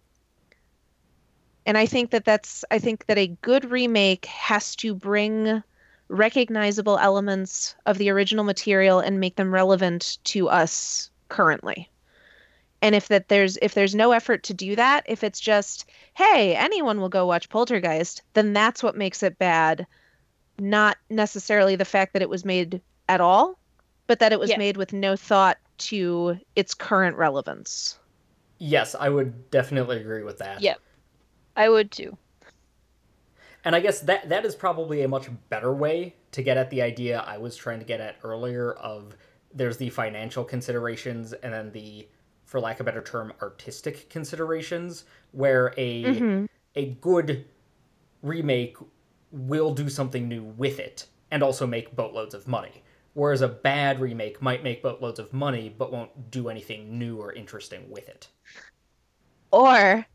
And 1.64 1.78
I 1.78 1.86
think 1.86 2.10
that 2.10 2.26
that's 2.26 2.66
I 2.70 2.78
think 2.78 3.06
that 3.06 3.16
a 3.16 3.28
good 3.40 3.70
remake 3.70 4.26
has 4.26 4.76
to 4.76 4.94
bring 4.94 5.62
recognizable 6.08 6.98
elements 6.98 7.74
of 7.86 7.96
the 7.96 8.10
original 8.10 8.44
material 8.44 9.00
and 9.00 9.20
make 9.20 9.36
them 9.36 9.54
relevant 9.54 10.18
to 10.24 10.50
us 10.50 11.10
currently 11.30 11.88
and 12.80 12.94
if 12.94 13.08
that 13.08 13.28
there's 13.28 13.58
if 13.60 13.74
there's 13.74 13.94
no 13.94 14.12
effort 14.12 14.42
to 14.42 14.54
do 14.54 14.74
that 14.76 15.04
if 15.06 15.22
it's 15.22 15.40
just 15.40 15.84
hey 16.14 16.54
anyone 16.56 16.98
will 16.98 17.10
go 17.10 17.26
watch 17.26 17.50
poltergeist 17.50 18.22
then 18.32 18.54
that's 18.54 18.82
what 18.82 18.96
makes 18.96 19.22
it 19.22 19.38
bad 19.38 19.86
not 20.58 20.96
necessarily 21.10 21.76
the 21.76 21.84
fact 21.84 22.14
that 22.14 22.22
it 22.22 22.30
was 22.30 22.42
made 22.42 22.80
at 23.06 23.20
all 23.20 23.57
but 24.08 24.18
that 24.18 24.32
it 24.32 24.40
was 24.40 24.50
Yeah. 24.50 24.58
made 24.58 24.76
with 24.76 24.92
no 24.92 25.14
thought 25.14 25.58
to 25.78 26.38
its 26.56 26.74
current 26.74 27.16
relevance 27.16 27.98
Yes, 28.58 28.96
I 28.98 29.08
would 29.08 29.50
definitely 29.50 29.98
agree 30.00 30.24
with 30.24 30.38
that. 30.38 30.60
Yep. 30.60 30.80
I 31.56 31.68
would 31.68 31.90
too. 31.90 32.16
And 33.64 33.74
I 33.74 33.80
guess 33.80 34.00
that 34.00 34.28
that 34.28 34.44
is 34.44 34.54
probably 34.54 35.02
a 35.02 35.08
much 35.08 35.28
better 35.48 35.72
way 35.72 36.14
to 36.32 36.42
get 36.42 36.56
at 36.56 36.70
the 36.70 36.82
idea 36.82 37.20
I 37.20 37.38
was 37.38 37.56
trying 37.56 37.78
to 37.78 37.84
get 37.84 38.00
at 38.00 38.16
earlier 38.22 38.72
of 38.72 39.16
there's 39.54 39.76
the 39.76 39.90
financial 39.90 40.44
considerations 40.44 41.32
and 41.32 41.52
then 41.52 41.72
the 41.72 42.08
for 42.44 42.60
lack 42.60 42.76
of 42.76 42.82
a 42.82 42.84
better 42.84 43.02
term 43.02 43.32
artistic 43.42 44.08
considerations 44.10 45.04
where 45.32 45.74
a 45.76 46.04
mm-hmm. 46.04 46.44
a 46.74 46.86
good 47.00 47.44
remake 48.22 48.76
will 49.30 49.74
do 49.74 49.88
something 49.88 50.28
new 50.28 50.42
with 50.42 50.78
it 50.78 51.06
and 51.30 51.42
also 51.42 51.66
make 51.66 51.94
boatloads 51.94 52.34
of 52.34 52.48
money. 52.48 52.82
Whereas 53.18 53.42
a 53.42 53.48
bad 53.48 54.00
remake 54.00 54.40
might 54.40 54.62
make 54.62 54.80
boatloads 54.80 55.18
of 55.18 55.32
money 55.32 55.74
but 55.76 55.90
won't 55.90 56.30
do 56.30 56.48
anything 56.48 57.00
new 57.00 57.16
or 57.20 57.32
interesting 57.32 57.90
with 57.90 58.08
it. 58.08 58.28
or 59.50 60.06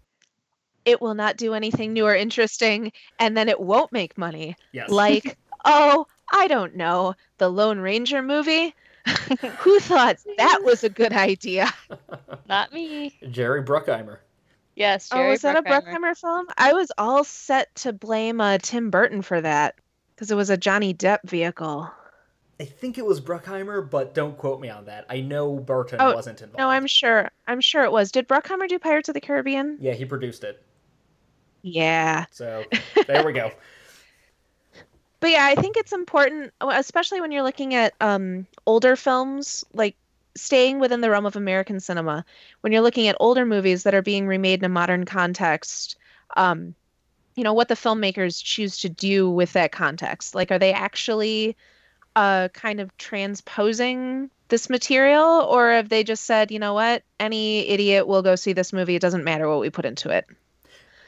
it 0.86 1.02
will 1.02 1.14
not 1.14 1.36
do 1.36 1.54
anything 1.54 1.92
new 1.92 2.06
or 2.06 2.16
interesting 2.16 2.94
and 3.20 3.36
then 3.36 3.50
it 3.50 3.60
won't 3.60 3.92
make 3.92 4.18
money 4.18 4.56
Yes. 4.72 4.90
like 4.90 5.38
oh 5.66 6.06
i 6.32 6.48
don't 6.48 6.76
know 6.78 7.14
the 7.40 7.50
lone 7.50 7.80
ranger 7.80 8.22
movie 8.22 8.74
who 9.60 9.80
thought 9.82 10.18
that 10.38 10.62
was 10.64 10.84
a 10.86 10.90
good 10.90 11.12
idea 11.14 11.70
Not 12.48 12.72
me. 12.74 13.14
Jerry 13.32 13.64
Bruckheimer. 13.64 14.20
Yes, 14.76 15.10
oh 15.12 15.18
Jerry 15.18 15.30
was 15.32 15.42
that 15.42 15.58
a 15.58 15.62
Bruckheimer. 15.64 15.94
bruckheimer 15.94 16.18
film 16.18 16.46
i 16.58 16.72
was 16.74 16.90
all 16.98 17.24
set 17.26 17.74
to 17.76 17.92
blame 17.92 18.40
uh, 18.40 18.60
tim 18.62 18.90
burton 18.90 19.22
for 19.22 19.42
that 19.42 19.76
because 20.16 20.32
it 20.32 20.36
was 20.36 20.50
a 20.50 20.58
johnny 20.58 20.94
depp 20.94 21.20
vehicle 21.26 21.92
I 22.64 22.66
think 22.66 22.98
it 22.98 23.06
was 23.06 23.20
Bruckheimer, 23.20 23.90
but 23.90 24.14
don't 24.14 24.38
quote 24.38 24.62
me 24.62 24.70
on 24.70 24.86
that. 24.86 25.06
I 25.10 25.20
know 25.20 25.58
Burton 25.60 26.00
Oh, 26.00 26.14
wasn't 26.16 26.42
involved. 26.42 26.60
no 26.60 26.70
i'm 26.70 26.88
sure 26.88 27.30
i'm 27.46 27.60
sure 27.60 27.84
it 27.84 27.92
was 27.92 28.10
did 28.10 28.26
bruckheimer 28.26 28.70
do 28.70 28.80
pirates 28.80 29.10
of 29.10 29.16
the 29.16 29.20
caribbean 29.20 29.78
Yeah, 29.82 29.92
he 29.92 30.06
produced 30.06 30.46
it. 30.46 30.64
yeah 31.62 32.26
So 32.32 32.64
there 33.08 33.26
we 33.26 33.34
go. 33.34 33.52
but 35.20 35.30
yeah 35.30 35.46
i 35.46 35.56
think 35.56 35.76
it's 35.76 35.92
important 35.92 36.54
especially 36.62 37.20
when 37.20 37.34
you're 37.34 37.44
looking 37.44 37.74
at 37.76 37.94
um 38.00 38.48
older 38.66 38.96
films 38.96 39.66
like 39.74 39.98
staying 40.36 40.80
within 40.80 41.02
the 41.02 41.10
realm 41.10 41.26
of 41.26 41.36
american 41.36 41.82
cinema 41.82 42.24
when 42.62 42.72
you're 42.72 42.82
looking 42.82 43.08
at 43.10 43.18
older 43.20 43.46
movies 43.46 43.84
that 43.84 43.94
are 43.94 44.02
being 44.02 44.26
remade 44.26 44.60
in 44.62 44.66
a 44.66 44.70
modern 44.70 45.04
context 45.06 45.98
um 46.38 46.74
you 47.36 47.44
know 47.44 47.54
what 47.54 47.68
the 47.68 47.76
filmmakers 47.76 48.44
choose 48.44 48.78
to 48.78 48.90
do 48.90 49.30
with 49.30 49.54
that 49.54 49.72
context 49.74 50.34
like 50.34 50.52
are 50.52 50.60
they 50.60 50.72
actually 50.74 51.58
uh 52.16 52.48
kind 52.54 52.80
of 52.80 52.96
transposing 52.98 54.30
this 54.50 54.70
material 54.70 55.24
or 55.50 55.72
have 55.72 55.90
they 55.90 56.04
just 56.04 56.26
said 56.26 56.52
you 56.52 56.60
know 56.60 56.74
what 56.74 57.04
any 57.20 57.68
idiot 57.68 58.08
will 58.08 58.22
go 58.22 58.36
see 58.36 58.54
this 58.54 58.72
movie 58.74 58.96
it 58.96 59.02
doesn't 59.02 59.24
matter 59.24 59.50
what 59.50 59.60
we 59.60 59.70
put 59.70 59.86
into 59.86 60.10
it 60.10 60.26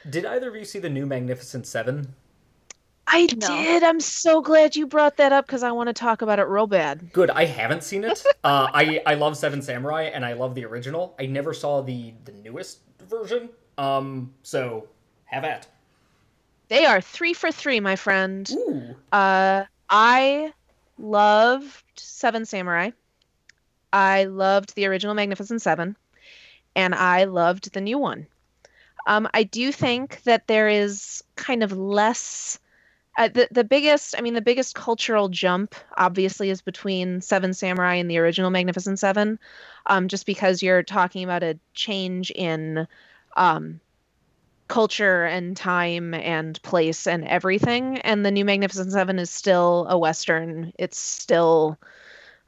Did 0.08 0.24
either 0.26 0.48
of 0.48 0.56
you 0.56 0.64
see 0.64 0.78
the 0.78 0.90
new 0.90 1.06
Magnificent 1.06 1.66
Seven? 1.66 2.14
I 3.08 3.28
No. 3.36 3.46
did. 3.46 3.82
I'm 3.84 4.00
so 4.00 4.40
glad 4.40 4.74
you 4.74 4.86
brought 4.88 5.16
that 5.18 5.30
up 5.32 5.46
because 5.46 5.62
I 5.62 5.70
want 5.70 5.88
to 5.88 5.92
talk 5.92 6.22
about 6.22 6.40
it 6.40 6.42
real 6.48 6.66
bad. 6.66 7.12
Good. 7.12 7.30
I 7.30 7.44
haven't 7.44 7.84
seen 7.84 8.02
it. 8.04 8.24
Uh, 8.44 8.68
I 8.72 9.02
I 9.06 9.14
love 9.14 9.36
Seven 9.36 9.60
Samurai 9.62 10.04
and 10.04 10.24
I 10.24 10.34
love 10.34 10.54
the 10.54 10.64
original. 10.64 11.16
I 11.18 11.26
never 11.26 11.52
saw 11.52 11.82
the 11.82 12.14
the 12.24 12.32
newest 12.32 12.78
version. 13.08 13.48
Um. 13.78 14.32
So 14.42 14.86
have 15.24 15.44
at. 15.44 15.66
They 16.68 16.84
are 16.84 17.00
three 17.00 17.32
for 17.34 17.50
three, 17.50 17.80
my 17.80 17.96
friend. 17.96 18.48
Ooh. 18.52 18.94
Uh, 19.12 19.64
I 19.90 20.52
loved 20.98 21.82
Seven 21.96 22.44
Samurai. 22.44 22.90
I 23.92 24.24
loved 24.24 24.74
the 24.74 24.86
original 24.86 25.14
Magnificent 25.14 25.62
Seven, 25.62 25.96
and 26.74 26.94
I 26.94 27.24
loved 27.24 27.72
the 27.72 27.80
new 27.80 27.98
one. 27.98 28.26
Um, 29.06 29.28
I 29.32 29.44
do 29.44 29.70
think 29.72 30.22
that 30.24 30.46
there 30.46 30.68
is 30.68 31.22
kind 31.36 31.62
of 31.62 31.72
less. 31.72 32.58
Uh, 33.18 33.28
the 33.28 33.48
the 33.50 33.64
biggest, 33.64 34.14
I 34.18 34.20
mean, 34.20 34.34
the 34.34 34.42
biggest 34.42 34.74
cultural 34.74 35.28
jump 35.28 35.74
obviously 35.96 36.50
is 36.50 36.60
between 36.60 37.20
Seven 37.20 37.54
Samurai 37.54 37.94
and 37.94 38.10
the 38.10 38.18
original 38.18 38.50
Magnificent 38.50 38.98
Seven, 38.98 39.38
um, 39.86 40.08
just 40.08 40.26
because 40.26 40.62
you're 40.62 40.82
talking 40.82 41.24
about 41.24 41.42
a 41.42 41.58
change 41.72 42.30
in 42.30 42.86
um, 43.36 43.80
culture 44.68 45.24
and 45.24 45.56
time 45.56 46.14
and 46.14 46.60
place 46.62 47.06
and 47.06 47.24
everything. 47.26 47.98
And 47.98 48.24
the 48.24 48.30
new 48.30 48.44
Magnificent 48.44 48.92
Seven 48.92 49.18
is 49.18 49.30
still 49.30 49.86
a 49.88 49.98
western. 49.98 50.72
It's 50.78 50.98
still, 50.98 51.78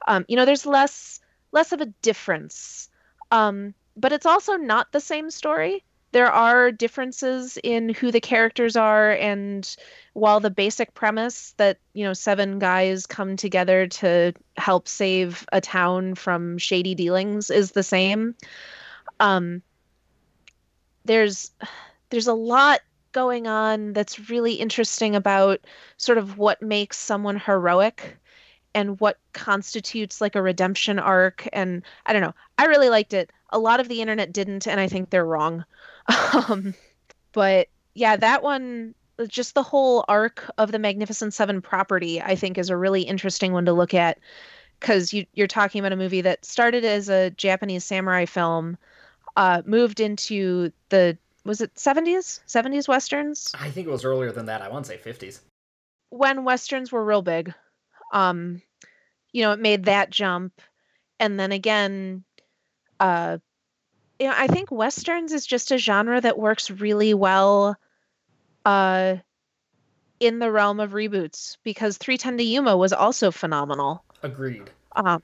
um, 0.07 0.25
you 0.29 0.37
know, 0.37 0.45
there's 0.45 0.67
less 0.67 1.21
less 1.53 1.73
of 1.73 1.81
a 1.81 1.87
difference, 2.03 2.89
um, 3.31 3.75
but 3.97 4.13
it's 4.13 4.27
also 4.27 4.57
not 4.57 4.93
the 4.93 5.01
same 5.01 5.31
story. 5.31 5.83
There 6.13 6.31
are 6.31 6.73
differences 6.73 7.59
in 7.63 7.91
who 7.91 8.11
the 8.11 8.21
characters 8.21 8.77
are, 8.77 9.13
and 9.13 9.77
while 10.15 10.41
the 10.41 10.51
basic 10.51 10.95
premise 10.95 11.55
that 11.59 11.79
you 11.93 12.05
know 12.05 12.15
seven 12.15 12.59
guys 12.59 13.07
come 13.07 13.37
together 13.37 13.87
to 13.87 14.33
help 14.57 14.89
save 14.89 15.47
a 15.53 15.61
town 15.61 16.15
from 16.15 16.59
shady 16.59 16.95
dealings 16.95 17.51
is 17.51 17.73
the 17.73 17.83
same, 17.83 18.35
um, 19.21 19.63
there's 21.05 21.51
there's 22.11 22.27
a 22.27 22.35
lot 22.35 22.81
going 23.13 23.47
on 23.47 23.93
that's 23.93 24.31
really 24.31 24.55
interesting 24.55 25.17
about 25.17 25.61
sort 25.97 26.19
of 26.19 26.39
what 26.39 26.63
makes 26.63 26.97
someone 26.99 27.39
heroic 27.39 28.19
and 28.75 29.01
what 29.01 29.19
constitutes 29.33 30.21
like 30.21 30.37
a 30.37 30.43
redemption 30.43 30.99
arc. 30.99 31.49
And 31.53 31.83
i 32.07 32.13
don't 32.13 32.23
know 32.23 32.35
i 32.59 32.67
really 32.67 32.91
liked 32.91 33.13
it. 33.15 33.31
A 33.51 33.59
lot 33.59 33.81
of 33.81 33.89
the 33.89 34.01
internet 34.01 34.33
didn't 34.33 34.67
and 34.67 34.79
i 34.81 34.89
think 34.89 35.11
they're 35.11 35.25
wrong. 35.25 35.65
Um, 36.49 36.75
but 37.33 37.69
yeah 37.95 38.17
that 38.17 38.43
one 38.43 38.95
just 39.29 39.55
the 39.55 39.63
whole 39.63 40.05
arc 40.09 40.51
of 40.57 40.73
the 40.73 40.79
magnificent 40.79 41.35
seven 41.35 41.61
property 41.61 42.23
i 42.23 42.35
think 42.35 42.57
is 42.57 42.71
a 42.71 42.77
really 42.77 43.03
interesting 43.03 43.53
one 43.53 43.67
to 43.67 43.73
look 43.73 43.95
at. 43.95 44.19
Because 44.81 45.13
you, 45.13 45.27
you're 45.35 45.49
talking 45.49 45.81
about 45.81 45.93
a 45.93 45.97
movie 45.97 46.21
that 46.21 46.45
started 46.45 46.85
as 46.85 47.09
a 47.09 47.31
japanese 47.31 47.85
samurai 47.85 48.27
film 48.27 48.79
uh, 49.37 49.63
moved 49.67 50.01
into 50.01 50.73
the 50.89 51.19
was 51.49 51.61
it 51.61 51.75
70s 51.75 52.41
70s 52.47 52.87
westerns 52.87 53.51
I 53.59 53.71
think 53.71 53.89
it 53.89 53.91
was 53.91 54.05
earlier 54.05 54.31
than 54.31 54.47
that. 54.47 54.63
I 54.63 54.69
want 54.69 54.85
to 54.85 54.91
say 54.93 54.99
fifties. 54.99 55.41
when 56.11 56.45
westerns 56.45 56.93
were 56.93 57.05
real 57.05 57.23
big 57.23 57.53
um 58.13 58.63
you 59.33 59.43
know 59.43 59.53
it 59.53 59.59
made 59.61 59.85
that 59.87 60.11
jump 60.11 60.53
and 61.19 61.39
then 61.41 61.51
again 61.53 62.23
uh 63.01 63.39
you 64.21 64.27
know 64.29 64.35
i 64.37 64.47
think 64.47 64.71
westerns 64.71 65.33
is 65.33 65.45
just 65.47 65.71
a 65.73 65.79
genre 65.79 66.21
that 66.21 66.39
works 66.39 66.71
really 66.71 67.13
well 67.15 67.77
uh 68.65 69.17
in 70.21 70.39
the 70.41 70.51
realm 70.51 70.81
of 70.81 70.93
reboots 70.93 71.57
because 71.65 71.97
310 71.99 72.39
to 72.39 72.45
yuma 72.45 72.77
was 72.77 72.93
also 72.93 73.31
phenomenal 73.31 74.05
Agreed. 74.23 74.71
um 74.97 75.23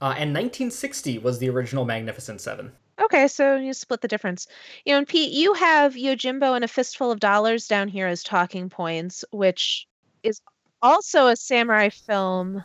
Uh, 0.00 0.12
and 0.18 0.34
1960 0.34 1.18
was 1.18 1.38
the 1.38 1.48
original 1.48 1.84
Magnificent 1.84 2.40
Seven. 2.40 2.72
Okay 3.02 3.28
so 3.28 3.56
you 3.56 3.72
split 3.72 4.00
the 4.00 4.08
difference 4.08 4.46
you 4.84 4.92
know 4.92 4.98
and 4.98 5.08
pete 5.08 5.32
you 5.32 5.52
have 5.54 5.94
yojimbo 5.94 6.54
and 6.54 6.64
a 6.64 6.68
fistful 6.68 7.10
of 7.10 7.20
dollars 7.20 7.66
down 7.66 7.88
here 7.88 8.06
as 8.06 8.22
talking 8.22 8.68
points 8.68 9.24
which 9.30 9.86
is 10.22 10.40
also 10.82 11.26
a 11.28 11.36
samurai 11.36 11.88
film 11.88 12.62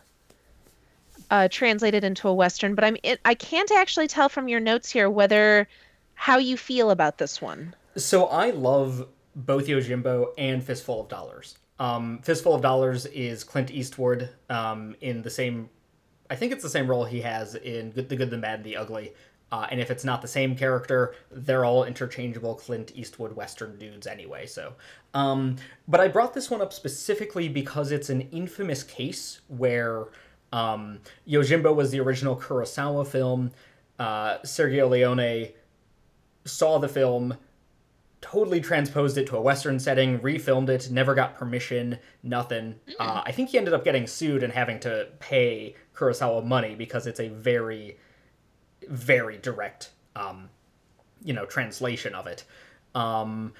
uh, 1.32 1.48
translated 1.52 2.04
into 2.04 2.28
a 2.28 2.34
western 2.34 2.76
but 2.76 2.84
i'm 2.84 2.98
it, 3.04 3.20
i 3.26 3.34
can't 3.34 3.72
actually 3.72 4.08
tell 4.08 4.30
from 4.30 4.48
your 4.48 4.60
notes 4.60 4.90
here 4.90 5.10
whether 5.10 5.68
how 6.14 6.38
you 6.38 6.58
feel 6.58 6.92
about 6.92 7.18
this 7.18 7.42
one 7.42 7.74
So 7.96 8.26
I 8.26 8.52
love 8.52 9.08
both 9.36 9.68
Yojimbo 9.68 10.34
and 10.38 10.64
Fistful 10.64 11.02
of 11.02 11.10
Dollars. 11.10 11.58
Um, 11.80 12.20
Fistful 12.24 12.56
of 12.56 12.62
Dollars 12.62 13.06
is 13.08 13.44
Clint 13.44 13.72
Eastwood 13.72 14.30
um, 14.50 14.96
in 15.02 15.22
the 15.22 15.30
same 15.30 15.70
I 16.32 16.36
think 16.36 16.52
it's 16.52 16.62
the 16.62 16.70
same 16.70 16.88
role 16.88 17.06
he 17.06 17.22
has 17.22 17.56
in 17.56 17.90
Good, 17.90 18.08
The 18.08 18.16
Good, 18.16 18.30
the 18.30 18.38
Bad, 18.38 18.60
and 18.60 18.64
the 18.64 18.78
Ugly. 18.78 19.14
Uh, 19.52 19.68
and 19.72 19.80
if 19.80 19.90
it's 19.90 20.04
not 20.04 20.22
the 20.22 20.28
same 20.28 20.56
character, 20.56 21.16
they're 21.32 21.66
all 21.66 21.84
interchangeable 21.84 22.56
Clint 22.56 22.92
Eastwood 22.96 23.36
Western 23.36 23.78
dudes 23.80 24.06
anyway. 24.06 24.46
So, 24.46 24.74
um, 25.14 25.56
but 25.88 26.00
I 26.00 26.08
brought 26.08 26.34
this 26.34 26.52
one 26.52 26.62
up 26.62 26.72
specifically 26.72 27.50
because 27.50 27.92
it's 27.92 28.10
an 28.10 28.22
infamous 28.32 28.84
case 28.84 29.42
where 29.48 30.06
um, 30.54 31.00
Yojimbo 31.28 31.74
was 31.76 31.92
the 31.92 32.00
original 32.00 32.36
Kurosawa 32.36 33.08
film. 33.08 33.52
Uh, 33.98 34.38
Sergio 34.40 34.90
Leone 34.90 35.50
saw 36.46 36.78
the 36.78 36.88
film, 36.88 37.36
totally 38.22 38.62
transposed 38.62 39.18
it 39.18 39.28
to 39.28 39.38
a 39.38 39.42
Western 39.42 39.80
setting, 39.80 40.20
refilmed 40.20 40.70
it, 40.70 40.90
never 40.92 41.14
got 41.16 41.36
permission, 41.36 41.98
nothing. 42.24 42.76
Uh, 43.00 43.22
I 43.26 43.32
think 43.32 43.50
he 43.50 43.58
ended 43.58 43.74
up 43.74 43.84
getting 43.84 44.08
sued 44.08 44.44
and 44.44 44.54
having 44.54 44.80
to 44.82 45.08
pay 45.20 45.76
Kurosawa 45.96 46.46
money 46.46 46.76
because 46.76 47.08
it's 47.08 47.20
a 47.20 47.30
very, 47.30 47.98
very 48.88 49.38
direct, 49.38 49.92
um, 50.16 50.50
you 51.24 51.34
know, 51.34 51.46
translation 51.46 52.14
of 52.16 52.28
it. 52.28 52.44
Um, 52.96 53.54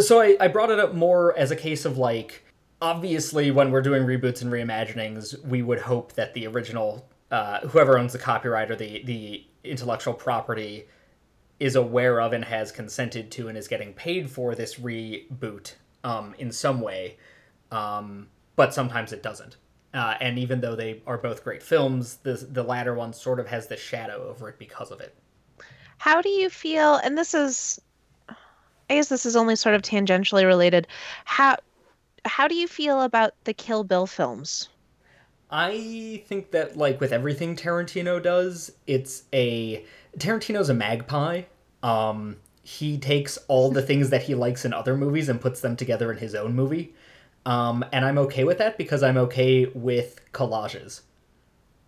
so 0.00 0.20
I, 0.20 0.36
I 0.40 0.48
brought 0.48 0.70
it 0.70 0.78
up 0.78 0.94
more 0.94 1.36
as 1.36 1.50
a 1.50 1.56
case 1.56 1.84
of 1.84 1.98
like, 1.98 2.44
obviously, 2.80 3.50
when 3.50 3.70
we're 3.70 3.82
doing 3.82 4.04
reboots 4.04 4.42
and 4.42 4.50
reimaginings, 4.50 5.42
we 5.44 5.62
would 5.62 5.80
hope 5.80 6.12
that 6.14 6.34
the 6.34 6.46
original, 6.46 7.08
uh, 7.30 7.60
whoever 7.68 7.98
owns 7.98 8.12
the 8.12 8.18
copyright 8.18 8.70
or 8.70 8.76
the 8.76 9.02
the 9.04 9.46
intellectual 9.64 10.14
property 10.14 10.84
is 11.60 11.76
aware 11.76 12.20
of 12.20 12.32
and 12.32 12.44
has 12.44 12.72
consented 12.72 13.30
to 13.30 13.48
and 13.48 13.56
is 13.56 13.68
getting 13.68 13.92
paid 13.94 14.30
for 14.30 14.54
this 14.54 14.74
reboot 14.76 15.74
um, 16.02 16.34
in 16.38 16.50
some 16.52 16.80
way, 16.80 17.16
um, 17.70 18.28
but 18.56 18.74
sometimes 18.74 19.12
it 19.12 19.22
doesn't. 19.22 19.56
Uh, 19.94 20.16
and 20.20 20.38
even 20.40 20.60
though 20.60 20.74
they 20.74 21.00
are 21.06 21.16
both 21.16 21.44
great 21.44 21.62
films, 21.62 22.16
the 22.24 22.34
the 22.50 22.64
latter 22.64 22.94
one 22.94 23.12
sort 23.12 23.38
of 23.38 23.46
has 23.46 23.68
the 23.68 23.76
shadow 23.76 24.28
over 24.28 24.48
it 24.48 24.58
because 24.58 24.90
of 24.90 25.00
it. 25.00 25.14
How 25.98 26.20
do 26.20 26.28
you 26.28 26.50
feel? 26.50 26.96
And 26.96 27.16
this 27.16 27.32
is, 27.32 27.80
I 28.28 28.34
guess 28.96 29.08
this 29.08 29.24
is 29.24 29.36
only 29.36 29.54
sort 29.54 29.76
of 29.76 29.82
tangentially 29.82 30.44
related. 30.44 30.88
How 31.24 31.56
how 32.24 32.48
do 32.48 32.56
you 32.56 32.66
feel 32.66 33.02
about 33.02 33.34
the 33.44 33.54
Kill 33.54 33.84
Bill 33.84 34.06
films? 34.06 34.68
I 35.50 36.24
think 36.26 36.50
that 36.50 36.76
like 36.76 37.00
with 37.00 37.12
everything 37.12 37.54
Tarantino 37.54 38.20
does, 38.20 38.72
it's 38.88 39.22
a 39.32 39.84
Tarantino's 40.18 40.70
a 40.70 40.74
magpie. 40.74 41.42
Um, 41.84 42.38
he 42.64 42.98
takes 42.98 43.38
all 43.46 43.70
the 43.70 43.82
things 43.82 44.10
that 44.10 44.24
he 44.24 44.34
likes 44.34 44.64
in 44.64 44.72
other 44.72 44.96
movies 44.96 45.28
and 45.28 45.40
puts 45.40 45.60
them 45.60 45.76
together 45.76 46.10
in 46.10 46.18
his 46.18 46.34
own 46.34 46.54
movie. 46.54 46.94
Um, 47.46 47.84
and 47.92 48.04
I'm 48.04 48.18
okay 48.18 48.44
with 48.44 48.58
that 48.58 48.78
because 48.78 49.02
I'm 49.02 49.16
okay 49.18 49.66
with 49.66 50.20
collages. 50.32 51.02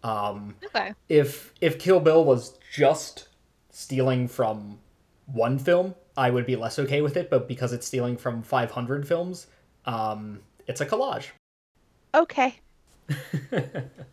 Um, 0.03 0.57
Okay. 0.65 0.95
if 1.09 1.53
if 1.61 1.79
Kill 1.79 2.01
Bill 2.01 2.25
was 2.25 2.59
just 2.73 3.29
stealing 3.71 4.29
from 4.29 4.79
one 5.27 5.59
film, 5.59 5.95
I 6.17 6.31
would 6.31 6.47
be 6.47 6.57
less 6.57 6.79
okay 6.79 7.01
with 7.03 7.17
it. 7.17 7.31
But 7.31 7.49
because 7.49 7.73
it's 7.73 7.87
stealing 7.87 8.17
from 8.17 8.43
500 8.43 9.07
films, 9.09 9.47
um, 9.87 10.43
it's 10.67 10.81
a 10.81 10.87
collage. 10.87 11.29
Okay. 12.15 12.61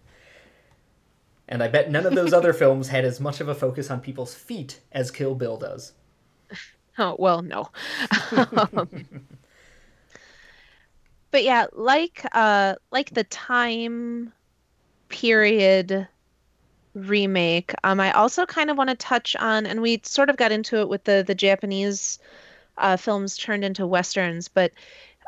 And 1.47 1.63
I 1.63 1.69
bet 1.69 1.89
none 1.89 2.05
of 2.05 2.15
those 2.15 2.33
other 2.33 2.51
films 2.51 2.89
had 2.89 3.05
as 3.05 3.21
much 3.21 3.39
of 3.39 3.47
a 3.47 3.55
focus 3.55 3.89
on 3.89 4.01
people's 4.01 4.35
feet 4.35 4.81
as 4.91 5.09
Kill 5.09 5.35
Bill 5.35 5.55
does. 5.57 5.93
Oh, 6.97 7.15
well, 7.17 7.41
no. 7.41 7.69
But 11.33 11.43
yeah, 11.43 11.65
like 11.73 12.23
uh 12.33 12.75
like 12.91 13.09
the 13.09 13.23
time 13.23 14.31
period 15.09 16.07
remake, 16.93 17.73
um 17.83 17.99
I 17.99 18.11
also 18.11 18.45
kind 18.45 18.69
of 18.69 18.77
want 18.77 18.91
to 18.91 18.95
touch 18.95 19.35
on 19.37 19.65
and 19.65 19.81
we 19.81 19.99
sort 20.03 20.29
of 20.29 20.37
got 20.37 20.51
into 20.51 20.77
it 20.77 20.89
with 20.89 21.05
the 21.05 21.23
the 21.25 21.33
Japanese 21.33 22.19
uh 22.77 22.97
films 22.97 23.35
turned 23.35 23.65
into 23.65 23.87
westerns, 23.87 24.47
but 24.47 24.73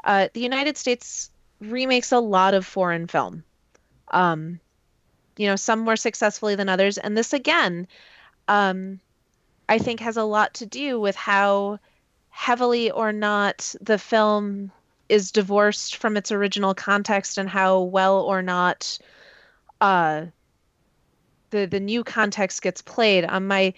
uh 0.03 0.27
the 0.33 0.41
United 0.41 0.77
States 0.77 1.31
remakes 1.59 2.11
a 2.11 2.19
lot 2.19 2.53
of 2.53 2.67
foreign 2.67 3.07
film. 3.07 3.43
Um 4.09 4.59
you 5.37 5.47
know, 5.47 5.55
some 5.55 5.79
more 5.79 5.95
successfully 5.95 6.53
than 6.53 6.69
others, 6.69 6.99
and 6.99 7.17
this 7.17 7.33
again 7.33 7.87
um 8.47 8.99
I 9.67 9.79
think 9.79 10.01
has 10.01 10.17
a 10.17 10.23
lot 10.23 10.53
to 10.55 10.67
do 10.67 10.99
with 10.99 11.15
how 11.15 11.79
heavily 12.29 12.91
or 12.91 13.11
not 13.11 13.73
the 13.81 13.97
film 13.97 14.71
is 15.09 15.31
divorced 15.31 15.97
from 15.97 16.17
its 16.17 16.31
original 16.31 16.73
context 16.73 17.37
and 17.37 17.49
how 17.49 17.81
well 17.81 18.21
or 18.21 18.41
not 18.41 18.97
uh 19.81 20.25
the 21.49 21.65
the 21.65 21.79
new 21.79 22.03
context 22.03 22.61
gets 22.61 22.81
played. 22.81 23.25
On 23.25 23.47
my 23.47 23.73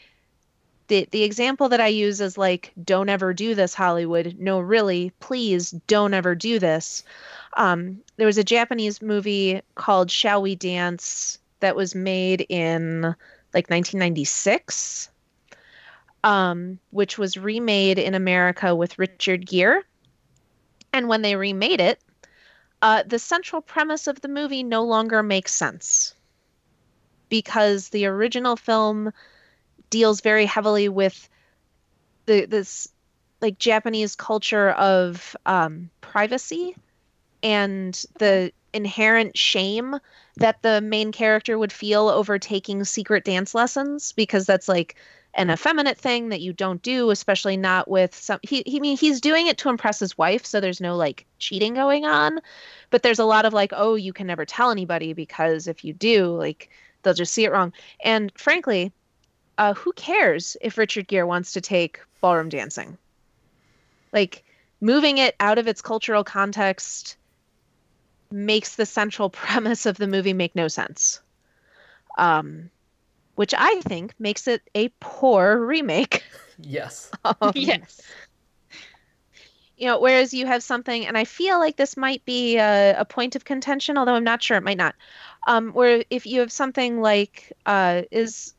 the 0.87 1.07
the 1.11 1.23
example 1.23 1.69
that 1.69 1.81
I 1.81 1.87
use 1.87 2.21
is 2.21 2.37
like 2.37 2.71
don't 2.83 3.09
ever 3.09 3.33
do 3.33 3.55
this 3.55 3.73
Hollywood. 3.73 4.35
No 4.39 4.59
really 4.59 5.11
please 5.19 5.71
don't 5.71 6.13
ever 6.13 6.35
do 6.35 6.59
this. 6.59 7.03
Um 7.55 8.01
there 8.17 8.27
was 8.27 8.37
a 8.37 8.43
Japanese 8.43 9.01
movie 9.01 9.61
called 9.75 10.11
Shall 10.11 10.41
We 10.41 10.55
Dance 10.55 11.39
that 11.59 11.75
was 11.75 11.95
made 11.95 12.45
in 12.49 13.01
like 13.53 13.69
1996 13.69 15.09
um, 16.23 16.79
which 16.91 17.17
was 17.17 17.37
remade 17.37 17.99
in 17.99 18.13
America 18.13 18.75
with 18.75 18.99
Richard 18.99 19.45
Gere. 19.45 19.81
And 20.93 21.07
when 21.07 21.21
they 21.21 21.35
remade 21.35 21.81
it, 21.81 22.01
uh, 22.81 23.03
the 23.05 23.19
central 23.19 23.61
premise 23.61 24.07
of 24.07 24.21
the 24.21 24.27
movie 24.27 24.63
no 24.63 24.83
longer 24.83 25.23
makes 25.23 25.53
sense. 25.53 26.13
Because 27.29 27.89
the 27.89 28.05
original 28.05 28.55
film 28.55 29.11
deals 29.89 30.21
very 30.21 30.45
heavily 30.45 30.89
with 30.89 31.29
the 32.25 32.45
this 32.45 32.87
like 33.41 33.59
Japanese 33.59 34.15
culture 34.15 34.71
of 34.71 35.35
um, 35.45 35.89
privacy 36.01 36.75
and 37.43 38.03
the 38.19 38.51
inherent 38.73 39.37
shame 39.37 39.95
that 40.37 40.61
the 40.61 40.81
main 40.81 41.11
character 41.11 41.57
would 41.57 41.71
feel 41.71 42.09
over 42.09 42.37
taking 42.39 42.83
secret 42.83 43.23
dance 43.23 43.55
lessons 43.55 44.11
because 44.13 44.45
that's 44.45 44.67
like 44.67 44.95
an 45.37 45.51
effeminate 45.51 45.97
thing 45.97 46.29
that 46.29 46.41
you 46.41 46.51
don't 46.51 46.81
do, 46.81 47.11
especially 47.11 47.57
not 47.57 47.87
with 47.87 48.13
some. 48.15 48.39
He, 48.41 48.63
he 48.65 48.77
I 48.77 48.79
mean, 48.79 48.97
he's 48.97 49.21
doing 49.21 49.47
it 49.47 49.59
to 49.59 49.69
impress 49.69 49.99
his 49.99 50.17
wife, 50.17 50.45
so 50.45 50.59
there's 50.59 50.81
no 50.81 50.95
like 50.95 51.25
cheating 51.37 51.75
going 51.75 52.05
on, 52.05 52.39
but 52.89 53.03
there's 53.03 53.19
a 53.19 53.25
lot 53.25 53.45
of 53.45 53.53
like, 53.53 53.71
oh, 53.75 53.95
you 53.95 54.13
can 54.13 54.27
never 54.27 54.45
tell 54.45 54.71
anybody 54.71 55.13
because 55.13 55.67
if 55.67 55.85
you 55.85 55.93
do, 55.93 56.35
like, 56.35 56.69
they'll 57.03 57.13
just 57.13 57.33
see 57.33 57.45
it 57.45 57.51
wrong. 57.51 57.71
And 58.03 58.31
frankly, 58.35 58.91
uh, 59.59 59.75
who 59.75 59.93
cares 59.93 60.57
if 60.59 60.77
Richard 60.77 61.07
Gere 61.07 61.23
wants 61.23 61.53
to 61.53 61.61
take 61.61 61.99
ballroom 62.19 62.49
dancing? 62.49 62.97
Like, 64.11 64.43
moving 64.81 65.19
it 65.19 65.35
out 65.39 65.59
of 65.59 65.67
its 65.67 65.81
cultural 65.81 66.23
context 66.23 67.15
makes 68.31 68.75
the 68.75 68.87
central 68.87 69.29
premise 69.29 69.85
of 69.85 69.97
the 69.97 70.07
movie 70.07 70.33
make 70.33 70.55
no 70.55 70.67
sense. 70.67 71.21
Um, 72.17 72.71
which 73.37 73.53
I 73.57 73.81
think 73.81 74.13
makes 74.19 74.47
it 74.47 74.61
a 74.75 74.89
poor 75.01 75.57
remake. 75.65 76.23
Yes. 76.59 77.11
Um, 77.23 77.51
yes. 77.55 78.01
You 79.77 79.87
know, 79.87 79.99
whereas 79.99 80.33
you 80.33 80.47
have 80.47 80.63
something, 80.63 81.05
and 81.05 81.17
I 81.17 81.23
feel 81.23 81.59
like 81.59 81.77
this 81.77 81.95
might 81.97 82.25
be 82.25 82.57
a, 82.57 82.95
a 82.99 83.05
point 83.05 83.35
of 83.35 83.45
contention, 83.45 83.97
although 83.97 84.15
I'm 84.15 84.23
not 84.23 84.41
sure, 84.41 84.57
it 84.57 84.63
might 84.63 84.77
not. 84.77 84.95
Um, 85.45 85.71
where 85.71 86.03
if 86.09 86.25
you 86.25 86.39
have 86.39 86.51
something 86.51 86.99
like, 86.99 87.53
uh, 87.65 88.03
is 88.11 88.55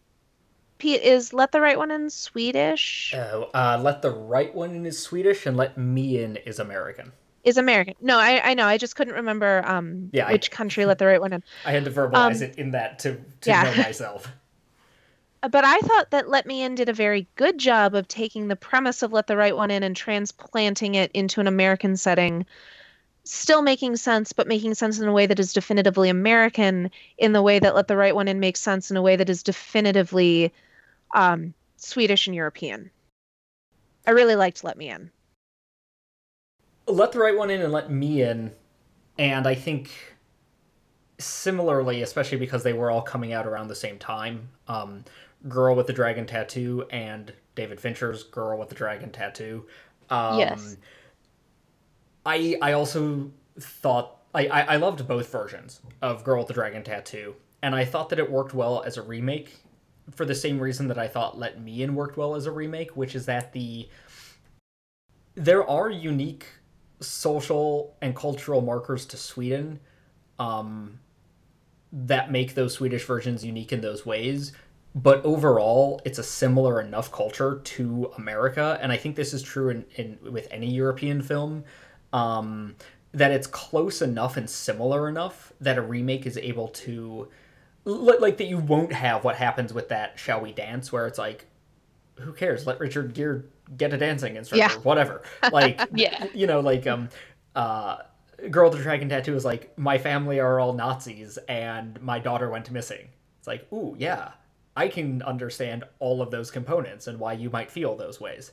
Pete 0.79 1.03
is 1.03 1.33
let 1.33 1.53
the 1.53 1.61
right 1.61 1.79
one 1.79 1.91
in 1.93 2.11
Swedish 2.11 3.13
Uh, 3.13 3.47
uh, 3.55 3.81
let 3.83 4.03
the 4.03 4.11
right 4.11 4.55
one 4.55 4.75
in 4.75 4.85
is 4.87 4.99
Swedish 4.99 5.47
and 5.47 5.57
let 5.57 5.77
me 5.79 6.19
in 6.23 6.37
is 6.37 6.59
American. 6.59 7.13
is 7.45 7.57
American. 7.57 7.95
No, 8.01 8.19
I 8.19 8.51
I 8.51 8.55
know. 8.55 8.67
I 8.67 8.79
just 8.79 8.97
couldn't 8.97 9.15
remember 9.15 9.63
um 9.67 10.13
Yeah, 10.13 10.27
I- 10.27 10.33
which 10.33 10.51
country 10.51 10.85
let 10.87 10.99
the 10.99 11.07
right 11.07 11.21
one 11.21 11.33
in. 11.33 11.43
I 11.65 11.73
had 11.73 11.85
to 11.85 11.91
verbalize 11.91 12.41
Um, 12.41 12.43
it 12.43 12.57
in 12.59 12.71
that 12.73 12.99
to, 13.01 13.21
to 13.43 13.51
yeah. 13.51 13.63
know 13.65 13.75
myself. 13.83 14.29
But 15.43 15.65
I 15.65 15.79
thought 15.81 16.11
that 16.11 16.29
Let 16.29 16.47
Me 16.47 16.63
In 16.63 16.75
did 16.75 16.89
a 16.89 16.93
very 16.95 17.27
good 17.37 17.59
job 17.59 17.95
of 17.95 18.09
taking 18.09 18.49
the 18.49 18.57
premise 18.57 19.03
of 19.03 19.13
Let 19.13 19.27
the 19.27 19.37
Right 19.37 19.57
One 19.57 19.71
In 19.71 19.83
and 19.83 19.97
transplanting 19.97 20.95
it 20.95 21.11
into 21.13 21.41
an 21.41 21.47
American 21.47 21.97
setting, 21.97 22.47
still 23.25 23.63
making 23.63 23.97
sense, 23.97 24.33
but 24.33 24.49
making 24.49 24.75
sense 24.75 24.99
in 24.99 25.09
a 25.09 25.13
way 25.13 25.27
that 25.27 25.39
is 25.39 25.53
definitively 25.53 26.09
American, 26.09 26.91
in 27.19 27.33
the 27.33 27.43
way 27.43 27.59
that 27.59 27.75
Let 27.75 27.89
the 27.89 27.97
Right 27.97 28.15
One 28.15 28.29
In 28.29 28.41
makes 28.41 28.61
sense 28.61 28.91
in 28.91 28.97
a 28.97 29.03
way 29.03 29.17
that 29.17 29.31
is 29.31 29.43
definitively 29.43 30.53
um, 31.15 31.55
Swedish 31.77 32.27
and 32.27 32.35
European. 32.35 32.91
I 34.07 34.13
really 34.13 34.37
liked 34.37 34.65
Let 34.65 34.77
Me 34.77 34.91
In. 34.91 35.11
Let 36.87 37.13
the 37.13 37.19
right 37.19 37.37
one 37.37 37.51
in 37.51 37.61
and 37.61 37.71
let 37.71 37.91
me 37.91 38.23
in, 38.23 38.51
and 39.19 39.47
I 39.47 39.55
think 39.55 39.91
similarly, 41.19 42.01
especially 42.03 42.39
because 42.39 42.63
they 42.63 42.73
were 42.73 42.91
all 42.91 43.03
coming 43.03 43.33
out 43.33 43.47
around 43.47 43.69
the 43.69 43.75
same 43.75 43.99
time. 43.99 44.49
Um, 44.69 45.05
Girl 45.47 45.77
with 45.77 45.87
the 45.87 45.93
Dragon 45.93 46.27
Tattoo 46.27 46.85
and 46.91 47.33
David 47.55 47.81
Fincher's 47.81 48.25
Girl 48.25 48.59
with 48.59 48.69
the 48.71 48.75
Dragon 48.75 49.11
Tattoo. 49.11 49.67
Um, 50.11 50.39
Yes. 50.39 50.77
I 52.27 52.59
I 52.61 52.73
also 52.73 53.31
thought 53.61 54.17
I, 54.35 54.47
I 54.49 54.61
I 54.61 54.77
loved 54.77 55.07
both 55.07 55.31
versions 55.31 55.81
of 56.03 56.25
Girl 56.25 56.39
with 56.39 56.49
the 56.49 56.55
Dragon 56.55 56.83
Tattoo. 56.83 57.35
and 57.63 57.75
I 57.75 57.85
thought 57.85 58.09
that 58.11 58.19
it 58.19 58.31
worked 58.31 58.55
well 58.55 58.83
as 58.85 58.97
a 58.97 59.03
remake 59.03 59.57
for 60.11 60.25
the 60.25 60.35
same 60.35 60.59
reason 60.59 60.89
that 60.89 60.99
I 60.99 61.07
thought 61.09 61.39
Let 61.39 61.61
Me 61.61 61.83
In 61.83 61.95
worked 61.95 62.17
well 62.17 62.35
as 62.35 62.47
a 62.47 62.51
remake, 62.53 62.97
which 62.97 63.15
is 63.15 63.27
that 63.27 63.53
the 63.53 63.89
there 65.35 65.69
are 65.69 65.91
unique 65.91 66.47
social 67.01 67.97
and 68.03 68.15
cultural 68.17 68.61
markers 68.61 69.07
to 69.07 69.17
Sweden 69.17 69.79
um, 70.39 70.99
that 71.93 72.31
make 72.33 72.55
those 72.55 72.75
Swedish 72.75 73.05
versions 73.05 73.45
unique 73.45 73.73
in 73.73 73.81
those 73.81 74.05
ways. 74.05 74.53
But 74.95 75.25
overall, 75.25 76.01
it's 76.05 76.19
a 76.19 76.23
similar 76.25 76.81
enough 76.81 77.13
culture 77.13 77.61
to 77.63 78.11
America, 78.17 78.79
and 78.83 78.91
I 78.91 78.97
think 78.97 79.17
this 79.17 79.33
is 79.33 79.43
true 79.43 79.69
in, 79.71 79.85
in 79.97 80.19
with 80.33 80.49
any 80.51 80.71
European 80.71 81.23
film. 81.23 81.65
Um, 82.13 82.75
that 83.13 83.31
it's 83.31 83.47
close 83.47 84.03
enough 84.03 84.37
and 84.37 84.49
similar 84.49 85.09
enough 85.09 85.53
that 85.61 85.79
a 85.79 85.83
remake 85.83 86.27
is 86.27 86.37
able 86.37 86.69
to 86.69 87.29
like 87.85 88.37
that 88.37 88.47
you 88.47 88.59
won't 88.59 88.93
have 88.93 89.25
what 89.25 89.37
happens 89.37 89.73
with 89.73 89.89
that 89.89 90.19
shall 90.19 90.41
we 90.43 90.53
dance 90.53 90.93
where 90.93 91.07
it's 91.07 91.19
like 91.19 91.47
who 92.17 92.33
cares 92.35 92.67
let 92.67 92.79
richard 92.79 93.15
gere 93.15 93.47
get 93.79 93.95
a 93.95 93.97
dancing 93.97 94.37
instructor 94.37 94.75
Yeah. 94.77 94.83
whatever 94.83 95.23
like 95.53 95.81
Yeah. 95.95 96.27
you 96.35 96.47
know 96.47 96.61
like 96.61 96.87
um 96.87 97.09
uh 97.57 97.99
girl 98.51 98.69
with 98.69 98.77
the 98.79 98.83
dragon 98.85 99.09
tattoo 99.09 99.35
is 99.35 99.45
like 99.45 99.77
my 99.79 99.97
family 99.97 100.39
are 100.39 100.61
all 100.61 100.75
nazis 100.75 101.39
and 101.49 102.01
my 102.03 102.19
daughter 102.19 102.51
went 102.51 102.71
missing 102.71 103.09
it's 103.39 103.47
like 103.47 103.67
ooh 103.73 103.97
yeah 103.99 104.33
i 104.79 104.89
can 104.89 105.23
understand 105.23 105.85
all 105.99 106.23
of 106.23 106.31
those 106.31 106.51
components 106.51 107.07
and 107.07 107.19
why 107.19 107.33
you 107.33 107.51
might 107.51 107.71
feel 107.71 107.97
those 107.97 108.21
ways 108.21 108.53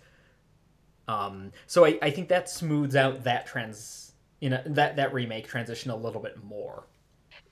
um 1.08 1.52
so 1.68 1.86
i, 1.86 1.98
I 2.02 2.10
think 2.10 2.30
that 2.30 2.50
smooths 2.50 2.96
out 2.96 3.24
that 3.24 3.46
trans 3.46 4.14
you 4.40 4.50
know 4.50 4.62
that 4.66 4.96
that 4.96 5.14
remake 5.14 5.48
transition 5.48 5.92
a 5.92 5.96
little 5.96 6.22
bit 6.22 6.44
more 6.44 6.88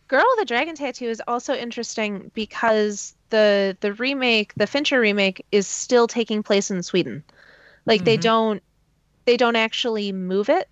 Girl 0.08 0.26
with 0.32 0.40
the 0.40 0.46
Dragon 0.46 0.76
Tattoo 0.76 1.08
is 1.10 1.22
also 1.28 1.56
interesting 1.56 2.32
because 2.36 3.16
the 3.30 3.78
the 3.82 3.94
remake, 3.94 4.54
the 4.56 4.68
Fincher 4.68 5.00
remake, 5.00 5.46
is 5.52 5.68
still 5.68 6.08
taking 6.08 6.44
place 6.44 6.70
in 6.70 6.84
Sweden. 6.84 7.24
Like 7.86 8.04
they 8.04 8.18
Mhm. 8.18 8.22
don't 8.22 8.64
they 9.26 9.38
don't 9.38 9.56
actually 9.58 10.12
move 10.14 10.50
it. 10.50 10.70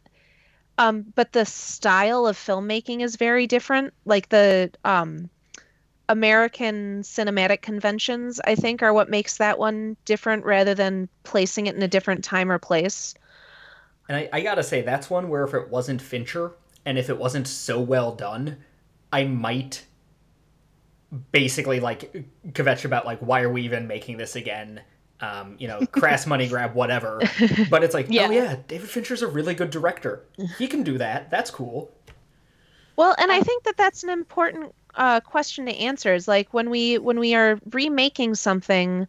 Um, 0.77 1.03
but 1.15 1.33
the 1.33 1.45
style 1.45 2.27
of 2.27 2.37
filmmaking 2.37 3.01
is 3.01 3.15
very 3.17 3.47
different. 3.47 3.93
Like 4.05 4.29
the 4.29 4.71
um, 4.85 5.29
American 6.11 7.01
cinematic 7.03 7.61
conventions, 7.61 8.41
I 8.43 8.55
think, 8.55 8.83
are 8.83 8.93
what 8.93 9.09
makes 9.09 9.37
that 9.37 9.57
one 9.57 9.95
different 10.03 10.43
rather 10.43 10.75
than 10.75 11.07
placing 11.23 11.67
it 11.67 11.75
in 11.75 11.81
a 11.81 11.87
different 11.87 12.23
time 12.23 12.51
or 12.51 12.59
place. 12.59 13.13
And 14.09 14.17
I, 14.17 14.29
I 14.33 14.41
gotta 14.41 14.61
say, 14.63 14.81
that's 14.81 15.09
one 15.09 15.29
where 15.29 15.45
if 15.45 15.53
it 15.53 15.69
wasn't 15.69 16.01
Fincher 16.01 16.51
and 16.85 16.97
if 16.97 17.09
it 17.09 17.17
wasn't 17.17 17.47
so 17.47 17.79
well 17.79 18.13
done, 18.13 18.57
I 19.13 19.23
might 19.23 19.85
basically 21.31 21.79
like 21.79 22.25
kvetch 22.49 22.85
about 22.85 23.05
like 23.05 23.19
why 23.19 23.41
are 23.41 23.49
we 23.49 23.61
even 23.63 23.87
making 23.87 24.17
this 24.17 24.35
again? 24.35 24.81
Um, 25.21 25.55
you 25.59 25.67
know, 25.69 25.85
crass 25.91 26.27
money 26.27 26.47
grab, 26.49 26.73
whatever. 26.73 27.21
But 27.69 27.85
it's 27.85 27.93
like, 27.93 28.07
Yeah. 28.09 28.27
oh 28.27 28.31
yeah, 28.31 28.57
David 28.67 28.89
Fincher's 28.89 29.21
a 29.21 29.27
really 29.27 29.53
good 29.53 29.69
director. 29.69 30.23
He 30.57 30.67
can 30.67 30.83
do 30.83 30.97
that. 30.97 31.31
That's 31.31 31.51
cool. 31.51 31.89
Well, 32.97 33.15
and 33.17 33.31
I 33.31 33.39
think 33.41 33.63
that 33.63 33.77
that's 33.77 34.03
an 34.03 34.09
important 34.09 34.75
uh, 34.95 35.19
question 35.21 35.65
to 35.65 35.73
answer. 35.73 36.13
Is 36.13 36.27
like 36.27 36.53
when 36.53 36.69
we 36.69 36.97
when 36.97 37.19
we 37.19 37.35
are 37.35 37.59
remaking 37.71 38.35
something, 38.35 39.07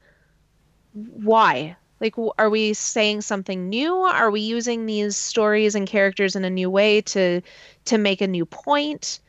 why? 0.92 1.76
Like, 2.00 2.14
w- 2.14 2.32
are 2.38 2.50
we 2.50 2.74
saying 2.74 3.20
something 3.22 3.68
new? 3.68 3.94
Are 3.94 4.30
we 4.30 4.40
using 4.40 4.86
these 4.86 5.16
stories 5.16 5.74
and 5.74 5.86
characters 5.86 6.34
in 6.36 6.44
a 6.44 6.50
new 6.50 6.70
way 6.70 7.00
to 7.02 7.42
to 7.86 7.98
make 7.98 8.20
a 8.20 8.26
new 8.26 8.44
point? 8.46 9.20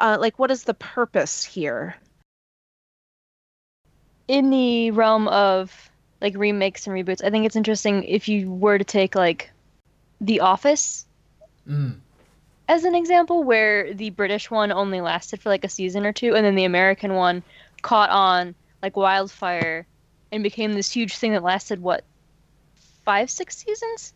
Uh, 0.00 0.18
like, 0.20 0.38
what 0.38 0.50
is 0.50 0.64
the 0.64 0.74
purpose 0.74 1.44
here? 1.44 1.96
in 4.28 4.50
the 4.50 4.90
realm 4.90 5.28
of 5.28 5.90
like 6.20 6.36
remakes 6.36 6.86
and 6.86 6.96
reboots, 6.96 7.24
I 7.24 7.30
think 7.30 7.46
it's 7.46 7.56
interesting 7.56 8.04
if 8.04 8.28
you 8.28 8.50
were 8.50 8.78
to 8.78 8.84
take 8.84 9.14
like 9.14 9.50
The 10.20 10.40
Office 10.40 11.06
Mm. 11.68 12.00
As 12.68 12.84
an 12.84 12.94
example, 12.94 13.44
where 13.44 13.92
the 13.94 14.10
British 14.10 14.50
one 14.50 14.72
only 14.72 15.00
lasted 15.00 15.40
for 15.40 15.48
like 15.48 15.64
a 15.64 15.68
season 15.68 16.04
or 16.04 16.12
two, 16.12 16.34
and 16.34 16.44
then 16.44 16.54
the 16.54 16.64
American 16.64 17.14
one 17.14 17.42
caught 17.82 18.10
on 18.10 18.54
like 18.82 18.96
wildfire 18.96 19.86
and 20.32 20.42
became 20.42 20.72
this 20.72 20.90
huge 20.90 21.16
thing 21.16 21.32
that 21.32 21.42
lasted 21.42 21.80
what 21.80 22.04
five, 23.04 23.30
six 23.30 23.56
seasons? 23.56 24.12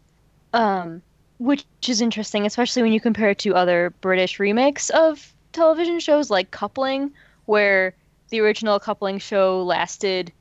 Um, 0.52 1.00
which 1.38 1.64
is 1.86 2.00
interesting, 2.00 2.44
especially 2.44 2.82
when 2.82 2.92
you 2.92 3.00
compare 3.00 3.30
it 3.30 3.38
to 3.38 3.54
other 3.54 3.94
British 4.00 4.40
remakes 4.40 4.90
of 4.90 5.32
television 5.52 6.00
shows 6.00 6.28
like 6.28 6.50
Coupling, 6.50 7.12
where 7.46 7.94
the 8.30 8.40
original 8.40 8.80
Coupling 8.80 9.18
show 9.18 9.62
lasted 9.62 10.32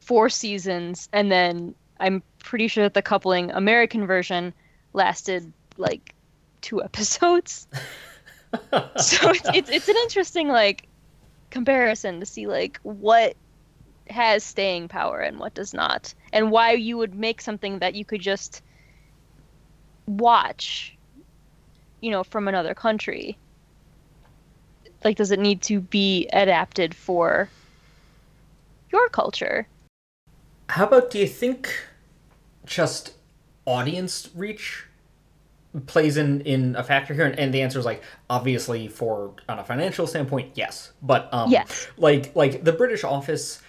four 0.00 0.28
seasons, 0.28 1.08
and 1.12 1.30
then 1.30 1.74
I'm 2.00 2.22
pretty 2.38 2.68
sure 2.68 2.84
that 2.84 2.94
the 2.94 3.02
Coupling 3.02 3.50
American 3.50 4.06
version 4.06 4.54
lasted 4.92 5.52
like 5.76 6.14
two 6.60 6.82
episodes. 6.88 7.66
so 8.96 9.30
it's, 9.30 9.48
it's 9.54 9.70
it's 9.70 9.88
an 9.88 9.96
interesting 9.96 10.48
like 10.48 10.88
comparison 11.50 12.20
to 12.20 12.26
see 12.26 12.46
like 12.46 12.78
what 12.82 13.36
has 14.10 14.42
staying 14.42 14.88
power 14.88 15.20
and 15.20 15.38
what 15.38 15.54
does 15.54 15.74
not, 15.74 16.14
and 16.32 16.50
why 16.50 16.72
you 16.72 16.96
would 16.96 17.14
make 17.14 17.40
something 17.40 17.78
that 17.80 17.94
you 17.94 18.04
could 18.04 18.20
just 18.20 18.62
watch, 20.06 20.96
you 22.00 22.10
know, 22.10 22.24
from 22.24 22.48
another 22.48 22.74
country. 22.74 23.36
Like, 25.04 25.16
does 25.16 25.30
it 25.30 25.38
need 25.38 25.62
to 25.62 25.80
be 25.80 26.26
adapted 26.32 26.94
for 26.94 27.48
your 28.90 29.08
culture? 29.10 29.68
How 30.70 30.86
about 30.86 31.10
do 31.10 31.18
you 31.18 31.26
think 31.26 31.72
just 32.66 33.12
audience 33.64 34.28
reach 34.34 34.84
plays 35.86 36.16
in 36.16 36.40
in 36.42 36.76
a 36.76 36.82
factor 36.84 37.14
here? 37.14 37.24
And, 37.26 37.38
and 37.38 37.52
the 37.54 37.62
answer 37.62 37.78
is 37.78 37.84
like 37.84 38.02
obviously 38.30 38.88
for 38.88 39.34
on 39.48 39.58
a 39.58 39.64
financial 39.64 40.06
standpoint, 40.06 40.52
yes. 40.54 40.92
But 41.02 41.28
um 41.32 41.50
Yes. 41.50 41.88
like 41.96 42.34
like 42.36 42.64
the 42.64 42.72
British 42.72 43.04
Office, 43.04 43.62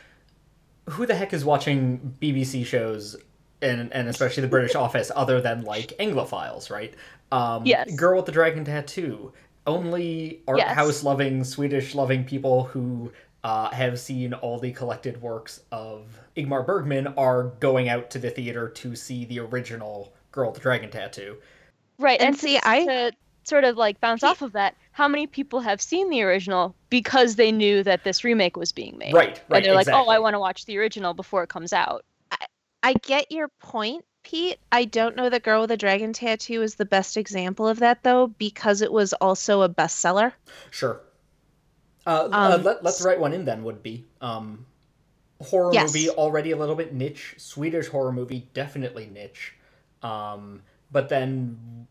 who 0.90 1.06
the 1.06 1.16
heck 1.16 1.34
is 1.34 1.46
watching 1.46 2.16
BBC 2.22 2.66
shows 2.66 3.16
and 3.62 3.92
and 3.94 4.08
especially 4.08 4.42
the 4.42 4.48
British 4.48 4.76
Office 4.76 5.12
other 5.16 5.42
than 5.42 5.64
like 5.64 5.94
Anglophiles, 6.00 6.70
right? 6.70 6.94
Um 7.32 7.66
Yes. 7.66 7.94
Girl 7.96 8.18
with 8.18 8.26
the 8.26 8.32
Dragon 8.32 8.66
Tattoo. 8.66 9.34
Only 9.68 10.42
art 10.48 10.58
Yes. 10.58 10.74
house 10.76 11.04
loving, 11.04 11.44
Swedish 11.44 11.94
loving 11.94 12.24
people 12.24 12.64
who 12.64 13.12
uh, 13.44 13.70
have 13.70 13.98
seen 14.00 14.34
all 14.34 14.60
the 14.60 14.72
collected 14.74 15.22
works 15.22 15.62
of 15.72 16.20
Ingmar 16.36 16.66
Bergman 16.66 17.08
are 17.18 17.44
going 17.62 17.88
out 17.88 18.10
to 18.10 18.20
the 18.20 18.30
theater 18.30 18.68
to 18.68 18.96
see 18.96 19.24
the 19.26 19.40
original 19.40 20.12
Girl 20.32 20.48
with 20.48 20.56
the 20.56 20.62
Dragon 20.62 20.90
Tattoo. 20.90 21.38
Right, 22.00 22.20
And 22.20 22.30
and, 22.30 22.38
see, 22.38 22.56
to, 22.58 22.68
I- 22.68 22.86
to 22.86 23.12
sort 23.44 23.64
of 23.66 23.78
like 23.78 24.00
bounce 24.00 24.24
off 24.24 24.42
of 24.42 24.54
that, 24.54 24.76
how 24.92 25.08
many 25.08 25.28
people 25.28 25.60
have 25.60 25.82
seen 25.82 26.10
the 26.10 26.22
original 26.24 26.76
because 26.90 27.36
they 27.36 27.52
knew 27.52 27.84
that 27.84 28.04
this 28.04 28.24
remake 28.24 28.58
was 28.58 28.72
being 28.72 28.98
made? 28.98 29.14
Right, 29.14 29.42
right. 29.50 29.58
and 29.58 29.66
they're 29.66 29.76
like, 29.76 29.88
"Oh. 29.90 30.08
I 30.10 30.20
want 30.20 30.34
to 30.34 30.40
watch 30.40 30.66
the 30.66 30.78
original 30.78 31.14
before 31.14 31.44
it 31.44 31.50
comes 31.50 31.74
out." 31.74 32.04
I 32.32 32.38
I 32.84 32.94
get 32.94 33.32
your 33.32 33.48
point, 33.60 34.06
Pete. 34.24 34.58
I 34.72 34.86
don't 34.86 35.16
know 35.16 35.30
that 35.30 35.44
Girl 35.44 35.62
with 35.62 35.72
a 35.72 35.78
Dragon 35.78 36.14
Tattoo 36.14 36.62
is 36.62 36.76
the 36.76 36.86
best 36.86 37.18
example 37.18 37.68
of 37.68 37.80
that, 37.80 38.04
though, 38.04 38.28
because 38.28 38.82
it 38.82 38.92
was 38.92 39.14
also 39.14 39.62
a 39.62 39.70
bestseller. 39.70 40.32
Sure. 40.72 41.02
Uh, 42.08 42.30
uh, 42.32 42.56
Um, 42.56 42.64
let, 42.64 42.84
let's 42.84 43.02
write 43.02 43.20
one 43.20 43.34
in 43.34 43.46
then 43.46 43.64
would 43.64 43.84
be 43.84 44.06
um, 44.22 44.66
horror 45.42 45.74
Yes. 45.74 45.94
movie 45.94 46.10
already 46.10 46.52
a 46.52 46.58
little 46.58 46.76
bit 46.76 46.94
niche. 46.94 47.36
Swedish 47.38 47.88
horror 47.88 48.12
movie 48.12 48.48
definitely 48.54 49.08
niche. 49.14 49.54
Um, 50.02 50.62
but 50.92 51.10
then, 51.10 51.88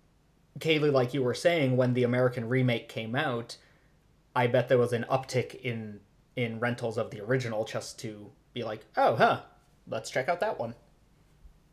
Kaylee, 0.59 0.92
like 0.92 1.14
you 1.14 1.22
were 1.22 1.34
saying, 1.34 1.76
when 1.76 1.94
the 1.94 2.05
American 2.05 2.49
remake 2.49 2.88
came 2.88 3.14
out, 3.14 3.57
I 4.34 4.46
bet 4.46 4.68
there 4.68 4.78
was 4.78 4.92
an 4.92 5.07
uptick 5.11 5.61
in 5.62 6.01
in 6.36 6.61
rentals 6.61 6.99
of 6.99 7.11
the 7.11 7.20
original 7.20 7.64
just 7.64 7.99
to 8.01 8.30
be 8.55 8.62
like, 8.62 8.84
oh, 8.96 9.16
huh, 9.16 9.40
let's 9.88 10.11
check 10.11 10.28
out 10.28 10.40
that 10.40 10.59
one. 10.59 10.74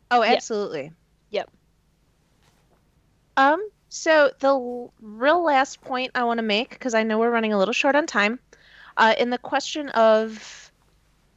Oh, 0.09 0.23
Yeah. 0.23 0.33
absolutely. 0.33 0.91
Yep. 1.29 1.51
Um, 3.37 3.69
so 3.89 4.31
the 4.39 4.47
l- 4.47 4.93
real 5.01 5.43
last 5.43 5.81
point 5.81 6.11
I 6.15 6.23
want 6.23 6.37
to 6.39 6.43
make, 6.43 6.69
because 6.71 6.93
I 6.93 7.03
know 7.03 7.19
we're 7.19 7.29
running 7.29 7.53
a 7.53 7.57
little 7.57 7.73
short 7.73 7.95
on 7.95 8.07
time, 8.07 8.39
uh, 8.97 9.13
in 9.17 9.29
the 9.29 9.37
question 9.37 9.89
of 9.89 10.64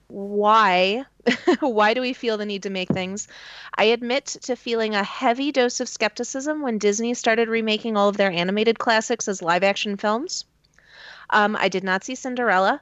why, 0.09 1.05
why 1.61 1.95
do 1.95 2.01
we 2.01 2.13
feel 2.13 2.37
the 2.37 2.47
need 2.47 2.65
to 2.65 2.71
make 2.71 2.89
things? 2.89 3.29
I 3.77 3.85
admit 3.85 4.27
to 4.43 4.57
feeling 4.57 4.95
a 4.95 5.05
heavy 5.05 5.53
dose 5.53 5.81
of 5.81 5.89
skepticism 5.89 6.63
when 6.63 6.79
Disney 6.79 7.15
started 7.15 7.49
remaking 7.49 7.97
all 7.97 8.09
of 8.09 8.17
their 8.17 8.31
animated 8.31 8.79
classics 8.79 9.29
as 9.29 9.43
live 9.43 9.63
action 9.63 9.97
films. 9.97 10.45
Um, 11.31 11.57
I 11.57 11.69
did 11.69 11.85
not 11.85 12.05
see 12.05 12.15
Cinderella. 12.15 12.81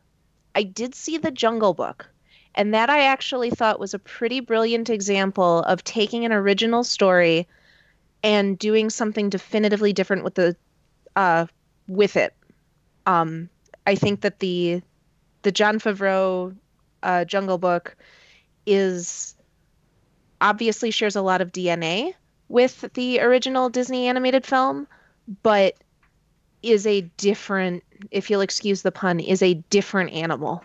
I 0.55 0.63
did 0.63 0.95
see 0.95 1.19
The 1.19 1.31
Jungle 1.31 1.75
Book. 1.75 2.09
And 2.55 2.73
that 2.73 2.89
I 2.89 3.03
actually 3.05 3.51
thought 3.51 3.81
was 3.81 3.93
a 3.93 3.99
pretty 3.99 4.41
brilliant 4.41 4.89
example 4.89 5.61
of 5.65 5.85
taking 5.85 6.25
an 6.25 6.33
original 6.33 6.85
story 6.85 7.47
and 8.23 8.59
doing 8.59 8.89
something 8.89 9.29
definitively 9.29 9.93
different 9.93 10.25
with 10.25 10.35
the 10.37 10.57
uh, 11.17 11.47
with 11.87 12.17
it. 12.17 12.35
Um, 13.05 13.51
I 13.87 13.95
think 13.95 14.23
that 14.23 14.39
the 14.39 14.81
the 15.43 15.53
Jon 15.53 15.79
Favreau 15.79 16.57
uh, 17.07 17.25
Jungle 17.25 17.57
Book 17.57 17.97
is 18.67 19.37
obviously 20.41 20.91
shares 20.91 21.15
a 21.15 21.23
lot 21.23 21.41
of 21.41 21.53
DNA 21.53 22.13
with 22.49 22.85
the 22.95 23.21
original 23.21 23.71
Disney 23.71 24.09
animated 24.09 24.45
film, 24.45 24.89
but 25.43 25.75
is 26.63 26.85
a 26.85 27.03
different, 27.17 27.85
if 28.11 28.29
you'll 28.29 28.41
excuse 28.41 28.83
the 28.83 28.91
pun, 28.91 29.21
is 29.21 29.41
a 29.41 29.55
different 29.71 30.13
animal. 30.13 30.65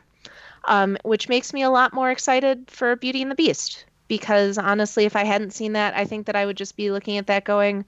Um, 0.66 0.98
which 1.04 1.30
makes 1.30 1.54
me 1.54 1.62
a 1.64 1.70
lot 1.70 1.94
more 1.94 2.12
excited 2.12 2.70
for 2.70 2.96
Beauty 2.96 3.22
and 3.22 3.32
the 3.32 3.36
Beast. 3.36 3.86
Because 4.08 4.58
honestly, 4.58 5.06
if 5.06 5.16
I 5.16 5.24
hadn't 5.24 5.54
seen 5.54 5.74
that, 5.74 5.96
I 5.96 6.06
think 6.06 6.26
that 6.26 6.36
I 6.36 6.46
would 6.46 6.58
just 6.58 6.76
be 6.76 6.92
looking 6.92 7.18
at 7.18 7.28
that 7.28 7.46
going, 7.46 7.86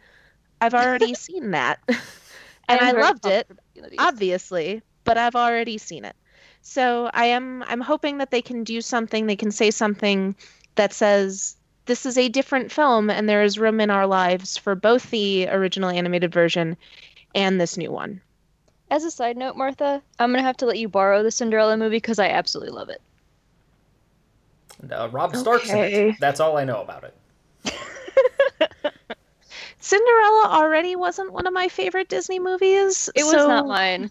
I've 0.62 0.74
already 0.74 1.14
seen 1.16 1.52
that. 1.52 1.80
and 1.88 2.80
I'm 2.80 2.96
I 2.96 3.02
loved 3.02 3.26
it, 3.26 3.48
for 3.48 3.56
Beauty 3.56 3.80
and 3.80 3.86
the 3.86 3.90
Beast. 3.90 4.02
obviously, 4.02 4.82
but 5.04 5.18
I've 5.18 5.36
already 5.36 5.78
seen 5.80 6.06
it. 6.06 6.16
So 6.64 7.10
I 7.14 7.26
am 7.26 7.62
I'm 7.68 7.82
hoping 7.82 8.18
that 8.18 8.32
they 8.32 8.42
can 8.42 8.64
do 8.64 8.82
something, 8.82 9.28
they 9.28 9.36
can 9.36 9.52
say 9.52 9.70
something 9.70 10.36
that 10.76 10.94
says 10.94 11.58
this 11.86 12.06
is 12.06 12.18
a 12.18 12.30
different 12.30 12.72
film 12.72 13.10
and 13.10 13.28
there 13.28 13.44
is 13.44 13.60
room 13.60 13.82
in 13.82 13.90
our 13.90 14.08
lives 14.08 14.58
for 14.58 14.74
both 14.74 15.10
the 15.12 15.50
original 15.50 15.90
animated 15.90 16.34
version 16.34 16.78
and 17.36 17.60
this 17.60 17.76
new 17.78 17.92
one. 17.92 18.22
As 18.90 19.04
a 19.04 19.12
side 19.12 19.36
note, 19.36 19.58
Martha, 19.58 20.02
I'm 20.18 20.32
gonna 20.32 20.42
have 20.42 20.58
to 20.58 20.66
let 20.66 20.80
you 20.80 20.88
borrow 20.88 21.22
the 21.22 21.32
Cinderella 21.32 21.76
movie 21.76 21.98
because 21.98 22.18
I 22.18 22.30
absolutely 22.30 22.74
love 22.74 22.90
it. 22.90 23.02
And, 24.82 24.94
uh, 24.94 25.10
Robb 25.12 25.36
Stark's 25.36 25.70
in 25.70 25.76
Okay. 25.80 26.10
it. 26.10 26.16
That's 26.20 26.40
all 26.40 26.58
I 26.58 26.64
know 26.64 26.82
about 26.82 27.04
it. 27.04 27.14
Cinderella 29.80 30.48
already 30.50 30.96
wasn't 30.96 31.34
one 31.34 31.46
of 31.46 31.54
my 31.54 31.68
favorite 31.68 32.08
Disney 32.08 32.40
movies. 32.40 33.10
It 33.16 33.26
was 33.26 33.34
not 33.34 33.68
mine. 33.68 34.10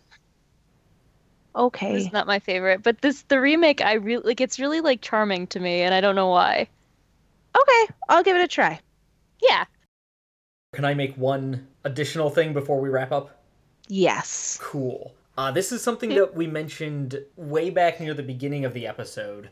It 1.54 1.58
Okay. 1.58 1.94
was 1.94 2.12
not 2.12 2.26
my 2.26 2.38
favorite, 2.38 2.82
but 2.82 3.00
this 3.02 3.22
the 3.22 3.40
remake. 3.40 3.80
I 3.80 3.94
really 3.94 4.22
like. 4.24 4.40
It's 4.40 4.58
really 4.58 4.80
like 4.80 5.00
charming 5.00 5.46
to 5.48 5.60
me, 5.60 5.82
and 5.82 5.94
I 5.94 6.00
don't 6.00 6.14
know 6.14 6.28
why. 6.28 6.68
Okay, 7.56 7.92
I'll 8.08 8.22
give 8.22 8.36
it 8.36 8.42
a 8.42 8.48
try. 8.48 8.80
Yeah. 9.42 9.64
Can 10.72 10.84
I 10.86 10.94
make 10.94 11.14
one 11.16 11.66
additional 11.84 12.30
thing 12.30 12.54
before 12.54 12.80
we 12.80 12.88
wrap 12.88 13.12
up? 13.12 13.42
Yes. 13.88 14.58
Cool. 14.62 15.12
Uh, 15.36 15.50
this 15.50 15.72
is 15.72 15.82
something 15.82 16.10
that 16.10 16.34
we 16.34 16.46
mentioned 16.46 17.22
way 17.36 17.68
back 17.70 18.00
near 18.00 18.14
the 18.14 18.22
beginning 18.22 18.64
of 18.64 18.72
the 18.72 18.86
episode, 18.86 19.50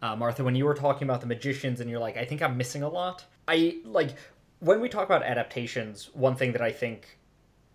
uh, 0.00 0.16
Martha, 0.16 0.44
when 0.44 0.54
you 0.54 0.64
were 0.64 0.74
talking 0.74 1.06
about 1.06 1.20
the 1.20 1.26
magicians, 1.26 1.80
and 1.80 1.90
you're 1.90 1.98
like, 2.00 2.16
I 2.16 2.24
think 2.24 2.40
I'm 2.42 2.56
missing 2.56 2.82
a 2.82 2.88
lot. 2.88 3.24
I 3.46 3.76
like 3.84 4.14
when 4.60 4.80
we 4.80 4.88
talk 4.88 5.04
about 5.04 5.22
adaptations. 5.22 6.08
One 6.14 6.36
thing 6.36 6.52
that 6.52 6.62
I 6.62 6.72
think 6.72 7.18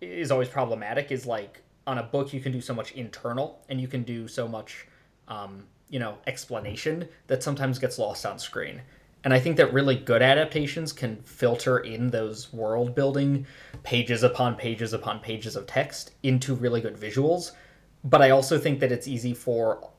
is 0.00 0.30
always 0.32 0.48
problematic 0.48 1.12
is 1.12 1.26
like 1.26 1.62
on 1.88 1.98
a 1.98 2.02
book 2.02 2.34
you 2.34 2.40
can 2.40 2.52
do 2.52 2.60
so 2.60 2.74
much 2.74 2.92
internal, 2.92 3.64
and 3.70 3.80
you 3.80 3.88
can 3.88 4.02
do 4.02 4.28
so 4.28 4.46
much, 4.46 4.86
um, 5.26 5.64
you 5.88 5.98
know, 5.98 6.18
explanation 6.26 7.08
that 7.28 7.42
sometimes 7.42 7.78
gets 7.78 7.98
lost 7.98 8.26
on 8.26 8.38
screen. 8.38 8.82
And 9.24 9.32
I 9.34 9.40
think 9.40 9.56
that 9.56 9.72
really 9.72 9.96
good 9.96 10.22
adaptations 10.22 10.92
can 10.92 11.16
filter 11.22 11.78
in 11.78 12.08
those 12.08 12.52
world 12.52 12.94
building 12.94 13.46
pages 13.82 14.22
upon 14.22 14.54
pages 14.54 14.92
upon 14.92 15.20
pages 15.20 15.56
of 15.56 15.66
text 15.66 16.12
into 16.22 16.54
really 16.54 16.80
good 16.80 16.96
visuals. 16.96 17.52
But 18.04 18.22
I 18.22 18.30
also 18.30 18.58
think 18.58 18.80
that 18.80 18.92
it's 18.92 19.08
easy 19.08 19.34
for 19.34 19.90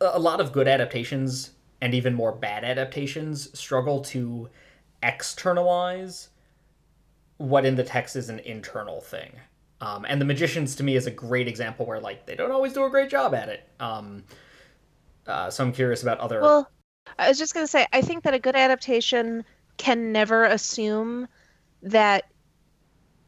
a 0.00 0.18
lot 0.18 0.40
of 0.40 0.52
good 0.52 0.66
adaptations 0.66 1.52
and 1.82 1.94
even 1.94 2.14
more 2.14 2.32
bad 2.32 2.64
adaptations 2.64 3.56
struggle 3.58 4.00
to 4.00 4.48
externalize 5.02 6.30
what 7.36 7.64
in 7.64 7.76
the 7.76 7.84
text 7.84 8.16
is 8.16 8.28
an 8.30 8.40
internal 8.40 9.00
thing. 9.00 9.32
Um, 9.80 10.04
and 10.08 10.20
the 10.20 10.24
magicians 10.26 10.76
to 10.76 10.82
me 10.82 10.96
is 10.96 11.06
a 11.06 11.10
great 11.10 11.48
example 11.48 11.86
where 11.86 12.00
like 12.00 12.26
they 12.26 12.34
don't 12.34 12.52
always 12.52 12.72
do 12.72 12.84
a 12.84 12.90
great 12.90 13.10
job 13.10 13.34
at 13.34 13.48
it. 13.48 13.68
Um, 13.80 14.24
uh, 15.26 15.50
so 15.50 15.64
I'm 15.64 15.72
curious 15.72 16.02
about 16.02 16.18
other. 16.18 16.40
Well, 16.40 16.70
I 17.18 17.28
was 17.28 17.38
just 17.38 17.54
going 17.54 17.64
to 17.64 17.70
say, 17.70 17.86
I 17.92 18.02
think 18.02 18.24
that 18.24 18.34
a 18.34 18.38
good 18.38 18.56
adaptation 18.56 19.44
can 19.78 20.12
never 20.12 20.44
assume 20.44 21.26
that 21.82 22.24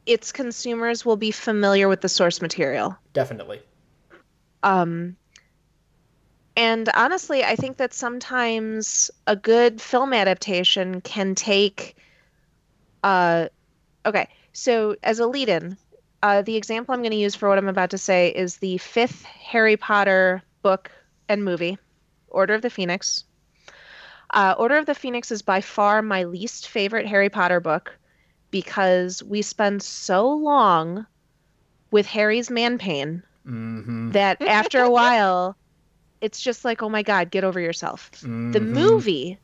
its 0.05 0.32
consumers 0.32 1.05
will 1.05 1.16
be 1.16 1.30
familiar 1.30 1.88
with 1.88 2.00
the 2.00 2.09
source 2.09 2.42
material. 2.42 2.96
definitely. 3.12 3.61
Um, 4.62 5.16
and 6.57 6.88
honestly, 6.94 7.44
I 7.44 7.57
think 7.57 7.78
that 7.78 7.94
sometimes 7.94 9.11
a 9.26 9.36
good 9.36 9.80
film 9.80 10.12
adaptation 10.12 11.00
can 11.00 11.34
take. 11.34 11.96
Uh, 13.03 13.48
okay, 14.05 14.28
so 14.53 14.96
as 15.03 15.18
a 15.18 15.26
lead 15.26 15.48
in, 15.48 15.76
uh, 16.22 16.42
the 16.42 16.56
example 16.56 16.94
I'm 16.94 17.00
going 17.02 17.10
to 17.12 17.16
use 17.16 17.34
for 17.34 17.48
what 17.48 17.58
I'm 17.58 17.68
about 17.68 17.90
to 17.90 17.98
say 17.98 18.28
is 18.30 18.58
the 18.58 18.78
fifth 18.78 19.24
Harry 19.24 19.76
Potter 19.76 20.42
book 20.62 20.90
and 21.28 21.44
movie, 21.44 21.78
Order 22.28 22.54
of 22.54 22.62
the 22.62 22.70
Phoenix. 22.70 23.24
Uh, 24.32 24.54
Order 24.58 24.78
of 24.78 24.86
the 24.86 24.94
Phoenix 24.94 25.30
is 25.30 25.42
by 25.42 25.60
far 25.60 26.02
my 26.02 26.24
least 26.24 26.68
favorite 26.68 27.06
Harry 27.06 27.28
Potter 27.30 27.60
book 27.60 27.98
because 28.50 29.22
we 29.22 29.42
spend 29.42 29.82
so 29.82 30.28
long 30.30 31.06
with 31.90 32.06
Harry's 32.06 32.50
man 32.50 32.78
pain 32.78 33.22
Mm-hmm. 33.46 34.10
that 34.10 34.40
after 34.46 34.82
a 34.82 34.90
while 34.90 35.56
it's 36.20 36.40
just 36.40 36.64
like 36.64 36.82
oh 36.82 36.88
my 36.88 37.02
god 37.02 37.30
get 37.30 37.44
over 37.44 37.60
yourself 37.60 38.10
the 38.52 38.60
Mhm. 38.60 38.60
movie 38.60 39.38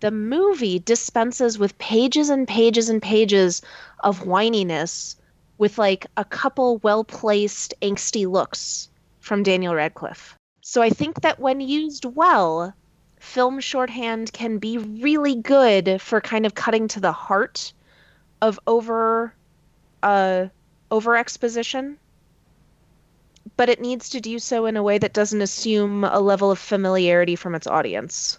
the 0.00 0.10
movie 0.10 0.78
dispenses 0.78 1.58
with 1.58 1.78
pages 1.78 2.28
and 2.30 2.46
pages 2.48 2.88
and 2.88 3.02
pages 3.02 3.62
of 4.00 4.20
whininess 4.24 5.16
with 5.58 5.78
like 5.78 6.06
a 6.16 6.24
couple 6.24 6.78
well 6.78 7.04
placed 7.04 7.74
angsty 7.82 8.26
looks 8.26 8.88
from 9.20 9.42
Daniel 9.42 9.74
Radcliffe 9.74 10.36
so 10.60 10.82
i 10.82 10.90
think 10.90 11.20
that 11.20 11.38
when 11.38 11.60
used 11.60 12.04
well 12.04 12.74
film 13.20 13.60
shorthand 13.60 14.32
can 14.32 14.58
be 14.58 14.78
really 14.78 15.36
good 15.36 16.00
for 16.02 16.20
kind 16.20 16.44
of 16.44 16.54
cutting 16.54 16.88
to 16.88 17.00
the 17.00 17.12
heart 17.12 17.72
of 18.42 18.58
over 18.66 19.32
uh 20.02 20.46
over 20.90 21.16
exposition 21.16 21.96
but 23.56 23.68
it 23.68 23.80
needs 23.80 24.08
to 24.10 24.20
do 24.20 24.38
so 24.38 24.66
in 24.66 24.76
a 24.76 24.82
way 24.82 24.98
that 24.98 25.12
doesn't 25.12 25.40
assume 25.40 26.04
a 26.04 26.20
level 26.20 26.50
of 26.50 26.58
familiarity 26.58 27.36
from 27.36 27.54
its 27.54 27.66
audience. 27.66 28.38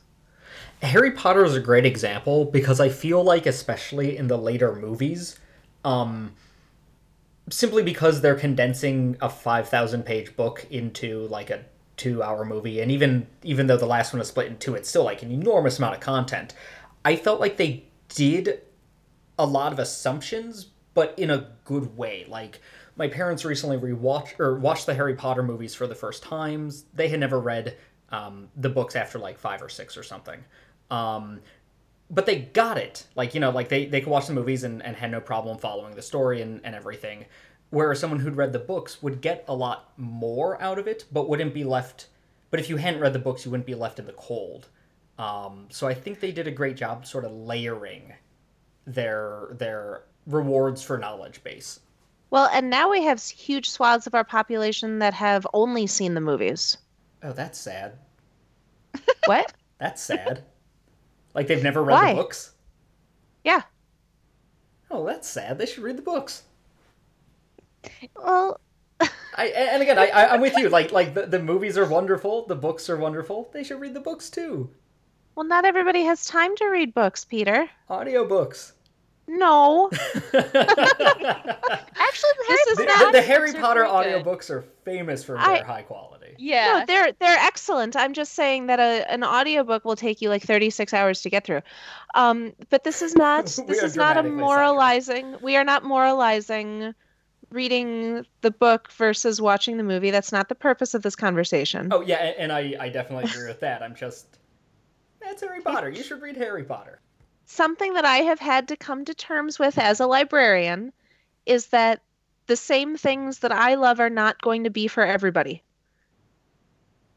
Harry 0.83 1.11
Potter 1.11 1.43
is 1.43 1.55
a 1.55 1.59
great 1.59 1.85
example 1.85 2.45
because 2.45 2.79
I 2.79 2.89
feel 2.89 3.23
like, 3.23 3.45
especially 3.45 4.17
in 4.17 4.27
the 4.27 4.37
later 4.37 4.75
movies, 4.75 5.39
um, 5.83 6.33
simply 7.49 7.83
because 7.83 8.21
they're 8.21 8.35
condensing 8.35 9.17
a 9.21 9.29
five 9.29 9.69
thousand 9.69 10.03
page 10.03 10.35
book 10.35 10.65
into 10.69 11.27
like 11.27 11.49
a 11.49 11.63
two 11.95 12.21
hour 12.23 12.45
movie, 12.45 12.79
and 12.81 12.91
even 12.91 13.27
even 13.43 13.67
though 13.67 13.77
the 13.77 13.85
last 13.85 14.13
one 14.13 14.21
is 14.21 14.27
split 14.27 14.47
in 14.47 14.57
two, 14.57 14.75
it's 14.75 14.89
still 14.89 15.03
like 15.03 15.23
an 15.23 15.31
enormous 15.31 15.77
amount 15.77 15.95
of 15.95 16.01
content. 16.01 16.53
I 17.03 17.15
felt 17.15 17.39
like 17.39 17.57
they 17.57 17.85
did 18.09 18.61
a 19.39 19.45
lot 19.45 19.71
of 19.71 19.79
assumptions, 19.79 20.67
but 20.93 21.17
in 21.17 21.29
a 21.29 21.51
good 21.65 21.97
way. 21.97 22.25
Like 22.27 22.61
my 22.95 23.07
parents 23.07 23.45
recently 23.45 23.77
rewatched 23.77 24.39
or 24.39 24.57
watched 24.59 24.85
the 24.85 24.93
Harry 24.93 25.15
Potter 25.15 25.43
movies 25.43 25.75
for 25.75 25.87
the 25.87 25.95
first 25.95 26.23
times. 26.23 26.85
They 26.93 27.07
had 27.07 27.19
never 27.19 27.39
read 27.39 27.77
um, 28.09 28.49
the 28.55 28.69
books 28.69 28.95
after 28.95 29.19
like 29.19 29.37
five 29.37 29.61
or 29.61 29.69
six 29.69 29.97
or 29.97 30.03
something. 30.03 30.43
Um, 30.89 31.41
but 32.09 32.25
they 32.25 32.39
got 32.39 32.77
it. 32.77 33.05
Like, 33.15 33.33
you 33.33 33.39
know, 33.39 33.49
like 33.49 33.69
they, 33.69 33.85
they 33.85 34.01
could 34.01 34.09
watch 34.09 34.27
the 34.27 34.33
movies 34.33 34.63
and, 34.63 34.83
and 34.83 34.95
had 34.95 35.11
no 35.11 35.19
problem 35.19 35.57
following 35.57 35.95
the 35.95 36.01
story 36.01 36.41
and, 36.41 36.61
and 36.63 36.75
everything. 36.75 37.25
Whereas 37.69 37.99
someone 37.99 38.19
who'd 38.19 38.37
read 38.37 38.53
the 38.53 38.59
books 38.59 39.01
would 39.03 39.21
get 39.21 39.43
a 39.47 39.53
lot 39.53 39.91
more 39.97 40.61
out 40.61 40.79
of 40.79 40.87
it, 40.87 41.05
but 41.11 41.27
wouldn't 41.27 41.53
be 41.53 41.63
left. 41.63 42.07
But 42.49 42.61
if 42.61 42.69
you 42.69 42.77
hadn't 42.77 43.01
read 43.01 43.13
the 43.13 43.19
books, 43.19 43.43
you 43.43 43.51
wouldn't 43.51 43.67
be 43.67 43.75
left 43.75 43.99
in 43.99 44.05
the 44.05 44.13
cold. 44.13 44.69
Um, 45.19 45.67
so 45.69 45.87
I 45.87 45.93
think 45.93 46.19
they 46.19 46.31
did 46.31 46.47
a 46.47 46.51
great 46.51 46.77
job 46.77 47.05
sort 47.05 47.25
of 47.25 47.31
layering 47.31 48.13
their 48.85 49.49
their 49.51 50.03
rewards 50.27 50.81
for 50.81 50.97
knowledge 50.97 51.43
base. 51.43 51.79
Well, 52.29 52.49
and 52.53 52.69
now 52.69 52.89
we 52.91 53.03
have 53.03 53.21
huge 53.21 53.69
swaths 53.69 54.07
of 54.07 54.15
our 54.15 54.23
population 54.23 54.99
that 54.99 55.13
have 55.13 55.47
only 55.53 55.87
seen 55.87 56.13
the 56.13 56.21
movies. 56.21 56.77
Oh, 57.23 57.33
that's 57.33 57.59
sad. 57.59 57.97
What? 59.25 59.53
That's 59.77 60.01
sad. 60.01 60.43
Like 61.37 61.47
they've 61.47 61.63
never 61.63 61.81
read 61.83 61.93
Why? 61.93 62.13
the 62.13 62.21
books. 62.21 62.51
yeah. 63.45 63.61
Oh, 64.89 65.05
that's 65.05 65.27
sad. 65.29 65.57
They 65.57 65.65
should 65.65 65.83
read 65.83 65.97
the 65.97 66.01
books. 66.01 66.43
Well, 68.15 68.59
I 68.99 69.45
and 69.47 69.81
again, 69.83 69.99
I, 69.99 70.07
I 70.07 70.33
I'm 70.33 70.41
with 70.41 70.57
you. 70.57 70.67
Like 70.77 70.91
like 70.91 71.13
the, 71.13 71.25
the 71.27 71.39
movies 71.39 71.77
are 71.77 71.85
wonderful. 71.87 72.45
The 72.47 72.55
books 72.55 72.89
are 72.89 72.97
wonderful. 72.97 73.49
They 73.53 73.63
should 73.63 73.79
read 73.79 73.93
the 73.93 73.99
books 73.99 74.29
too. 74.29 74.69
well, 75.35 75.45
not 75.45 75.63
everybody 75.65 76.03
has 76.03 76.25
time 76.25 76.55
to 76.57 76.65
read 76.67 76.93
books, 76.93 77.23
Peter. 77.23 77.69
Audiobooks. 77.89 78.71
No. 79.27 79.89
Actually, 79.93 80.33
the 82.37 82.45
This 82.47 82.57
Harry 82.57 82.69
is 82.69 82.77
the, 82.77 82.85
Potter 82.85 83.11
the- 83.11 83.11
the 83.11 83.19
audiobooks 83.19 83.25
Harry 83.25 83.49
are 83.49 83.53
Potter 83.61 83.83
pretty 83.83 84.23
good. 84.23 84.51
are 84.51 84.61
famous 84.85 85.23
for 85.23 85.37
I- 85.37 85.55
their 85.57 85.63
high 85.65 85.81
quality. 85.81 86.35
Yeah. 86.39 86.79
No, 86.79 86.85
they're 86.85 87.11
they're 87.19 87.37
excellent. 87.39 87.95
I'm 87.95 88.13
just 88.13 88.33
saying 88.33 88.67
that 88.67 88.79
a, 88.79 89.11
an 89.11 89.23
audiobook 89.23 89.83
will 89.85 89.95
take 89.95 90.21
you 90.21 90.29
like 90.29 90.43
36 90.43 90.93
hours 90.93 91.21
to 91.23 91.29
get 91.29 91.45
through. 91.45 91.61
Um, 92.15 92.53
but 92.69 92.83
this 92.83 93.01
is 93.01 93.15
not 93.15 93.45
this 93.67 93.81
is 93.81 93.95
not 93.95 94.17
a 94.17 94.21
dramatically 94.21 94.31
moralizing. 94.31 95.35
We 95.41 95.55
are 95.57 95.63
not 95.63 95.83
moralizing 95.83 96.93
reading 97.49 98.25
the 98.41 98.51
book 98.51 98.91
versus 98.91 99.41
watching 99.41 99.77
the 99.77 99.83
movie. 99.83 100.11
That's 100.11 100.31
not 100.31 100.47
the 100.49 100.55
purpose 100.55 100.93
of 100.93 101.01
this 101.01 101.15
conversation. 101.15 101.87
Oh 101.91 102.01
yeah, 102.01 102.17
and 102.37 102.51
I 102.51 102.75
I 102.79 102.89
definitely 102.89 103.31
agree 103.31 103.47
with 103.47 103.61
that. 103.61 103.81
I'm 103.81 103.95
just 103.95 104.37
that's 105.19 105.41
Harry 105.41 105.61
Potter. 105.61 105.89
You 105.89 106.03
should 106.03 106.21
read 106.21 106.37
Harry 106.37 106.63
Potter. 106.63 106.99
Something 107.47 107.93
that 107.93 108.05
I 108.05 108.17
have 108.17 108.39
had 108.39 108.67
to 108.67 108.75
come 108.75 109.05
to 109.05 109.13
terms 109.13 109.57
with 109.57 109.77
as 109.77 110.01
a 110.01 110.05
librarian 110.05 110.91
is 111.45 111.67
that 111.67 112.01
the 112.45 112.57
same 112.57 112.97
things 112.97 113.39
that 113.39 113.53
I 113.53 113.75
love 113.75 114.01
are 114.01 114.09
not 114.09 114.41
going 114.41 114.65
to 114.65 114.69
be 114.69 114.87
for 114.87 115.03
everybody. 115.03 115.63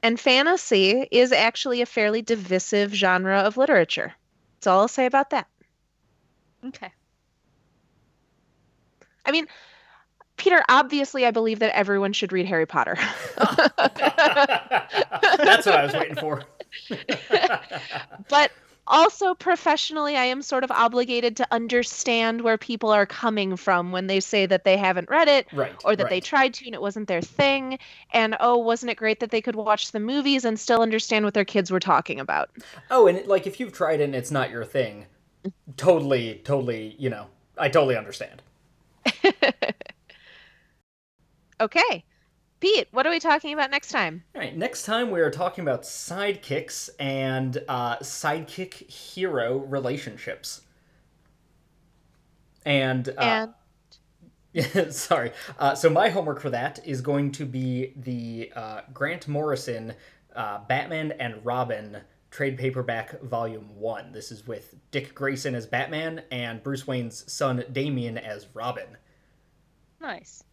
And 0.03 0.19
fantasy 0.19 1.07
is 1.11 1.33
actually 1.33 1.83
a 1.83 1.87
fairly 1.87 2.23
divisive 2.23 2.95
genre 2.95 3.41
of 3.41 3.57
literature. 3.57 4.15
That's 4.55 4.69
all 4.69 4.81
I'll 4.81 4.89
say 4.89 5.07
about 5.07 5.31
that. 5.31 5.49
Okay. 6.65 6.93
I 9.27 9.33
mean, 9.33 9.49
Peter, 10.37 10.63
obviously, 10.69 11.27
I 11.27 11.33
believe 11.33 11.59
that 11.59 11.77
everyone 11.77 12.13
should 12.13 12.33
read 12.33 12.47
Harry 12.47 12.67
Potter. 12.67 12.97
That's 13.37 13.59
what 15.67 15.75
I 15.75 15.85
was 15.85 15.93
waiting 15.93 16.17
for. 16.17 16.45
but 18.29 18.53
also 18.91 19.35
professionally 19.35 20.17
i 20.17 20.25
am 20.25 20.43
sort 20.43 20.65
of 20.65 20.71
obligated 20.71 21.37
to 21.37 21.47
understand 21.51 22.43
where 22.43 22.59
people 22.59 22.91
are 22.91 23.07
coming 23.07 23.57
from 23.57 23.93
when 23.93 24.09
they 24.09 24.21
say 24.21 24.45
that 24.45 24.65
they 24.65 24.77
haven't 24.77 25.09
read 25.09 25.29
it 25.29 25.47
right, 25.53 25.73
or 25.85 25.97
that 25.97 26.05
right. 26.05 26.11
they 26.11 26.21
tried 26.21 26.53
to 26.53 26.67
and 26.67 26.75
it 26.75 26.83
wasn't 26.83 27.09
their 27.09 27.23
thing. 27.23 27.79
And 28.13 28.37
oh 28.41 28.59
wasn't 28.59 28.91
it 28.91 28.97
great 28.97 29.21
that 29.21 29.31
they 29.31 29.41
could 29.41 29.57
watch 29.57 29.93
the 29.93 30.01
movies 30.01 30.45
and 30.45 30.59
still 30.59 30.83
understand 30.83 31.25
what 31.25 31.35
their 31.35 31.45
kids 31.45 31.71
were 31.71 31.81
talking 31.81 32.21
about? 32.21 32.51
Oh 32.91 33.07
and 33.07 33.27
like 33.27 33.47
if 33.47 33.61
you've 33.61 33.73
tried 33.73 34.01
it 34.01 34.05
and 34.05 34.15
it's 34.15 34.31
not 34.31 34.51
your 34.51 34.65
thing 34.65 35.07
totally 35.77 36.41
totally 36.45 36.95
you 36.99 37.09
know 37.09 37.27
i 37.57 37.69
totally 37.69 37.97
understand. 37.97 38.43
Okay 41.61 42.05
Pete, 42.61 42.89
what 42.91 43.07
are 43.07 43.11
we 43.11 43.19
talking 43.19 43.55
about 43.55 43.71
next 43.71 43.89
time? 43.89 44.23
All 44.35 44.41
right, 44.41 44.55
next 44.55 44.85
time 44.85 45.11
we 45.11 45.21
are 45.21 45.31
talking 45.31 45.63
about 45.63 45.83
sidekicks 45.83 46.91
and 46.99 47.63
uh, 47.69 47.97
sidekick 47.97 48.75
hero 48.91 49.59
relationships. 49.59 50.61
And, 52.67 53.09
uh, 53.17 53.49
and... 54.55 54.95
sorry. 54.95 55.33
Uh, 55.59 55.75
so 55.75 55.89
my 55.89 56.11
homework 56.11 56.39
for 56.39 56.51
that 56.51 56.81
is 56.87 57.01
going 57.01 57.33
to 57.33 57.47
be 57.47 57.95
the 57.97 58.53
uh, 58.55 58.83
Grant 58.93 59.27
Morrison 59.27 59.95
uh, 60.37 60.59
Batman 60.69 61.13
and 61.13 61.45
Robin 61.45 61.97
trade 62.31 62.59
paperback 62.59 63.21
volume 63.23 63.75
one. 63.75 64.13
This 64.13 64.31
is 64.31 64.47
with 64.47 64.75
Dick 64.91 65.15
Grayson 65.15 65.55
as 65.55 65.67
Batman 65.67 66.23
and 66.31 66.63
Bruce 66.63 66.87
Wayne's 66.87 67.31
son 67.33 67.65
Damian 67.73 68.19
as 68.19 68.49
Robin. 68.55 68.99
Nice. 70.01 70.45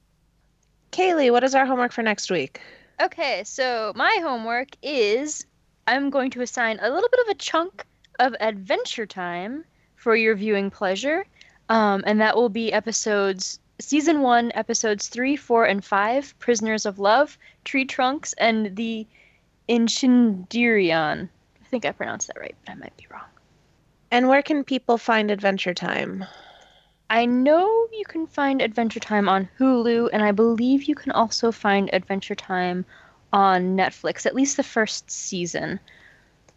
Kaylee, 0.97 1.31
what 1.31 1.43
is 1.43 1.53
our 1.53 1.67
homework 1.67 1.91
for 1.91 2.01
next 2.01 2.31
week? 2.31 2.59
Okay, 2.99 3.43
so 3.45 3.93
my 3.95 4.17
homework 4.19 4.69
is 4.81 5.45
I'm 5.85 6.09
going 6.09 6.31
to 6.31 6.41
assign 6.41 6.79
a 6.81 6.89
little 6.89 7.07
bit 7.09 7.19
of 7.19 7.27
a 7.27 7.35
chunk 7.35 7.85
of 8.17 8.35
adventure 8.39 9.05
time 9.05 9.63
for 9.95 10.15
your 10.15 10.33
viewing 10.33 10.71
pleasure, 10.71 11.23
um, 11.69 12.03
and 12.07 12.19
that 12.19 12.35
will 12.35 12.49
be 12.49 12.73
episodes 12.73 13.59
season 13.77 14.21
one, 14.21 14.51
episodes 14.55 15.07
three, 15.07 15.35
four, 15.35 15.65
and 15.65 15.85
five, 15.85 16.33
Prisoners 16.39 16.87
of 16.87 16.97
Love, 16.97 17.37
Tree 17.63 17.85
Trunks, 17.85 18.33
and 18.39 18.75
the 18.75 19.05
Inchenderion. 19.69 21.29
I 21.61 21.65
think 21.65 21.85
I 21.85 21.91
pronounced 21.91 22.25
that 22.25 22.39
right, 22.39 22.55
but 22.65 22.71
I 22.71 22.75
might 22.75 22.97
be 22.97 23.05
wrong. 23.11 23.29
And 24.09 24.27
where 24.27 24.41
can 24.41 24.63
people 24.63 24.97
find 24.97 25.29
Adventure 25.29 25.75
Time? 25.75 26.25
I 27.10 27.26
know 27.26 27.88
you 27.93 28.03
can 28.05 28.28
find 28.28 28.62
Adventure 28.62 28.99
Time 28.99 29.30
on 29.30 29.47
Hulu, 29.60 30.10
and 30.12 30.24
I 30.24 30.32
believe 30.32 30.84
you 30.84 30.95
can 30.95 31.12
also 31.12 31.51
find 31.51 31.89
Adventure 31.93 32.36
Time 32.36 32.86
on 33.32 33.78
Netflix, 33.78 34.26
at 34.26 34.36
least 34.36 34.58
the 34.58 34.64
first 34.64 35.10
season. 35.10 35.80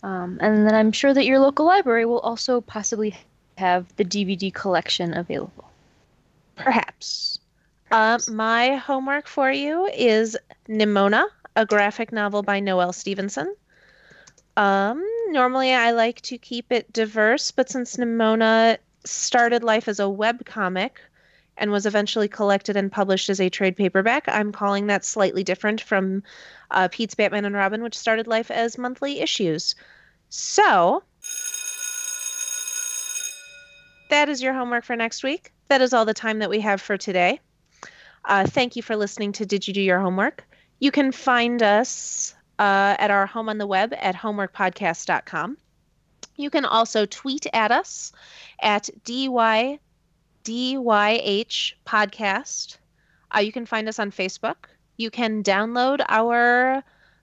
Um, 0.03 0.39
and 0.41 0.67
then 0.67 0.75
I'm 0.75 0.93
sure 0.93 1.15
that 1.15 1.27
your 1.27 1.39
local 1.39 1.67
library 1.67 2.05
will 2.05 2.21
also 2.21 2.61
possibly 2.61 3.17
have 3.59 3.95
the 3.97 4.05
DVD 4.05 4.53
collection 4.53 5.17
available. 5.17 5.71
Perhaps. 6.57 7.39
Uh, 7.91 8.19
my 8.29 8.77
homework 8.77 9.27
for 9.27 9.51
you 9.51 9.87
is 9.87 10.37
Nimona, 10.69 11.27
a 11.57 11.67
graphic 11.67 12.13
novel 12.13 12.43
by 12.43 12.61
Noelle 12.61 12.93
Stevenson. 12.93 13.55
Um, 14.57 15.05
normally 15.29 15.73
I 15.73 15.93
like 15.93 16.21
to 16.23 16.39
keep 16.39 16.73
it 16.73 16.93
diverse, 16.93 17.51
but 17.51 17.69
since 17.69 17.97
Nimona 17.97 18.79
started 19.05 19.63
life 19.63 19.89
as 19.89 20.01
a 20.01 20.09
web 20.09 20.45
comic 20.45 21.01
and 21.57 21.71
was 21.71 21.87
eventually 21.87 22.29
collected 22.29 22.77
and 22.77 22.91
published 22.91 23.29
as 23.29 23.41
a 23.41 23.51
trade 23.51 23.77
paperback. 23.77 24.25
I'm 24.29 24.51
calling 24.51 24.87
that 24.87 25.05
slightly 25.05 25.45
different 25.45 25.81
from 25.81 26.23
uh, 26.71 26.89
Pete's 26.91 27.15
Batman 27.15 27.45
and 27.45 27.55
Robin, 27.55 27.83
which 27.83 27.99
started 27.99 28.27
life 28.27 28.51
as 28.51 28.79
monthly 28.79 29.21
issues. 29.21 29.75
So, 30.31 31.03
that 34.09 34.29
is 34.29 34.43
your 34.43 34.55
homework 34.55 34.85
for 34.85 34.97
next 34.97 35.23
week. 35.23 35.53
That 35.69 35.83
is 35.83 35.93
all 35.93 36.05
the 36.05 36.15
time 36.15 36.39
that 36.39 36.51
we 36.51 36.61
have 36.61 36.81
for 36.81 36.97
today. 36.97 37.41
Uh, 38.25 38.47
thank 38.47 38.77
you 38.77 38.83
for 38.83 38.97
listening 38.97 39.33
to 39.33 39.47
Did 39.47 39.69
You 39.69 39.75
Do 39.75 39.83
Your 39.83 40.01
Homework? 40.01 40.45
You 40.79 40.91
can 40.91 41.13
find 41.13 41.63
us 41.63 42.35
uh, 42.59 42.97
at 42.99 43.11
our 43.11 43.27
home 43.27 43.49
on 43.49 43.59
the 43.59 43.67
web 43.67 43.95
at 43.97 44.15
homeworkpodcast.com. 44.15 45.57
You 46.41 46.51
can 46.51 46.64
also 46.64 47.07
tweet 47.07 47.47
at 47.53 47.70
us 47.70 48.12
at 48.61 48.88
DY, 49.05 49.78
DYH 50.45 51.72
Podcast. 51.86 52.78
Uh, 53.34 53.41
you 53.41 53.53
can 53.53 53.66
find 53.66 53.88
us 53.88 53.99
on 53.99 54.11
Facebook. 54.11 54.57
You 54.97 55.11
can 55.11 55.43
download 55.43 56.05
our 56.09 56.82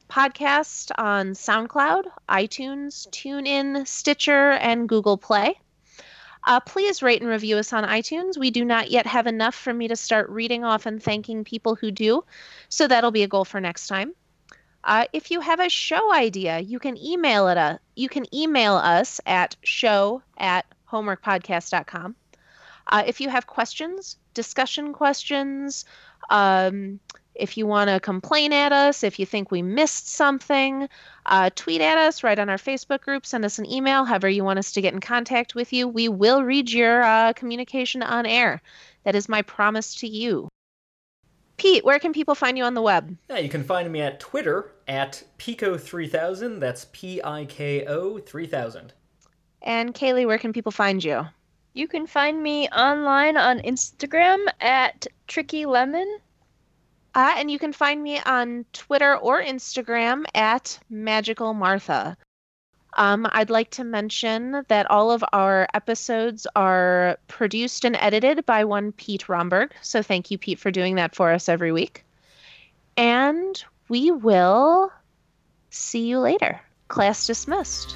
podcast 0.09 0.91
on 0.97 1.31
SoundCloud, 1.31 2.03
iTunes, 2.29 3.07
TuneIn, 3.09 3.87
Stitcher, 3.87 4.51
and 4.51 4.87
Google 4.87 5.17
Play. 5.17 5.59
Uh, 6.45 6.61
please 6.61 7.03
rate 7.03 7.21
and 7.21 7.29
review 7.29 7.57
us 7.57 7.73
on 7.73 7.83
iTunes. 7.83 8.37
We 8.37 8.51
do 8.51 8.63
not 8.63 8.89
yet 8.89 9.05
have 9.05 9.27
enough 9.27 9.53
for 9.53 9.73
me 9.73 9.89
to 9.89 9.97
start 9.97 10.29
reading 10.29 10.63
off 10.63 10.85
and 10.85 11.03
thanking 11.03 11.43
people 11.43 11.75
who 11.75 11.91
do, 11.91 12.23
so 12.69 12.87
that'll 12.87 13.11
be 13.11 13.23
a 13.23 13.27
goal 13.27 13.43
for 13.43 13.59
next 13.59 13.87
time. 13.87 14.13
Uh, 14.87 15.03
if 15.11 15.31
you 15.31 15.41
have 15.41 15.59
a 15.59 15.67
show 15.67 16.13
idea, 16.13 16.59
you 16.59 16.79
can 16.79 16.97
email 16.97 17.49
it. 17.49 17.57
Uh, 17.57 17.77
you 17.95 18.07
can 18.07 18.25
email 18.33 18.75
us 18.75 19.19
at 19.25 19.57
show 19.61 20.21
at 20.37 20.65
homeworkpodcast.com. 20.89 22.15
Uh, 22.87 23.03
if 23.05 23.19
you 23.19 23.27
have 23.27 23.45
questions, 23.45 24.15
discussion 24.33 24.93
questions, 24.93 25.83
um, 26.29 27.01
if 27.35 27.57
you 27.57 27.67
want 27.67 27.89
to 27.89 27.99
complain 27.99 28.53
at 28.53 28.71
us, 28.71 29.03
if 29.03 29.19
you 29.19 29.25
think 29.25 29.51
we 29.51 29.61
missed 29.61 30.07
something, 30.07 30.87
uh, 31.25 31.49
tweet 31.53 31.81
at 31.81 31.97
us, 31.97 32.23
write 32.23 32.39
on 32.39 32.49
our 32.49 32.57
Facebook 32.57 33.01
group, 33.01 33.25
send 33.25 33.43
us 33.43 33.59
an 33.59 33.69
email, 33.69 34.05
however 34.05 34.29
you 34.29 34.45
want 34.45 34.57
us 34.57 34.71
to 34.71 34.81
get 34.81 34.93
in 34.93 35.01
contact 35.01 35.53
with 35.53 35.73
you. 35.73 35.89
We 35.89 36.07
will 36.07 36.43
read 36.43 36.71
your 36.71 37.03
uh, 37.03 37.33
communication 37.33 38.03
on 38.03 38.25
air. 38.25 38.61
That 39.03 39.15
is 39.15 39.27
my 39.27 39.41
promise 39.41 39.95
to 39.95 40.07
you. 40.07 40.47
Pete, 41.57 41.83
where 41.83 41.99
can 41.99 42.13
people 42.13 42.35
find 42.35 42.57
you 42.57 42.63
on 42.63 42.75
the 42.75 42.81
web? 42.81 43.17
Yeah, 43.29 43.39
you 43.39 43.49
can 43.49 43.63
find 43.63 43.91
me 43.91 44.01
at 44.01 44.19
Twitter 44.19 44.73
at 44.87 45.23
Piko3000. 45.39 46.59
That's 46.59 46.85
P 46.91 47.21
I 47.23 47.45
K 47.45 47.85
O 47.87 48.19
3000. 48.19 48.93
And 49.63 49.93
Kaylee, 49.93 50.27
where 50.27 50.37
can 50.37 50.53
people 50.53 50.71
find 50.71 51.03
you? 51.03 51.27
You 51.73 51.87
can 51.87 52.07
find 52.07 52.41
me 52.41 52.67
online 52.69 53.37
on 53.37 53.59
Instagram 53.59 54.45
at 54.61 55.07
Tricky 55.27 55.65
Lemon. 55.65 56.19
Uh, 57.15 57.33
and 57.37 57.49
you 57.49 57.57
can 57.57 57.73
find 57.73 58.03
me 58.03 58.19
on 58.19 58.63
Twitter 58.73 59.17
or 59.17 59.41
Instagram 59.41 60.25
at 60.35 60.79
Magical 60.89 61.55
Martha. 61.55 62.15
Um, 62.93 63.27
I'd 63.31 63.49
like 63.49 63.69
to 63.71 63.83
mention 63.83 64.63
that 64.69 64.89
all 64.89 65.11
of 65.11 65.23
our 65.33 65.67
episodes 65.73 66.47
are 66.55 67.17
produced 67.27 67.85
and 67.85 67.95
edited 67.97 68.45
by 68.45 68.63
one 68.63 68.91
Pete 68.91 69.29
Romberg. 69.29 69.73
So 69.81 70.01
thank 70.01 70.31
you, 70.31 70.37
Pete, 70.37 70.59
for 70.59 70.71
doing 70.71 70.95
that 70.95 71.15
for 71.15 71.31
us 71.31 71.47
every 71.47 71.71
week. 71.71 72.03
And 72.95 73.63
we 73.87 74.11
will 74.11 74.91
see 75.69 76.07
you 76.07 76.19
later. 76.19 76.59
Class 76.87 77.27
dismissed. 77.27 77.95